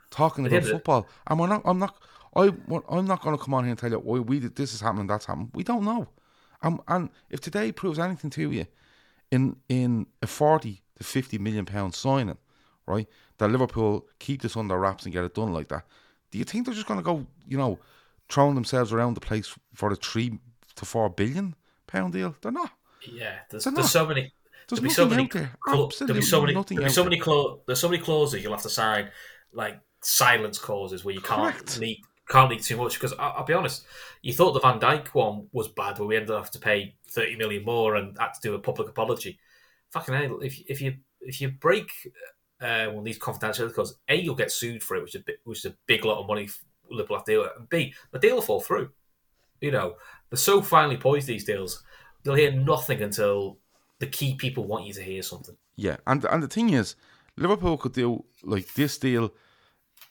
talking 0.10 0.46
about 0.46 0.64
football, 0.64 1.08
and 1.28 1.40
we're 1.40 1.48
not. 1.48 1.62
I'm 1.66 1.80
not. 1.80 1.96
I. 2.36 2.52
I'm 2.90 3.08
not 3.08 3.22
going 3.22 3.38
to 3.38 3.44
come 3.44 3.54
on 3.54 3.64
here 3.64 3.72
and 3.72 3.80
tell 3.80 3.92
you, 3.92 4.00
"Why 4.00 4.20
we 4.20 4.40
did 4.40 4.56
this 4.56 4.74
is 4.74 4.82
happening, 4.82 5.08
that's 5.08 5.26
happening." 5.26 5.52
We 5.54 5.64
don't 5.64 5.84
know. 5.84 6.08
Um, 6.62 6.82
and 6.88 7.10
if 7.30 7.42
today 7.42 7.72
proves 7.72 8.00
anything 8.00 8.30
to 8.32 8.52
you, 8.52 8.66
in 9.32 9.58
in 9.70 10.08
a 10.22 10.28
forty 10.28 10.82
to 10.98 11.04
fifty 11.04 11.38
million 11.38 11.66
pound 11.66 11.94
signing, 11.94 12.38
right, 12.88 13.08
that 13.38 13.52
Liverpool 13.52 14.08
keep 14.20 14.42
this 14.42 14.56
under 14.56 14.78
wraps 14.78 15.04
and 15.04 15.14
get 15.14 15.26
it 15.26 15.36
done 15.36 15.54
like 15.54 15.68
that, 15.70 15.86
do 16.32 16.38
you 16.38 16.46
think 16.46 16.66
they're 16.66 16.76
just 16.76 16.88
going 16.88 17.00
to 17.00 17.04
go, 17.04 17.28
you 17.48 17.58
know, 17.58 17.80
throwing 18.30 18.56
themselves 18.56 18.94
around 18.94 19.16
the 19.16 19.20
place 19.20 19.54
for 19.74 19.92
a 19.92 19.96
three 19.96 20.40
to 20.76 20.86
four 20.86 21.10
billion 21.10 21.56
pound 21.88 22.14
deal? 22.14 22.36
They're 22.42 22.52
not. 22.52 22.72
Yeah, 23.12 23.40
there's, 23.50 23.64
there's 23.66 23.92
so 23.92 24.06
many. 24.06 24.34
There's 24.70 24.80
there'll 24.80 24.84
be 24.84 24.90
so 24.90 25.08
many. 25.08 25.24
out 25.24 25.32
there. 25.32 25.52
cla- 25.60 25.86
Absolutely 25.86 26.08
there'll 26.08 26.22
be 26.22 26.26
so 26.26 26.42
many. 26.42 26.54
There'll 26.54 26.84
be 26.88 26.90
so 26.90 27.04
many. 27.04 27.20
Cla- 27.20 27.58
there's 27.66 27.80
so 27.80 27.90
many 27.90 28.02
clauses 28.02 28.44
you'll 28.44 28.54
have 28.54 28.62
to 28.64 28.70
sign, 28.70 29.10
like 29.52 29.80
silence 30.02 30.58
clauses 30.58 31.04
where 31.04 31.14
you 31.14 31.22
can't 31.22 31.54
Correct. 31.54 31.80
leak 31.80 32.00
can't 32.30 32.50
leak 32.50 32.64
too 32.64 32.78
much. 32.78 32.94
Because 32.94 33.14
I'll 33.20 33.46
be 33.46 33.54
honest, 33.54 33.86
you 34.22 34.34
thought 34.34 34.54
the 34.54 34.60
Van 34.60 34.80
Dijk 34.80 35.08
one 35.10 35.48
was 35.52 35.68
bad, 35.68 35.96
but 35.98 36.06
we 36.06 36.16
ended 36.16 36.32
up 36.32 36.46
having 36.46 36.52
to 36.54 36.60
pay 36.60 36.96
thirty 37.10 37.36
million 37.36 37.64
more 37.66 37.96
and 37.96 38.18
had 38.18 38.34
to 38.34 38.42
do 38.42 38.56
a 38.56 38.60
public 38.60 38.90
apology. 38.90 39.40
Fucking 39.92 40.14
hell! 40.14 40.40
If 40.40 40.62
if 40.68 40.82
you 40.82 40.96
if 41.22 41.42
you 41.42 41.50
break 41.50 41.90
uh, 42.62 42.86
one 42.88 43.00
of 43.00 43.06
these 43.06 43.20
confidentiality 43.20 43.74
clauses, 43.74 43.98
a 44.08 44.16
you'll 44.16 44.36
get 44.36 44.52
sued 44.52 44.84
for 44.84 44.96
it, 44.96 45.02
which 45.02 45.16
is 45.16 45.22
a 45.22 45.24
bit, 45.26 45.40
which 45.44 45.60
is 45.60 45.66
a 45.66 45.76
big 45.88 46.06
lot 46.06 46.20
of 46.20 46.28
money 46.28 46.48
Liverpool 46.90 47.18
have 47.18 47.26
to 47.26 47.32
do 47.32 47.42
it. 47.44 47.52
And 47.58 47.70
B, 47.70 47.94
the 48.12 48.20
deal 48.20 48.36
will 48.36 48.42
fall 48.42 48.62
through. 48.62 48.90
You 49.62 49.72
know, 49.72 49.96
they're 50.30 50.38
so 50.38 50.62
finely 50.62 50.98
poised 50.98 51.28
these 51.28 51.46
deals. 51.46 51.84
They'll 52.24 52.36
hear 52.36 52.52
nothing 52.52 53.02
until 53.02 53.58
the 54.00 54.08
key 54.08 54.36
people 54.36 54.66
want 54.66 54.86
you 54.86 54.94
to 54.94 55.02
hear 55.02 55.22
something. 55.22 55.56
Yeah, 55.76 55.98
and 56.08 56.24
and 56.26 56.44
the 56.44 56.48
thing 56.48 56.72
is, 56.72 56.96
Liverpool 57.38 57.78
could 57.78 57.94
do 57.94 58.26
like 58.44 58.74
this 58.74 58.98
deal. 58.98 59.32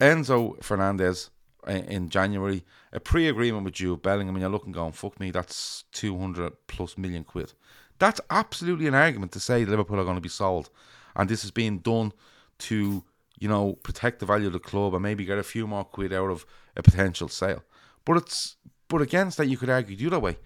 Enzo 0.01 0.63
Fernandez 0.63 1.31
uh, 1.67 1.73
in 1.73 2.09
January, 2.09 2.65
a 2.93 2.99
pre-agreement 2.99 3.65
with 3.65 3.81
you, 3.81 3.97
Bellingham, 3.97 4.35
and 4.35 4.41
you're 4.41 4.51
looking 4.51 4.73
going, 4.73 4.93
fuck 4.93 5.21
me, 5.21 5.31
that's 5.31 5.85
200 5.93 6.53
plus 6.67 6.99
million 6.99 7.23
quid. 7.23 7.53
That's 8.01 8.21
absolutely 8.31 8.89
an 8.89 8.97
argument 8.97 9.31
to 9.33 9.41
say 9.41 9.65
Liverpool 9.65 10.01
are 10.01 10.05
going 10.05 10.17
to 10.17 10.21
be 10.21 10.29
sold. 10.29 10.71
And 11.15 11.29
this 11.29 11.45
is 11.45 11.53
being 11.53 11.79
done 11.79 12.13
to, 12.61 13.05
you 13.39 13.49
know, 13.49 13.75
protect 13.75 14.19
the 14.19 14.27
value 14.27 14.49
of 14.49 14.55
the 14.55 14.59
club 14.59 14.95
and 14.95 15.03
maybe 15.03 15.25
get 15.25 15.39
a 15.39 15.45
few 15.45 15.69
more 15.69 15.85
quid 15.85 16.13
out 16.13 16.31
of 16.31 16.45
a 16.77 16.83
potential 16.83 17.29
sale. 17.29 17.63
But 18.05 18.17
it's 18.17 18.57
but 18.89 19.01
against 19.01 19.39
that 19.39 19.47
you 19.47 19.57
could 19.57 19.71
argue 19.71 19.95
the 19.95 20.07
other 20.09 20.19
way. 20.19 20.39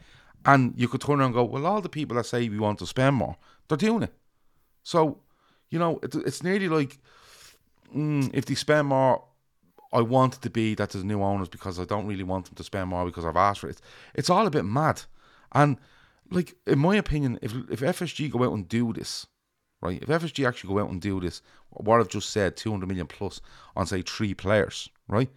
And 0.47 0.75
you 0.77 0.89
could 0.89 1.01
turn 1.01 1.21
around 1.21 1.27
and 1.27 1.35
go, 1.35 1.45
well, 1.45 1.67
all 1.67 1.81
the 1.81 1.89
people 1.89 2.17
that 2.17 2.27
say 2.27 2.49
we 2.49 2.59
want 2.59 2.79
to 2.79 2.87
spend 2.87 3.17
more, 3.17 3.37
they're 3.69 3.77
doing 3.77 4.05
it. 4.05 4.15
So, 4.83 5.19
you 5.71 5.79
know, 5.79 5.99
it, 6.03 6.15
it's 6.15 6.43
nearly 6.43 6.69
like 6.69 6.99
mm, 7.95 8.31
if 8.33 8.47
they 8.47 8.55
spend 8.55 8.89
more, 8.89 9.25
I 9.93 10.03
want 10.03 10.37
it 10.37 10.43
to 10.43 10.51
be 10.51 10.75
that 10.75 10.91
there's 10.91 11.05
new 11.05 11.23
owners 11.23 11.49
because 11.49 11.79
I 11.79 11.85
don't 11.85 12.07
really 12.07 12.23
want 12.23 12.47
them 12.47 12.55
to 12.55 12.65
spend 12.65 12.89
more 12.89 13.05
because 13.05 13.25
I've 13.25 13.37
asked 13.37 13.61
for 13.61 13.69
it. 13.69 13.81
It's 14.15 14.31
all 14.31 14.47
a 14.47 14.51
bit 14.51 14.65
mad. 14.65 15.03
And 15.53 15.79
like 16.31 16.55
in 16.67 16.79
my 16.79 16.97
opinion, 16.97 17.39
if 17.43 17.53
if 17.71 17.81
FSG 17.81 18.31
go 18.31 18.45
out 18.45 18.53
and 18.53 18.69
do 18.69 18.93
this, 18.93 19.27
right? 19.81 20.03
If 20.03 20.09
FSG 20.09 20.47
actually 20.47 20.75
go 20.75 20.81
out 20.81 20.91
and 20.91 21.01
do 21.01 21.21
this, 21.21 21.43
what 21.71 22.01
I've 22.01 22.09
just 22.09 22.31
said, 22.31 22.57
two 22.57 22.71
hundred 22.71 22.89
million 22.89 23.07
plus 23.07 23.41
on 23.75 23.87
say 23.87 24.03
three 24.03 24.35
players, 24.35 24.89
right? 25.09 25.31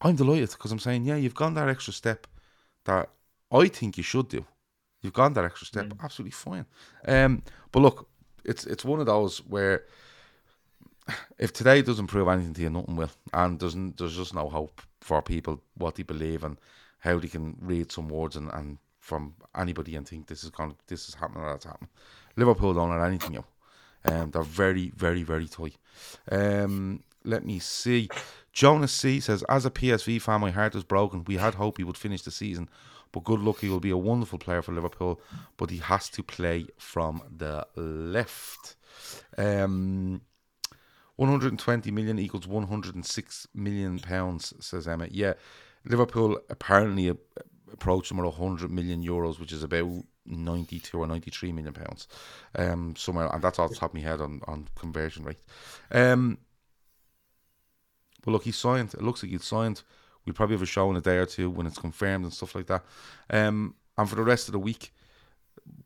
I'm 0.00 0.16
delighted 0.16 0.50
because 0.50 0.70
I'm 0.70 0.78
saying, 0.78 1.04
yeah, 1.04 1.16
you've 1.16 1.34
gone 1.34 1.54
that 1.54 1.68
extra 1.68 1.92
step 1.92 2.26
that 2.84 3.08
I 3.52 3.68
think 3.68 3.96
you 3.96 4.02
should 4.02 4.28
do. 4.28 4.44
You've 5.02 5.12
gone 5.12 5.34
that 5.34 5.44
extra 5.44 5.66
step, 5.66 5.86
mm. 5.86 6.02
absolutely 6.02 6.32
fine. 6.32 6.66
Um, 7.06 7.42
but 7.70 7.80
look, 7.80 8.08
it's 8.44 8.64
it's 8.66 8.84
one 8.84 9.00
of 9.00 9.06
those 9.06 9.38
where 9.38 9.84
if 11.38 11.52
today 11.52 11.82
doesn't 11.82 12.06
prove 12.06 12.28
anything 12.28 12.54
to 12.54 12.62
you, 12.62 12.70
nothing 12.70 12.96
will, 12.96 13.10
and 13.32 13.60
there's 13.60 13.74
there's 13.96 14.16
just 14.16 14.34
no 14.34 14.48
hope 14.48 14.80
for 15.00 15.20
people 15.20 15.60
what 15.76 15.96
they 15.96 16.02
believe 16.02 16.44
and 16.44 16.58
how 17.00 17.18
they 17.18 17.28
can 17.28 17.56
read 17.60 17.92
some 17.92 18.08
words 18.08 18.36
and, 18.36 18.50
and 18.54 18.78
from 18.98 19.34
anybody 19.54 19.96
and 19.96 20.08
think 20.08 20.26
this 20.26 20.42
is 20.42 20.50
going 20.50 20.74
this 20.86 21.08
is 21.08 21.14
happening 21.14 21.42
or 21.44 21.50
that's 21.50 21.66
happening. 21.66 21.90
Liverpool 22.36 22.72
don't 22.72 22.90
have 22.90 23.02
anything 23.02 23.32
new. 23.32 23.44
Um, 24.06 24.30
they're 24.30 24.42
very, 24.42 24.90
very, 24.96 25.22
very 25.22 25.46
tight. 25.46 25.76
Um, 26.30 27.02
let 27.24 27.44
me 27.44 27.58
see. 27.58 28.08
Jonas 28.52 28.92
C 28.92 29.20
says, 29.20 29.42
as 29.48 29.64
a 29.64 29.70
PSV 29.70 30.20
fan, 30.20 30.40
my 30.40 30.50
heart 30.50 30.74
is 30.74 30.84
broken. 30.84 31.24
We 31.24 31.36
had 31.36 31.54
hope 31.54 31.78
he 31.78 31.84
would 31.84 31.96
finish 31.96 32.22
the 32.22 32.30
season, 32.30 32.68
but 33.14 33.22
good 33.22 33.38
luck. 33.38 33.60
He 33.60 33.68
will 33.68 33.78
be 33.78 33.90
a 33.90 33.96
wonderful 33.96 34.40
player 34.40 34.60
for 34.60 34.72
Liverpool, 34.72 35.20
but 35.56 35.70
he 35.70 35.78
has 35.78 36.08
to 36.10 36.22
play 36.24 36.66
from 36.76 37.22
the 37.30 37.64
left. 37.76 38.74
Um, 39.38 40.20
120 41.14 41.92
million 41.92 42.18
equals 42.18 42.48
106 42.48 43.46
million 43.54 44.00
pounds, 44.00 44.52
says 44.58 44.88
Emma. 44.88 45.06
Yeah, 45.12 45.34
Liverpool 45.84 46.40
apparently 46.50 47.06
approached 47.72 48.08
them 48.08 48.18
at 48.18 48.24
100 48.24 48.68
million 48.68 49.04
euros, 49.04 49.38
which 49.38 49.52
is 49.52 49.62
about 49.62 50.02
92 50.26 50.98
or 50.98 51.06
93 51.06 51.52
million 51.52 51.72
pounds, 51.72 52.08
um, 52.56 52.96
somewhere, 52.96 53.28
and 53.32 53.40
that's 53.40 53.60
all 53.60 53.68
the 53.68 53.76
top 53.76 53.90
of 53.90 53.94
my 53.94 54.00
head 54.00 54.20
on, 54.20 54.40
on 54.48 54.66
conversion 54.74 55.22
rate. 55.22 55.38
Um, 55.92 56.38
but 58.24 58.32
look, 58.32 58.42
he 58.42 58.50
signed. 58.50 58.92
It 58.92 59.02
looks 59.02 59.22
like 59.22 59.30
he 59.30 59.38
signed. 59.38 59.84
We'll 60.24 60.34
probably 60.34 60.54
have 60.54 60.62
a 60.62 60.66
show 60.66 60.90
in 60.90 60.96
a 60.96 61.00
day 61.00 61.16
or 61.18 61.26
two 61.26 61.50
when 61.50 61.66
it's 61.66 61.78
confirmed 61.78 62.24
and 62.24 62.32
stuff 62.32 62.54
like 62.54 62.66
that. 62.66 62.84
Um, 63.30 63.74
and 63.96 64.08
for 64.08 64.16
the 64.16 64.22
rest 64.22 64.48
of 64.48 64.52
the 64.52 64.58
week, 64.58 64.92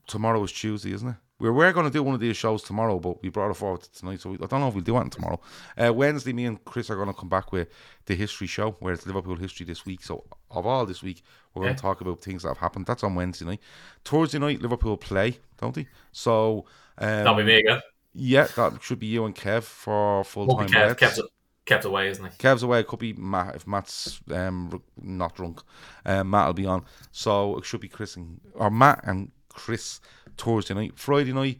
tomorrow 0.07 0.43
is 0.43 0.53
Tuesday, 0.53 0.93
isn't 0.93 1.09
it? 1.09 1.17
We 1.41 1.51
were 1.51 1.73
going 1.73 1.87
to 1.87 1.93
do 1.93 2.03
one 2.03 2.15
of 2.15 2.21
these 2.21 2.37
shows 2.37 2.65
tomorrow, 2.65 2.99
but 2.99 3.23
we 3.23 3.29
brought 3.29 3.53
it 3.53 3.55
forward 3.55 3.83
to 3.83 3.93
tonight, 3.93 4.21
so 4.21 4.31
we, 4.31 4.37
I 4.37 4.47
don't 4.47 4.59
know 4.59 4.69
if 4.69 4.75
we'll 4.75 4.83
do 4.83 4.99
it 4.99 5.13
tomorrow. 5.13 5.41
Uh, 5.77 5.95
Wednesday, 5.95 6.33
me 6.33 6.47
and 6.47 6.65
Chris 6.65 6.91
are 6.91 6.97
going 6.97 7.07
to 7.07 7.15
come 7.15 7.29
back 7.29 7.53
with 7.53 7.69
the 8.07 8.17
history 8.17 8.49
show, 8.49 8.73
where 8.81 8.93
it's 8.93 9.07
Liverpool 9.07 9.37
history 9.37 9.65
this 9.65 9.87
week. 9.87 10.03
So, 10.03 10.25
of 10.51 10.67
all 10.67 10.85
this 10.85 11.01
week, 11.01 11.23
we're 11.55 11.63
going 11.63 11.77
to 11.77 11.81
talk 11.81 12.01
about 12.01 12.21
things 12.21 12.43
that 12.43 12.49
have 12.49 12.59
happened. 12.59 12.87
That's 12.87 13.05
on 13.05 13.15
Wednesday 13.15 13.45
night. 13.45 13.61
Thursday 14.05 14.41
night, 14.41 14.61
Liverpool 14.61 14.97
play, 14.97 15.39
don't 15.59 15.77
they? 15.77 15.87
So, 16.11 16.65
um, 16.99 17.07
that'll 17.09 17.35
be 17.37 17.45
me 17.45 17.59
again. 17.59 17.83
Yeah, 18.15 18.49
that 18.57 18.83
should 18.83 18.99
be 18.99 19.07
you 19.07 19.25
and 19.25 19.35
Kev 19.35 19.63
for 19.63 20.25
full 20.25 20.49
time. 20.49 20.69
Kev, 20.69 20.99
Kev's, 20.99 21.23
Kev's 21.69 21.85
away, 21.85 22.09
isn't 22.09 22.25
he? 22.25 22.31
Kev's 22.39 22.63
away. 22.63 22.81
It 22.81 22.87
could 22.87 22.99
be 22.99 23.13
Matt 23.13 23.57
if 23.57 23.67
Matt's 23.67 24.21
um, 24.31 24.83
not 25.03 25.37
drunk. 25.37 25.61
Um, 26.07 26.31
Matt 26.31 26.47
will 26.47 26.55
be 26.55 26.65
on. 26.65 26.83
So 27.13 27.59
it 27.59 27.67
should 27.67 27.83
be 27.83 27.89
Chris 27.89 28.17
and 28.17 28.41
or 28.55 28.71
Matt 28.71 29.01
and 29.05 29.31
Chris 29.51 30.01
Thursday 30.39 30.73
night. 30.73 30.93
Friday 30.97 31.35
night, 31.35 31.59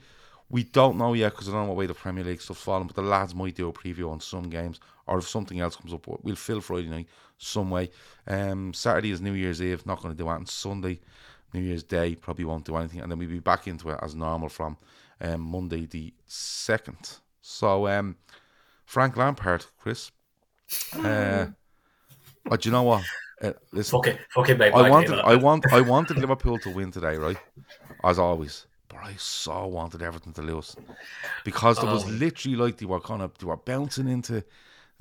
we 0.49 0.65
don't 0.65 0.97
know 0.97 1.13
yet 1.13 1.33
because 1.33 1.49
I 1.49 1.53
don't 1.53 1.65
know 1.65 1.69
what 1.69 1.77
way 1.77 1.87
the 1.87 1.93
Premier 1.93 2.25
League 2.25 2.41
stuff's 2.41 2.63
falling, 2.63 2.87
but 2.87 2.97
the 2.97 3.03
lads 3.03 3.35
might 3.35 3.55
do 3.55 3.69
a 3.69 3.73
preview 3.73 4.11
on 4.11 4.21
some 4.21 4.45
games, 4.45 4.81
or 5.07 5.19
if 5.19 5.29
something 5.29 5.61
else 5.61 5.77
comes 5.77 5.93
up, 5.93 6.07
we'll 6.23 6.37
fill 6.37 6.63
Friday 6.63 6.89
night 6.89 7.09
some 7.37 7.71
way. 7.71 7.91
Um, 8.27 8.73
Saturday 8.73 9.11
is 9.11 9.21
New 9.21 9.35
Year's 9.35 9.61
Eve, 9.61 9.85
not 9.85 10.01
going 10.01 10.15
to 10.15 10.19
do 10.19 10.29
anything. 10.31 10.47
Sunday, 10.47 11.01
New 11.53 11.61
Year's 11.61 11.83
Day, 11.83 12.15
probably 12.15 12.47
won't 12.47 12.65
do 12.65 12.77
anything, 12.77 13.01
and 13.01 13.13
then 13.13 13.19
we'll 13.19 13.29
be 13.29 13.41
back 13.41 13.69
into 13.69 13.91
it 13.91 13.99
as 14.01 14.15
normal 14.15 14.49
from 14.49 14.79
um, 15.21 15.43
Monday 15.43 15.85
the 15.85 16.15
2nd. 16.27 17.19
So, 17.43 17.87
um, 17.89 18.17
Frank 18.89 19.19
Lampard, 19.19 19.67
Chris. 19.79 20.11
Uh, 20.97 21.49
but 22.47 22.65
you 22.65 22.73
know 22.73 22.85
what? 22.85 23.05
Uh, 23.43 23.53
listen, 23.71 23.99
fuck 23.99 24.07
it, 24.07 24.19
fuck 24.31 24.49
it, 24.49 24.59
mate. 24.59 24.73
I 24.73 24.89
wanted, 24.89 25.19
I 25.21 25.35
want, 25.35 25.71
I 25.71 25.81
wanted 25.95 26.17
Liverpool 26.17 26.59
to 26.61 26.71
win 26.71 26.91
today, 26.91 27.17
right? 27.17 27.37
As 28.03 28.19
always, 28.19 28.67
but 28.89 28.97
I 29.05 29.15
so 29.19 29.67
wanted 29.67 30.01
Everton 30.01 30.33
to 30.33 30.41
lose 30.41 30.75
because 31.45 31.79
there 31.79 31.93
was 31.93 32.07
oh. 32.07 32.09
literally 32.09 32.57
like 32.57 32.79
they 32.79 32.87
were 32.87 32.99
kind 32.99 33.21
of 33.21 33.37
they 33.37 33.45
were 33.45 33.59
bouncing 33.59 34.09
into 34.09 34.43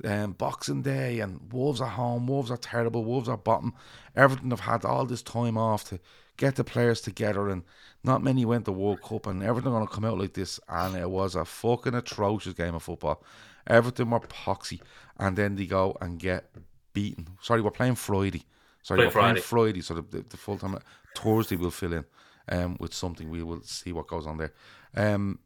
um, 0.04 0.32
Boxing 0.32 0.82
Day 0.82 1.20
and 1.20 1.50
Wolves 1.50 1.80
at 1.80 1.88
home. 1.88 2.26
Wolves 2.26 2.50
are 2.50 2.58
terrible. 2.58 3.06
Wolves 3.06 3.30
are 3.30 3.38
bottom. 3.38 3.72
Everton 4.14 4.50
have 4.50 4.60
had 4.60 4.84
all 4.84 5.06
this 5.06 5.22
time 5.22 5.56
off 5.56 5.84
to 5.84 5.98
get 6.36 6.56
the 6.56 6.62
players 6.62 7.00
together, 7.00 7.48
and 7.48 7.62
not 8.04 8.22
many 8.22 8.44
went 8.44 8.66
to 8.66 8.72
World 8.72 9.00
Cup, 9.00 9.26
and 9.26 9.42
Everton 9.42 9.72
are 9.72 9.76
going 9.76 9.88
to 9.88 9.94
come 9.94 10.04
out 10.04 10.18
like 10.18 10.34
this, 10.34 10.60
and 10.68 10.94
it 10.94 11.08
was 11.08 11.34
a 11.34 11.46
fucking 11.46 11.94
atrocious 11.94 12.52
game 12.52 12.74
of 12.74 12.82
football. 12.82 13.24
Everton 13.68 14.10
were 14.10 14.20
poxy, 14.20 14.80
and 15.18 15.36
then 15.36 15.56
they 15.56 15.66
go 15.66 15.96
and 16.00 16.18
get 16.18 16.50
beaten. 16.92 17.28
Sorry, 17.40 17.60
we're 17.60 17.70
playing 17.70 17.94
Friday. 17.96 18.44
Sorry, 18.82 18.98
Play 18.98 19.06
we're 19.06 19.12
Friday. 19.12 19.32
playing 19.32 19.44
Friday, 19.44 19.80
so 19.82 19.94
the, 19.94 20.02
the, 20.02 20.24
the 20.28 20.36
full 20.36 20.58
time 20.58 20.78
Thursday 21.16 21.56
we'll 21.56 21.70
fill 21.70 21.92
in 21.92 22.04
um, 22.48 22.76
with 22.80 22.94
something. 22.94 23.30
We 23.30 23.42
will 23.42 23.62
see 23.62 23.92
what 23.92 24.08
goes 24.08 24.26
on 24.26 24.38
there. 24.38 24.52
Um, 24.96 25.40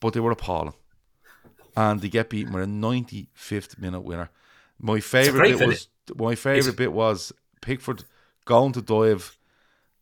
but 0.00 0.12
they 0.12 0.20
were 0.20 0.32
appalling, 0.32 0.74
and 1.76 2.00
they 2.00 2.08
get 2.08 2.30
beaten 2.30 2.52
with 2.52 2.64
a 2.64 2.66
95th 2.66 3.78
minute 3.78 4.00
winner. 4.00 4.30
My 4.78 5.00
favorite 5.00 5.58
bit 5.58 5.68
was 5.68 5.88
my 6.16 6.34
favorite 6.34 6.76
bit 6.76 6.92
was 6.92 7.32
Pickford 7.60 8.04
going 8.46 8.72
to 8.72 8.82
dive, 8.82 9.36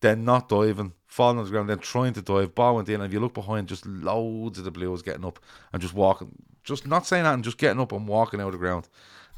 then 0.01 0.24
not 0.24 0.49
diving, 0.49 0.93
falling 1.07 1.39
on 1.39 1.45
the 1.45 1.51
ground, 1.51 1.68
then 1.68 1.79
trying 1.81 2.12
to 2.14 2.22
dive. 2.22 2.55
Ball 2.55 2.76
went 2.76 2.89
in, 2.89 2.97
and 2.97 3.05
if 3.05 3.12
you 3.12 3.20
look 3.20 3.35
behind, 3.35 3.68
just 3.68 3.85
loads 3.85 4.59
of 4.59 4.64
the 4.64 4.70
Blues 4.70 5.03
getting 5.03 5.24
up 5.24 5.41
and 5.72 5.83
just 5.83 5.95
walking, 5.95 6.33
just 6.69 6.87
not 6.87 7.07
saying 7.07 7.25
that, 7.25 7.35
and 7.35 7.43
just 7.43 7.59
getting 7.59 7.81
up 7.81 7.93
and 7.93 8.07
walking 8.07 8.41
out 8.41 8.49
of 8.49 8.53
the 8.53 8.59
ground. 8.59 8.89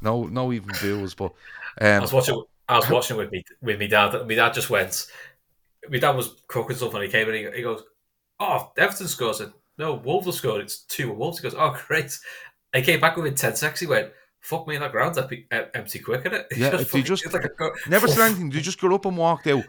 No, 0.01 0.25
no 0.25 0.51
even 0.51 0.71
bills. 0.81 1.13
But 1.13 1.33
um, 1.79 1.87
I 1.87 1.99
was 1.99 2.13
watching. 2.13 2.43
I 2.67 2.77
was 2.77 2.89
watching 2.89 3.17
with 3.17 3.31
me 3.31 3.43
with 3.61 3.79
me 3.79 3.87
dad. 3.87 4.27
My 4.27 4.35
dad 4.35 4.53
just 4.53 4.69
went. 4.69 5.07
My 5.89 5.97
dad 5.97 6.15
was 6.15 6.35
cooking 6.47 6.75
stuff 6.75 6.93
and 6.93 7.03
he 7.03 7.09
came 7.09 7.27
in. 7.29 7.35
He, 7.35 7.57
he 7.57 7.63
goes, 7.63 7.83
"Oh, 8.39 8.71
Everton 8.77 9.07
scores." 9.07 9.41
it. 9.41 9.51
"No, 9.77 9.95
Wolves 9.95 10.27
have 10.27 10.35
scored. 10.35 10.61
It's 10.61 10.83
two 10.83 11.11
Wolves." 11.11 11.39
He 11.39 11.43
goes, 11.43 11.55
"Oh, 11.57 11.77
great." 11.87 12.17
I 12.73 12.81
came 12.81 12.99
back 12.99 13.17
within 13.17 13.35
ten 13.35 13.55
seconds. 13.55 13.79
He 13.79 13.87
went, 13.87 14.11
"Fuck 14.39 14.67
me, 14.67 14.75
in 14.75 14.81
that 14.81 14.91
ground's 14.91 15.17
empty 15.17 15.99
quick, 15.99 16.21
isn't 16.21 16.33
it?" 16.33 16.47
Yeah, 16.57 16.79
if 16.79 16.93
you 16.93 17.03
just 17.03 17.31
like 17.33 17.45
a, 17.45 17.89
never 17.89 18.07
said 18.07 18.25
anything, 18.27 18.51
you 18.51 18.61
just 18.61 18.79
got 18.79 18.93
up 18.93 19.05
and 19.05 19.17
walked 19.17 19.47
out. 19.47 19.63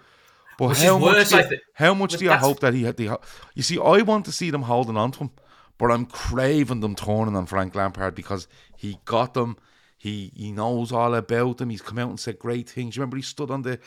But 0.59 0.69
Which 0.71 0.83
how 0.83 0.99
much? 0.99 1.15
Worse, 1.15 1.31
do, 1.31 1.59
how 1.75 1.95
much 1.95 2.17
do 2.17 2.25
you 2.25 2.33
hope 2.33 2.61
that 2.61 2.75
he 2.75 2.85
had? 2.85 2.97
The, 2.97 3.19
you 3.55 3.63
see, 3.63 3.79
I 3.79 4.03
want 4.03 4.27
to 4.27 4.33
see 4.33 4.51
them 4.51 4.63
holding 4.63 4.97
on 4.97 5.11
to 5.13 5.19
him, 5.21 5.31
but 5.83 5.91
I'm 5.91 6.07
craving 6.07 6.78
them 6.78 6.95
turning 6.95 7.35
on 7.35 7.47
Frank 7.47 7.74
Lampard 7.74 8.14
because 8.14 8.47
he 8.76 9.01
got 9.05 9.35
them 9.35 9.57
he 9.99 10.30
he 10.35 10.53
knows 10.53 10.93
all 10.93 11.12
about 11.12 11.59
them. 11.59 11.70
He's 11.70 11.83
come 11.83 11.99
out 11.99 12.09
and 12.09 12.18
said 12.18 12.39
great 12.39 12.68
things. 12.68 12.95
You 12.95 13.01
remember 13.01 13.16
he 13.16 13.22
stood 13.22 13.51
on 13.51 13.62
the 13.62 13.80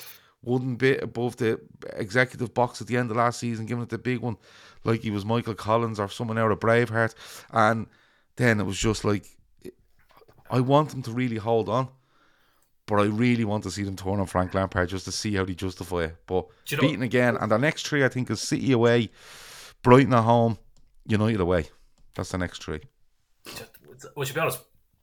wooden 0.44 0.76
bit 0.76 1.02
above 1.02 1.38
the 1.38 1.60
executive 1.94 2.54
box 2.54 2.82
at 2.82 2.88
the 2.88 2.98
end 2.98 3.12
of 3.12 3.18
last 3.18 3.40
season, 3.40 3.66
giving 3.66 3.84
it 3.84 3.90
the 3.90 3.98
big 3.98 4.20
one, 4.20 4.36
like 4.84 5.04
he 5.04 5.10
was 5.10 5.26
Michael 5.26 5.56
Collins 5.56 6.00
or 6.00 6.10
someone 6.10 6.38
out 6.38 6.52
of 6.52 6.60
Braveheart. 6.60 7.16
And 7.52 7.88
then 8.36 8.60
it 8.60 8.66
was 8.66 8.78
just 8.78 9.06
like, 9.06 9.26
I 10.50 10.60
want 10.60 10.90
them 10.90 11.02
to 11.04 11.12
really 11.12 11.38
hold 11.38 11.70
on, 11.70 11.88
but 12.88 12.96
I 12.96 13.06
really 13.06 13.46
want 13.46 13.64
to 13.64 13.72
see 13.72 13.84
them 13.84 13.96
turn 13.96 14.20
on 14.20 14.26
Frank 14.26 14.54
Lampard 14.54 14.88
just 14.90 15.06
to 15.06 15.14
see 15.14 15.36
how 15.36 15.44
they 15.44 15.56
justify 15.56 16.04
it. 16.04 16.16
But 16.28 16.48
you 16.68 16.78
beaten 16.78 17.00
know, 17.00 17.06
again, 17.06 17.36
and 17.36 17.52
the 17.52 17.58
next 17.58 17.88
three 17.88 18.06
I 18.06 18.10
think 18.10 18.30
is 18.30 18.40
City 18.40 18.72
away, 18.72 19.12
Brighton 19.82 20.14
at 20.14 20.24
home, 20.24 20.58
United 21.06 21.42
away. 21.42 21.68
That's 22.16 22.32
the 22.32 22.38
next 22.38 22.64
three. 22.64 22.82
Well, 24.16 24.26
to 24.26 24.34
be 24.34 24.40
honest, 24.40 24.60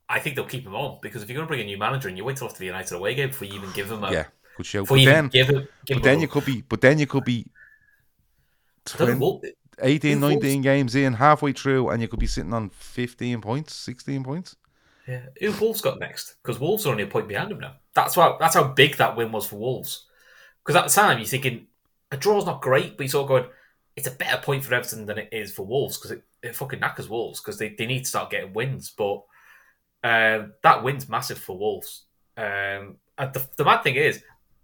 I 0.09 0.19
think 0.19 0.37
they'll 0.37 0.45
keep 0.45 0.67
him 0.67 0.75
on 0.75 0.99
because 1.01 1.23
if 1.23 1.29
you're 1.29 1.37
going 1.37 1.47
to 1.47 1.49
bring 1.49 1.61
a 1.61 1.65
new 1.65 1.79
manager 1.79 2.09
and 2.09 2.17
you 2.17 2.25
wait 2.25 2.37
till 2.37 2.47
after 2.47 2.59
the 2.59 2.67
United 2.67 2.95
away 2.95 3.15
game 3.15 3.29
before 3.29 3.49
you 3.49 3.55
even 3.55 3.71
give 3.73 3.91
him 3.91 4.05
a 4.05 4.13
Yeah, 4.13 4.27
good 4.57 4.67
show. 4.67 4.85
But 4.85 5.05
then, 5.05 5.29
give 5.29 5.49
him, 5.49 5.69
give 5.87 5.97
but 5.97 6.03
then 6.03 6.21
you 6.21 6.29
could 6.29 6.45
be, 6.45 6.63
but 6.63 6.81
then 6.81 6.99
you 6.99 7.07
could 7.07 7.25
be 7.25 7.47
I 8.95 8.97
20, 8.97 9.55
18, 9.81 10.21
Who 10.21 10.21
19 10.21 10.63
games 10.63 10.95
in, 10.95 11.15
halfway 11.15 11.53
through, 11.53 11.91
and 11.91 12.03
you 12.03 12.09
could 12.09 12.19
be 12.19 12.27
sitting 12.27 12.53
on 12.53 12.71
15 12.71 13.41
points, 13.41 13.75
16 13.75 14.25
points. 14.25 14.57
Yeah, 15.07 15.23
who 15.41 15.53
Wolves 15.53 15.81
got 15.81 15.99
next? 15.99 16.37
Because 16.43 16.61
Wolves 16.61 16.87
are 16.87 16.91
only 16.91 17.05
a 17.05 17.09
point 17.09 17.29
behind 17.29 17.51
them 17.51 17.61
now. 17.61 17.75
That's 17.95 18.17
why. 18.17 18.37
That's 18.39 18.55
how 18.55 18.65
big 18.65 18.97
that 18.97 19.17
win 19.17 19.33
was 19.33 19.47
for 19.47 19.57
Wolves. 19.57 20.07
Because 20.65 20.77
at 20.77 20.85
the 20.89 20.93
time 20.93 21.19
you're 21.19 21.27
thinking 21.27 21.67
a 22.13 22.17
draw's 22.17 22.47
not 22.47 22.63
great, 22.63 22.97
but 22.97 23.05
you're 23.05 23.11
sort 23.11 23.25
of 23.25 23.29
going, 23.29 23.45
it's 23.97 24.07
a 24.07 24.13
better 24.13 24.41
point 24.41 24.65
for 24.65 24.75
Everton 24.75 25.07
than 25.07 25.19
it 25.19 25.29
is 25.33 25.53
for 25.53 25.67
Wolves 25.67 25.99
because 25.99 26.13
it, 26.13 26.23
it 26.43 26.57
fucking 26.57 26.81
knackers 26.81 27.09
Wolves 27.09 27.41
because 27.41 27.59
they, 27.59 27.71
they 27.71 27.87
need 27.87 28.01
to 28.05 28.09
start 28.09 28.31
getting 28.31 28.53
wins. 28.53 28.91
But 28.97 29.23
um, 30.05 30.53
that 30.63 30.83
win's 30.83 31.09
massive 31.09 31.39
for 31.39 31.57
Wolves. 31.57 32.05
Um, 32.37 32.97
and 33.19 33.33
the, 33.33 33.47
the 33.57 33.65
mad 33.65 33.83
thing 33.83 33.97
is, 33.97 34.23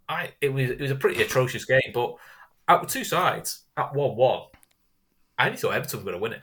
I 0.09 0.33
it 0.41 0.49
was 0.53 0.71
it 0.71 0.81
was 0.81 0.91
a 0.91 0.97
pretty 0.97 1.23
atrocious 1.23 1.65
game, 1.65 1.91
but 1.93 2.17
out 2.67 2.85
of 2.85 2.91
two 2.91 3.05
sides 3.05 3.65
at 3.77 3.95
one 3.95 4.17
one, 4.17 4.43
I 5.39 5.47
only 5.47 5.59
thought 5.59 5.75
Everton 5.75 6.01
were 6.01 6.05
going 6.05 6.17
to 6.17 6.23
win 6.23 6.33
it. 6.33 6.43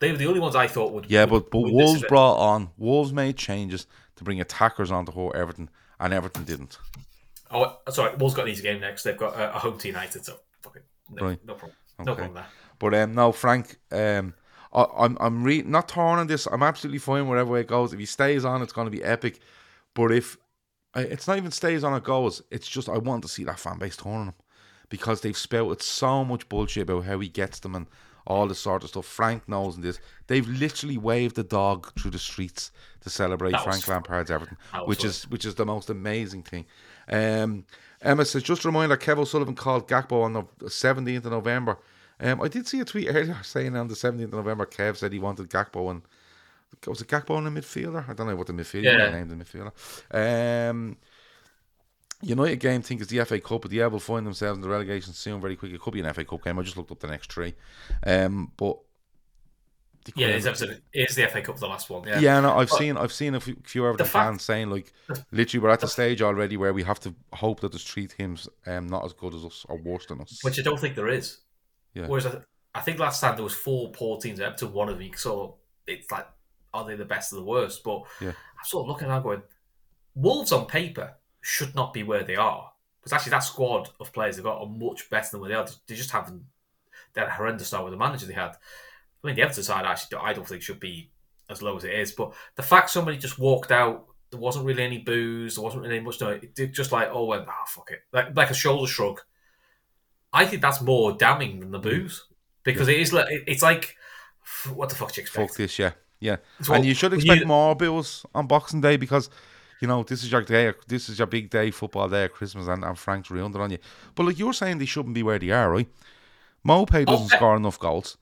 They 0.00 0.10
were 0.10 0.18
the 0.18 0.26
only 0.26 0.40
ones 0.40 0.56
I 0.56 0.66
thought 0.66 0.92
would. 0.92 1.10
Yeah, 1.10 1.24
would 1.24 1.50
but 1.50 1.50
but 1.50 1.72
Wolves 1.72 2.04
brought 2.08 2.36
on 2.36 2.70
Wolves 2.76 3.12
made 3.12 3.36
changes 3.36 3.86
to 4.16 4.24
bring 4.24 4.40
attackers 4.40 4.90
onto 4.90 5.12
whole 5.12 5.32
Everton, 5.34 5.70
and 6.00 6.12
Everton 6.12 6.44
didn't. 6.44 6.78
Oh, 7.50 7.78
sorry. 7.90 8.16
Wolves 8.16 8.34
got 8.34 8.46
an 8.46 8.48
easy 8.52 8.62
game 8.62 8.80
next. 8.80 9.04
They've 9.04 9.16
got 9.16 9.34
a, 9.36 9.54
a 9.54 9.58
home 9.58 9.78
to 9.78 9.88
United, 9.88 10.24
so 10.24 10.38
fucking 10.62 10.82
no, 11.10 11.26
Right. 11.26 11.38
no 11.44 11.54
problem. 11.54 11.76
No 12.00 12.14
problem 12.14 12.34
there. 12.34 12.46
But 12.78 12.94
um, 12.94 13.14
no, 13.14 13.30
Frank, 13.32 13.76
um, 13.92 14.34
I, 14.74 14.86
I'm 14.98 15.16
I'm 15.20 15.44
re- 15.44 15.62
not 15.62 15.88
torn 15.88 16.18
on 16.18 16.26
this. 16.26 16.46
I'm 16.46 16.62
absolutely 16.62 16.98
fine 16.98 17.28
wherever 17.28 17.50
way 17.50 17.60
it 17.60 17.68
goes. 17.68 17.92
If 17.92 17.98
he 17.98 18.06
stays 18.06 18.44
on, 18.44 18.62
it's 18.62 18.72
going 18.72 18.86
to 18.86 18.90
be 18.90 19.02
epic. 19.02 19.40
But 19.94 20.12
if 20.12 20.36
it's 20.96 21.26
not 21.28 21.36
even 21.36 21.50
stays 21.50 21.84
on, 21.84 21.94
it 21.94 22.04
goes. 22.04 22.42
It's 22.50 22.68
just 22.68 22.88
I 22.88 22.98
want 22.98 23.22
to 23.22 23.28
see 23.28 23.44
that 23.44 23.58
fan 23.58 23.78
base 23.78 23.96
torn 23.96 24.20
on 24.22 24.28
him 24.28 24.34
because 24.88 25.20
they've 25.20 25.36
spouted 25.36 25.82
so 25.82 26.24
much 26.24 26.48
bullshit 26.48 26.84
about 26.84 27.04
how 27.04 27.18
he 27.20 27.28
gets 27.28 27.60
them 27.60 27.74
and 27.74 27.86
all 28.26 28.46
this 28.46 28.58
sort 28.58 28.82
of 28.82 28.88
stuff. 28.90 29.04
Frank 29.04 29.48
knows 29.48 29.74
and 29.74 29.84
this. 29.84 29.98
They've 30.28 30.46
literally 30.48 30.96
waved 30.96 31.36
the 31.36 31.44
dog 31.44 31.92
through 31.98 32.12
the 32.12 32.18
streets 32.18 32.70
to 33.00 33.10
celebrate 33.10 33.52
That 33.52 33.64
Frank 33.64 33.86
Lampard's 33.86 34.30
Everton, 34.30 34.56
which 34.86 35.00
fun. 35.00 35.10
is 35.10 35.30
which 35.30 35.44
is 35.44 35.56
the 35.56 35.66
most 35.66 35.90
amazing 35.90 36.42
thing. 36.42 36.64
Um, 37.08 37.66
Emma 38.00 38.24
says, 38.24 38.42
just 38.42 38.64
a 38.64 38.68
reminder, 38.68 38.96
Kev 38.96 39.18
O'Sullivan 39.18 39.54
called 39.54 39.88
Gakpo 39.88 40.22
on 40.22 40.32
the 40.34 40.42
17th 40.62 41.24
of 41.24 41.32
November. 41.32 41.78
Um, 42.20 42.40
I 42.42 42.48
did 42.48 42.66
see 42.66 42.80
a 42.80 42.84
tweet 42.84 43.08
earlier 43.08 43.36
saying 43.42 43.76
on 43.76 43.88
the 43.88 43.94
17th 43.94 44.24
of 44.24 44.32
November, 44.32 44.66
Kev 44.66 44.96
said 44.96 45.12
he 45.12 45.18
wanted 45.18 45.50
Gakpo 45.50 45.90
and 45.90 46.02
was 46.86 47.00
it 47.00 47.08
Gakpo 47.08 47.38
in 47.38 47.44
the 47.52 47.60
midfielder? 47.60 48.08
I 48.08 48.12
don't 48.14 48.26
know 48.26 48.36
what 48.36 48.46
the 48.48 48.52
midfielder 48.52 48.84
Yeah. 48.84 49.10
named 49.10 49.30
the 49.30 49.36
midfielder. 49.44 50.70
Um, 50.70 50.96
United 52.22 52.56
game 52.60 52.80
think 52.82 53.00
it's 53.00 53.10
the 53.10 53.22
FA 53.24 53.38
Cup, 53.38 53.62
but 53.62 53.70
the 53.70 53.80
Air 53.80 53.90
will 53.90 54.00
find 54.00 54.26
themselves 54.26 54.56
in 54.56 54.62
the 54.62 54.68
relegation 54.68 55.12
soon, 55.12 55.40
very 55.40 55.56
quick. 55.56 55.72
It 55.72 55.80
could 55.80 55.92
be 55.92 56.00
an 56.00 56.12
FA 56.14 56.24
Cup 56.24 56.42
game. 56.42 56.58
I 56.58 56.62
just 56.62 56.76
looked 56.76 56.90
up 56.90 57.00
the 57.00 57.06
next 57.06 57.30
three. 57.32 57.54
Um, 58.06 58.50
but 58.56 58.78
Yeah, 60.16 60.28
it's 60.28 60.46
absolutely. 60.46 60.80
It 60.92 61.10
is 61.10 61.16
the 61.16 61.26
FA 61.28 61.42
Cup, 61.42 61.58
the 61.58 61.66
last 61.66 61.90
one. 61.90 62.06
Yeah. 62.08 62.18
yeah, 62.20 62.40
no, 62.40 62.56
I've 62.56 62.68
But- 62.70 62.78
seen 62.78 62.96
I've 62.96 63.12
seen 63.12 63.34
a 63.34 63.40
few, 63.40 63.56
few 63.64 63.82
the 63.96 64.04
fact- 64.04 64.12
fans 64.12 64.42
saying 64.42 64.70
like, 64.70 64.92
literally, 65.32 65.62
we're 65.62 65.70
at 65.70 65.80
the 65.80 65.88
stage 65.88 66.22
already 66.22 66.56
where 66.56 66.72
we 66.72 66.82
have 66.82 67.00
to 67.00 67.14
hope 67.34 67.60
that 67.60 67.72
there's 67.72 67.84
three 67.84 68.06
teams 68.06 68.48
um 68.66 68.86
not 68.88 69.04
as 69.04 69.12
good 69.12 69.34
as 69.34 69.44
us 69.44 69.64
or 69.68 69.76
worse 69.78 70.06
than 70.06 70.20
us. 70.20 70.38
Which 70.42 70.58
I 70.58 70.62
don't 70.62 70.78
think 70.80 70.94
there 70.94 71.08
is. 71.08 71.38
Yeah. 71.94 72.06
Whereas 72.06 72.26
I, 72.26 72.38
I 72.74 72.80
think 72.80 72.98
last 72.98 73.20
time 73.20 73.36
there 73.36 73.44
was 73.44 73.54
four 73.54 73.90
poor 73.92 74.18
teams 74.18 74.40
up 74.40 74.56
to 74.58 74.66
one 74.66 74.88
of 74.88 74.98
them. 74.98 75.10
So 75.16 75.56
it's 75.86 76.10
like, 76.10 76.26
are 76.72 76.84
they 76.84 76.96
the 76.96 77.04
best 77.04 77.32
of 77.32 77.38
the 77.38 77.44
worst? 77.44 77.84
But 77.84 78.02
Yeah. 78.20 78.30
I'm 78.30 78.64
sort 78.64 78.84
of 78.84 78.88
looking 78.88 79.08
at 79.08 79.22
going, 79.22 79.42
Wolves 80.14 80.52
on 80.52 80.66
paper 80.66 81.14
should 81.40 81.74
not 81.74 81.92
be 81.92 82.02
where 82.02 82.24
they 82.24 82.36
are. 82.36 82.72
Because 83.00 83.12
actually, 83.12 83.30
that 83.30 83.40
squad 83.40 83.90
of 84.00 84.12
players 84.12 84.36
they've 84.36 84.44
got 84.44 84.60
are 84.60 84.66
much 84.66 85.10
better 85.10 85.28
than 85.32 85.40
where 85.40 85.50
they 85.50 85.56
are. 85.56 85.66
They 85.86 85.94
just 85.94 86.10
haven't. 86.10 86.44
They 87.12 87.20
had 87.20 87.28
a 87.28 87.32
horrendous 87.32 87.68
start 87.68 87.84
with 87.84 87.92
the 87.92 87.98
manager 87.98 88.26
they 88.26 88.32
had. 88.32 88.56
I 89.22 89.26
mean, 89.26 89.36
the 89.36 89.42
Everton 89.42 89.62
side 89.62 89.84
actually, 89.84 90.18
I 90.18 90.32
don't 90.32 90.46
think 90.46 90.62
should 90.62 90.80
be 90.80 91.10
as 91.50 91.62
low 91.62 91.76
as 91.76 91.84
it 91.84 91.92
is. 91.92 92.12
But 92.12 92.32
the 92.56 92.62
fact 92.62 92.90
somebody 92.90 93.18
just 93.18 93.38
walked 93.38 93.72
out, 93.72 94.06
there 94.30 94.40
wasn't 94.40 94.64
really 94.64 94.82
any 94.82 94.98
booze, 94.98 95.56
there 95.56 95.64
wasn't 95.64 95.82
really 95.82 96.00
much. 96.00 96.20
No, 96.20 96.30
it 96.30 96.54
did 96.54 96.72
just 96.72 96.92
like, 96.92 97.10
oh, 97.12 97.26
well, 97.26 97.44
ah, 97.46 97.64
fuck 97.66 97.90
it, 97.90 98.00
like 98.12 98.34
like 98.34 98.50
a 98.50 98.54
shoulder 98.54 98.90
shrug. 98.90 99.20
I 100.34 100.44
think 100.44 100.60
that's 100.60 100.82
more 100.82 101.12
damning 101.12 101.60
than 101.60 101.70
the 101.70 101.78
mm. 101.78 101.84
booze 101.84 102.24
because 102.64 102.88
it 102.88 102.98
is 102.98 103.12
like 103.12 103.26
it's 103.46 103.62
like, 103.62 103.96
what 104.74 104.88
the 104.88 104.96
fuck 104.96 105.12
do 105.12 105.20
you 105.20 105.22
expect? 105.22 105.48
Fuck 105.48 105.56
this, 105.56 105.78
yeah, 105.78 105.92
yeah. 106.18 106.36
And 106.68 106.84
you 106.84 106.92
should 106.92 107.14
expect 107.14 107.42
you- 107.42 107.46
more 107.46 107.76
bills 107.76 108.26
on 108.34 108.48
Boxing 108.48 108.80
Day 108.80 108.96
because 108.96 109.30
you 109.80 109.86
know 109.86 110.02
this 110.02 110.24
is 110.24 110.32
your 110.32 110.42
day. 110.42 110.72
This 110.88 111.08
is 111.08 111.18
your 111.18 111.28
big 111.28 111.50
day, 111.50 111.70
football 111.70 112.08
day, 112.08 112.28
Christmas, 112.28 112.66
and, 112.66 112.84
and 112.84 112.98
Frank's 112.98 113.30
it 113.30 113.40
on 113.40 113.70
you. 113.70 113.78
But 114.16 114.26
like 114.26 114.38
you're 114.38 114.52
saying, 114.52 114.78
they 114.78 114.86
shouldn't 114.86 115.14
be 115.14 115.22
where 115.22 115.38
they 115.38 115.50
are, 115.50 115.70
right? 115.70 115.88
Maupay 116.66 117.02
oh, 117.02 117.04
doesn't 117.04 117.26
Okay. 117.26 117.36
score 117.36 117.56
enough 117.56 117.78
goals. 117.78 118.16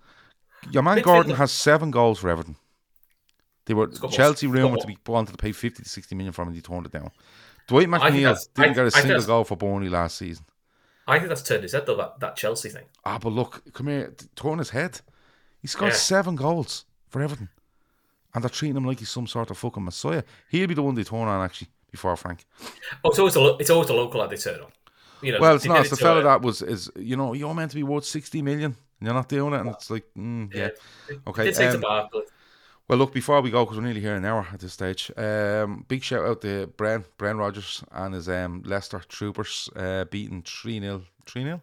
Your 0.70 0.82
man 0.82 1.00
Gordon 1.00 1.34
has 1.36 1.50
seven 1.50 1.90
goals 1.90 2.18
for 2.18 2.28
Everton. 2.28 2.56
They 3.64 3.74
were 3.74 3.88
Chelsea 4.10 4.46
rumored 4.46 4.80
to 4.80 4.86
be 4.86 4.98
wanted 5.06 5.32
to 5.32 5.38
pay 5.38 5.52
fifty 5.52 5.82
to 5.82 5.88
sixty 5.88 6.14
million 6.14 6.32
for 6.32 6.42
him, 6.42 6.48
and 6.48 6.56
he 6.56 6.62
turned 6.62 6.86
it 6.86 6.92
down. 6.92 7.10
Dwight 7.68 7.88
McNeil 7.88 8.36
didn't 8.54 8.70
I- 8.70 8.74
get 8.74 8.86
a 8.86 8.90
single 8.90 9.22
goal 9.22 9.44
for 9.44 9.56
Burnley 9.56 9.88
last 9.88 10.18
season. 10.18 10.44
I 11.06 11.18
think 11.18 11.28
that's 11.28 11.42
turned 11.42 11.62
his 11.62 11.72
head 11.72 11.86
though. 11.86 11.96
That, 11.96 12.20
that 12.20 12.36
Chelsea 12.36 12.68
thing. 12.68 12.84
Ah, 13.04 13.18
but 13.18 13.30
look, 13.30 13.62
come 13.72 13.88
here, 13.88 14.14
torn 14.36 14.58
his 14.58 14.70
head. 14.70 15.00
He 15.60 15.68
scored 15.68 15.92
Yeah. 15.92 15.96
seven 15.98 16.36
goals 16.36 16.84
for 17.08 17.20
Everton, 17.22 17.48
and 18.34 18.42
they're 18.44 18.48
treating 18.50 18.76
him 18.76 18.84
like 18.84 18.98
he's 19.00 19.10
some 19.10 19.26
sort 19.26 19.50
of 19.50 19.58
fucking 19.58 19.84
messiah. 19.84 20.22
He'll 20.48 20.66
be 20.68 20.74
the 20.74 20.82
one 20.82 20.94
they 20.94 21.04
turn 21.04 21.28
on 21.28 21.44
actually 21.44 21.68
before 21.90 22.16
Frank. 22.16 22.44
Oh, 23.04 23.10
it's 23.10 23.18
always 23.18 23.36
a 23.36 23.56
it's 23.58 23.70
always 23.70 23.88
a 23.90 23.94
local 23.94 24.20
that 24.20 24.30
they 24.30 24.36
turn 24.36 24.60
on. 24.60 24.70
You 25.22 25.32
know, 25.32 25.40
Well, 25.40 25.54
it's 25.56 25.64
not. 25.64 25.80
It's 25.80 25.90
the 25.90 25.96
fella 25.96 26.20
uh, 26.20 26.24
that 26.24 26.42
was 26.42 26.62
is 26.62 26.90
you 26.96 27.16
know 27.16 27.32
you're 27.32 27.54
meant 27.54 27.70
to 27.70 27.76
be 27.76 27.82
worth 27.84 28.04
sixty 28.04 28.42
million, 28.42 28.74
and 29.00 29.06
you're 29.06 29.14
not 29.14 29.28
doing 29.28 29.52
it, 29.54 29.60
and 29.60 29.70
it's 29.70 29.90
like 29.90 30.04
mm, 30.16 30.52
yeah. 30.54 30.70
they- 31.08 31.14
Okay, 31.28 31.42
They 31.44 31.48
did 31.50 31.56
say 31.56 31.68
to 31.68 31.74
um, 31.76 31.80
Barkley. 31.80 32.22
Well, 32.92 32.98
look, 32.98 33.14
before 33.14 33.40
we 33.40 33.50
go, 33.50 33.64
because 33.64 33.78
we're 33.78 33.84
nearly 33.84 34.02
here 34.02 34.16
an 34.16 34.26
hour 34.26 34.46
at 34.52 34.60
this 34.60 34.74
stage, 34.74 35.10
um, 35.16 35.86
big 35.88 36.02
shout 36.02 36.26
out 36.26 36.42
to 36.42 36.66
Bren, 36.76 37.06
Bren 37.18 37.38
Rodgers 37.38 37.82
and 37.90 38.12
his 38.12 38.28
um, 38.28 38.62
Leicester 38.66 39.00
Troopers 39.08 39.70
uh, 39.76 40.04
beating 40.04 40.42
3 40.42 40.78
0. 40.78 41.02
3 41.24 41.42
0? 41.42 41.62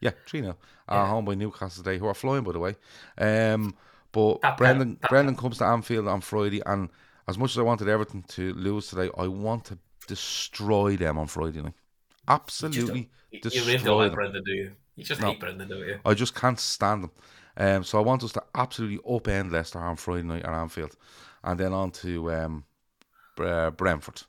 Yeah, 0.00 0.10
3 0.26 0.40
0. 0.40 0.56
Uh, 0.88 1.06
home 1.06 1.26
by 1.26 1.34
Newcastle 1.36 1.84
today, 1.84 1.98
who 1.98 2.06
are 2.08 2.14
flying, 2.14 2.42
by 2.42 2.50
the 2.50 2.58
way. 2.58 2.74
Um, 3.18 3.76
but 4.10 4.42
That 4.42 4.56
Brendan, 4.56 4.98
that 5.00 5.10
Brendan 5.10 5.36
comes 5.36 5.58
to 5.58 5.64
Anfield 5.64 6.08
on 6.08 6.20
Friday, 6.20 6.60
and 6.66 6.88
as 7.28 7.38
much 7.38 7.52
as 7.52 7.58
I 7.58 7.62
wanted 7.62 7.88
Everton 7.88 8.24
to 8.30 8.52
lose 8.54 8.88
today, 8.88 9.10
I 9.16 9.28
want 9.28 9.66
to 9.66 9.78
destroy 10.08 10.96
them 10.96 11.18
on 11.18 11.28
Friday 11.28 11.62
night. 11.62 11.74
Absolutely 12.26 12.98
You, 12.98 13.06
you 13.30 13.40
destroy 13.40 13.74
really 13.74 13.84
don't 13.84 13.98
like. 13.98 14.12
Brendan, 14.12 14.42
do 14.42 14.50
you? 14.52 14.72
You 14.96 15.04
just 15.04 15.20
No. 15.20 15.28
hate 15.28 15.38
Brendan, 15.38 15.68
don't 15.68 15.86
you? 15.86 16.00
I 16.04 16.14
just 16.14 16.34
can't 16.34 16.58
stand 16.58 17.04
them. 17.04 17.10
Um, 17.56 17.84
so 17.84 17.98
I 17.98 18.02
want 18.02 18.24
us 18.24 18.32
to 18.32 18.42
absolutely 18.54 18.98
upend 18.98 19.52
Leicester 19.52 19.78
on 19.78 19.96
Friday 19.96 20.24
night 20.24 20.44
at 20.44 20.52
Anfield, 20.52 20.96
and 21.44 21.58
then 21.58 21.72
on 21.72 21.90
to 21.92 22.32
um, 22.32 22.64
Bre- 23.36 23.70
Brentford 23.70 24.22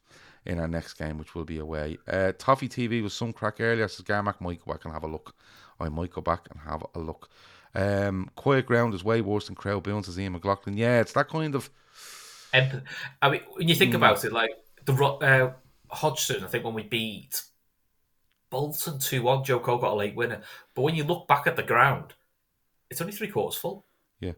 in 0.46 0.60
our 0.60 0.68
next 0.68 0.94
game, 0.94 1.18
which 1.18 1.36
will 1.36 1.46
be 1.46 1.60
away. 1.60 1.98
Uh, 2.08 2.32
Toffee 2.38 2.70
TV 2.70 3.02
was 3.02 3.14
some 3.14 3.34
crack 3.34 3.60
earlier. 3.60 3.88
Says 3.88 4.06
Garmack 4.06 4.42
might 4.42 4.64
go 4.64 4.74
back 4.74 4.86
and 4.86 4.94
have 4.94 5.04
a 5.04 5.08
look. 5.08 5.36
I 5.80 5.90
might 5.90 6.12
go 6.12 6.22
back 6.22 6.48
and 6.52 6.60
have 6.62 6.86
a 6.96 7.00
look. 7.00 7.30
Um, 7.74 8.30
quiet 8.36 8.66
ground 8.68 8.94
is 8.94 9.04
way 9.04 9.22
worse 9.22 9.48
than 9.48 9.56
crowd 9.56 9.84
bounce, 9.84 10.06
says 10.08 10.20
Ian 10.20 10.34
McLaughlin. 10.34 10.78
Yeah, 10.78 11.02
it's 11.02 11.14
that 11.14 11.28
kind 11.30 11.56
of 11.56 11.70
I 13.22 13.30
mean, 13.30 13.42
when 13.54 13.68
you 13.68 13.76
think 13.76 13.94
Hmm. 13.94 13.96
about 13.96 14.24
it, 14.24 14.32
like 14.32 14.52
the 14.86 14.94
uh, 14.94 15.54
Hodgson, 15.90 16.44
I 16.44 16.48
think 16.48 16.64
when 16.64 16.74
we 16.74 16.84
beat 16.84 17.42
Bolton 18.50 18.98
two 19.00 19.22
one, 19.24 19.44
Joe 19.44 19.60
Cole 19.60 19.78
got 19.78 19.94
a 19.94 19.96
late 19.96 20.16
winner. 20.16 20.42
But 20.74 20.82
when 20.84 20.96
you 20.96 21.04
look 21.04 21.28
back 21.28 21.46
at 21.48 21.56
the 21.56 21.64
ground, 21.64 22.14
it's 22.90 23.02
only 23.02 23.14
three 23.14 23.28
quarters 23.30 23.60
full. 23.60 23.86
Yeah. 24.20 24.34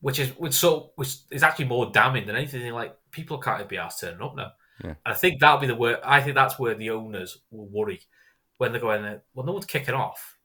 which 0.00 0.18
is 0.18 0.30
which 0.38 0.52
so 0.54 0.92
which 0.96 1.16
is 1.30 1.42
actually 1.42 1.64
more 1.66 1.90
damning 1.90 2.26
than 2.26 2.36
anything. 2.36 2.72
Like 2.72 2.96
people 3.10 3.38
can't 3.38 3.68
be 3.68 3.78
asked 3.78 4.00
turning 4.00 4.20
up 4.22 4.36
now. 4.36 4.52
Yeah. 4.82 4.90
And 4.90 4.96
I 5.06 5.14
think 5.14 5.40
that'll 5.40 5.58
be 5.58 5.66
the 5.68 5.74
word. 5.74 5.98
I 6.04 6.20
think 6.20 6.34
that's 6.34 6.58
where 6.58 6.74
the 6.74 6.90
owners 6.90 7.38
will 7.50 7.66
worry 7.68 8.00
when 8.58 8.72
they're 8.72 8.80
going. 8.80 9.04
uh, 9.04 9.18
Well, 9.34 9.46
no 9.46 9.52
one's 9.52 9.66
kicking 9.66 9.94
off, 9.94 10.36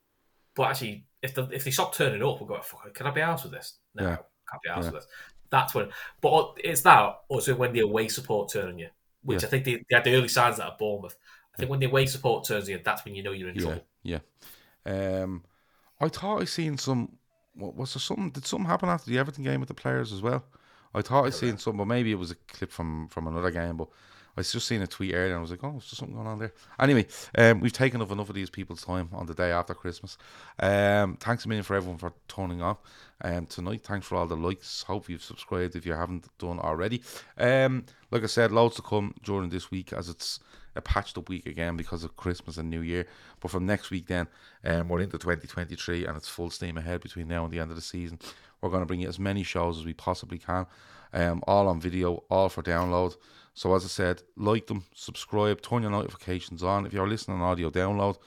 but 0.55 0.69
actually, 0.69 1.05
if 1.21 1.33
the, 1.33 1.43
if 1.51 1.63
they 1.63 1.71
stop 1.71 1.93
turning 1.95 2.21
up, 2.23 2.39
we'll 2.39 2.47
go. 2.47 2.61
Fuck, 2.61 2.93
can 2.93 3.07
I 3.07 3.11
be 3.11 3.21
asked 3.21 3.43
with 3.43 3.53
this? 3.53 3.79
No, 3.95 4.03
Yeah. 4.03 4.15
can't 4.49 4.61
be 4.63 4.69
asked 4.69 4.85
Yeah. 4.85 4.91
with 4.91 5.01
this. 5.03 5.07
That's 5.49 5.73
when. 5.73 5.89
But 6.21 6.53
it's 6.63 6.81
that 6.81 7.21
also 7.27 7.55
when 7.55 7.73
the 7.73 7.79
away 7.81 8.07
support 8.07 8.51
turn 8.51 8.69
on 8.69 8.77
you, 8.79 8.89
which 9.23 9.41
Yeah. 9.41 9.47
I 9.47 9.49
think 9.49 9.65
they, 9.65 9.75
they 9.75 9.95
had 9.95 10.03
the 10.03 10.13
early 10.15 10.27
signs 10.27 10.57
that 10.57 10.67
at 10.67 10.77
Bournemouth. 10.77 11.17
I 11.55 11.57
think 11.57 11.71
when 11.71 11.79
the 11.79 11.87
away 11.87 12.05
support 12.05 12.45
turns 12.47 12.65
on 12.65 12.69
you, 12.69 12.81
that's 12.85 13.03
when 13.03 13.15
you 13.15 13.23
know 13.23 13.31
you're 13.31 13.49
in 13.49 13.55
yeah, 13.55 13.61
trouble. 13.61 13.85
yeah. 14.03 14.19
Um, 14.85 15.43
I 15.99 16.07
thought 16.07 16.41
I 16.41 16.45
seen 16.45 16.77
some. 16.77 17.17
What 17.53 17.75
was 17.75 17.93
there 17.93 18.01
something? 18.01 18.29
Did 18.29 18.45
something 18.45 18.67
happen 18.67 18.89
after 18.89 19.09
the 19.09 19.17
Everton 19.17 19.43
game 19.43 19.59
with 19.59 19.69
the 19.69 19.75
players 19.75 20.13
as 20.13 20.21
well? 20.21 20.43
I 20.93 21.01
thought 21.01 21.25
I'd 21.25 21.33
seen 21.33 21.57
something, 21.57 21.77
but 21.77 21.85
maybe 21.85 22.11
it 22.11 22.19
was 22.19 22.31
a 22.31 22.35
clip 22.47 22.71
from 22.71 23.07
from 23.09 23.27
another 23.27 23.51
game. 23.51 23.77
But 23.77 23.89
I 24.37 24.41
was 24.41 24.51
just 24.51 24.67
seeing 24.67 24.81
a 24.81 24.87
tweet 24.87 25.13
earlier 25.13 25.33
and 25.33 25.39
I 25.39 25.41
was 25.41 25.51
like, 25.51 25.63
oh, 25.63 25.77
is 25.77 25.89
there 25.89 25.97
something 25.97 26.15
going 26.15 26.27
on 26.27 26.39
there? 26.39 26.53
Anyway, 26.79 27.07
um, 27.37 27.59
we've 27.59 27.73
taken 27.73 28.01
up 28.01 28.11
enough 28.11 28.29
of 28.29 28.35
these 28.35 28.49
people's 28.49 28.83
time 28.83 29.09
on 29.11 29.25
the 29.25 29.33
day 29.33 29.51
after 29.51 29.73
Christmas. 29.73 30.17
Um, 30.59 31.17
thanks 31.17 31.45
a 31.45 31.49
million 31.49 31.63
for 31.63 31.75
everyone 31.75 31.97
for 31.97 32.13
turning 32.27 32.61
up 32.61 32.85
um, 33.21 33.45
tonight. 33.47 33.81
Thanks 33.81 34.07
for 34.07 34.15
all 34.15 34.27
the 34.27 34.37
likes. 34.37 34.83
Hope 34.83 35.09
you've 35.09 35.23
subscribed 35.23 35.75
if 35.75 35.85
you 35.85 35.93
haven't 35.93 36.27
done 36.37 36.59
already. 36.59 37.01
Um, 37.37 37.85
like 38.11 38.23
I 38.23 38.27
said, 38.27 38.51
loads 38.51 38.77
to 38.77 38.81
come 38.81 39.13
during 39.23 39.49
this 39.49 39.71
week 39.71 39.93
as 39.93 40.09
it's 40.09 40.39
a 40.79 40.81
patched 40.81 41.17
up 41.17 41.29
week 41.29 41.45
again 41.45 41.77
because 41.77 42.03
of 42.03 42.17
Christmas 42.17 42.57
and 42.57 42.69
New 42.69 42.81
Year. 42.81 43.05
But 43.39 43.51
from 43.51 43.65
next 43.65 43.91
week, 43.91 44.07
then 44.07 44.27
um, 44.65 44.89
we're 44.89 45.01
into 45.01 45.17
2023 45.17 46.05
and 46.05 46.17
it's 46.17 46.27
full 46.27 46.49
steam 46.49 46.77
ahead 46.77 47.01
between 47.01 47.27
now 47.27 47.43
and 47.43 47.53
the 47.53 47.59
end 47.59 47.69
of 47.69 47.75
the 47.75 47.83
season. 47.83 48.19
We're 48.61 48.69
going 48.69 48.81
to 48.81 48.87
bring 48.87 49.01
you 49.01 49.07
as 49.07 49.19
many 49.19 49.43
shows 49.43 49.77
as 49.77 49.85
we 49.85 49.93
possibly 49.93 50.39
can, 50.39 50.65
um, 51.13 51.43
all 51.47 51.67
on 51.67 51.79
video, 51.79 52.23
all 52.29 52.49
for 52.49 52.63
download. 52.63 53.15
So 53.53 53.75
as 53.75 53.83
I 53.83 53.87
said, 53.87 54.23
like 54.35 54.67
them, 54.67 54.85
subscribe, 54.95 55.61
turn 55.61 55.83
your 55.83 55.91
notifications 55.91 56.63
on. 56.63 56.85
If 56.85 56.93
you're 56.93 57.07
listening 57.07 57.41
on 57.41 57.43
audio 57.43 57.69
download, 57.69 58.17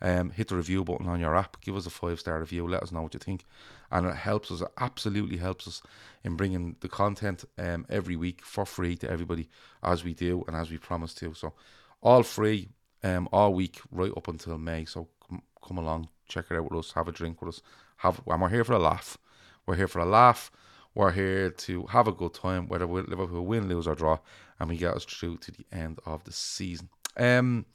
um, 0.00 0.30
hit 0.30 0.48
the 0.48 0.56
review 0.56 0.84
button 0.84 1.08
on 1.08 1.20
your 1.20 1.36
app. 1.36 1.60
Give 1.60 1.76
us 1.76 1.86
a 1.86 1.90
five 1.90 2.20
star 2.20 2.38
review. 2.40 2.66
Let 2.66 2.82
us 2.82 2.92
know 2.92 3.02
what 3.02 3.14
you 3.14 3.20
think, 3.20 3.44
and 3.90 4.06
it 4.06 4.14
helps 4.14 4.50
us. 4.50 4.60
It 4.60 4.68
absolutely 4.78 5.38
helps 5.38 5.66
us 5.66 5.82
in 6.24 6.36
bringing 6.36 6.76
the 6.80 6.88
content 6.88 7.44
um, 7.58 7.84
every 7.88 8.16
week 8.16 8.44
for 8.44 8.64
free 8.64 8.96
to 8.96 9.10
everybody, 9.10 9.48
as 9.82 10.04
we 10.04 10.14
do 10.14 10.44
and 10.46 10.56
as 10.56 10.70
we 10.70 10.78
promise 10.78 11.14
to. 11.14 11.34
So, 11.34 11.52
all 12.00 12.22
free, 12.22 12.68
um, 13.02 13.28
all 13.32 13.54
week 13.54 13.80
right 13.90 14.12
up 14.16 14.28
until 14.28 14.58
May. 14.58 14.84
So 14.84 15.08
come, 15.28 15.42
come 15.66 15.78
along, 15.78 16.08
check 16.26 16.46
it 16.50 16.56
out 16.56 16.70
with 16.70 16.78
us. 16.78 16.92
Have 16.92 17.08
a 17.08 17.12
drink 17.12 17.40
with 17.40 17.54
us. 17.54 17.62
Have 17.98 18.20
and 18.26 18.40
we're 18.42 18.48
here 18.48 18.64
for 18.64 18.74
a 18.74 18.78
laugh. 18.78 19.18
We're 19.66 19.76
here 19.76 19.88
for 19.88 20.00
a 20.00 20.06
laugh. 20.06 20.50
We're 20.94 21.12
here 21.12 21.50
to 21.50 21.86
have 21.86 22.08
a 22.08 22.12
good 22.12 22.34
time, 22.34 22.66
whether 22.68 22.86
Liverpool 22.86 23.46
win, 23.46 23.68
lose, 23.68 23.86
or 23.86 23.94
draw, 23.94 24.18
and 24.58 24.68
we 24.68 24.76
get 24.76 24.94
us 24.94 25.04
through 25.04 25.36
to 25.38 25.52
the 25.52 25.64
end 25.70 26.00
of 26.06 26.24
the 26.24 26.32
season. 26.32 26.88
Um, 27.16 27.66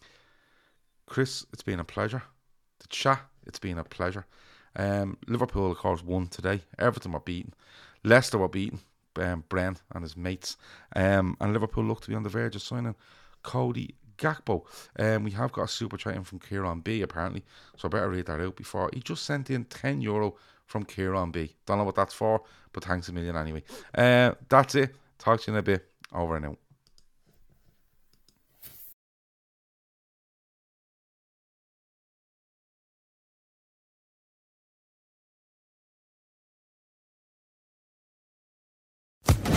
Chris, 1.06 1.46
it's 1.54 1.64
been 1.64 1.80
a 1.80 1.86
pleasure 1.86 2.24
to 2.80 2.88
chat. 2.88 3.22
It's 3.46 3.60
been 3.60 3.78
a 3.78 3.84
pleasure. 3.84 4.26
Um, 4.76 5.18
Liverpool, 5.28 5.72
of 5.72 5.78
course, 5.78 6.04
won 6.04 6.28
today. 6.28 6.62
Everton 6.80 7.12
were 7.12 7.20
beaten. 7.20 7.54
Leicester 8.04 8.38
were 8.38 8.50
beaten. 8.50 8.80
Um, 9.16 9.44
Brent 9.48 9.82
and 9.94 10.04
his 10.04 10.18
mates. 10.18 10.58
Um, 10.96 11.38
and 11.40 11.54
Liverpool 11.54 11.84
look 11.84 12.02
to 12.02 12.10
be 12.10 12.16
on 12.16 12.24
the 12.24 12.30
verge 12.30 12.56
of 12.56 12.64
signing 12.64 12.96
Cody 13.44 13.96
Gakpo. 14.24 14.64
Um, 14.98 15.24
we 15.24 15.32
have 15.32 15.52
got 15.52 15.64
a 15.64 15.68
super 15.68 15.98
chat 15.98 16.16
in 16.16 16.24
from 16.24 16.40
Kieran 16.40 16.80
B 16.80 17.02
apparently, 17.02 17.44
so 17.78 17.88
I 17.88 17.90
better 17.90 18.10
read 18.10 18.26
that 18.28 18.40
out 18.40 18.56
before. 18.56 18.90
He 18.94 19.02
just 19.02 19.24
sent 19.24 19.50
in 19.50 19.66
10 19.66 20.02
euro 20.02 20.36
from 20.66 20.86
Kieran 20.86 21.32
B. 21.32 21.56
Don't 21.66 21.78
know 21.78 21.84
what 21.84 21.96
that's 21.96 22.14
for, 22.14 22.42
but 22.72 22.86
thanks 22.86 23.10
a 23.10 23.14
million 23.14 23.36
anyway. 23.36 23.64
Uh, 23.94 24.32
that's 24.48 24.76
it. 24.76 24.96
Talk 25.20 25.42
to 25.42 25.52
you 25.52 25.56
in 25.56 25.60
a 25.60 25.64
bit. 25.64 25.86
Over 26.14 26.38
and 26.38 26.46
out. 26.46 26.58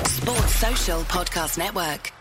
Sports 0.07 0.55
Social 0.57 1.01
Podcast 1.03 1.59
Network. 1.59 2.16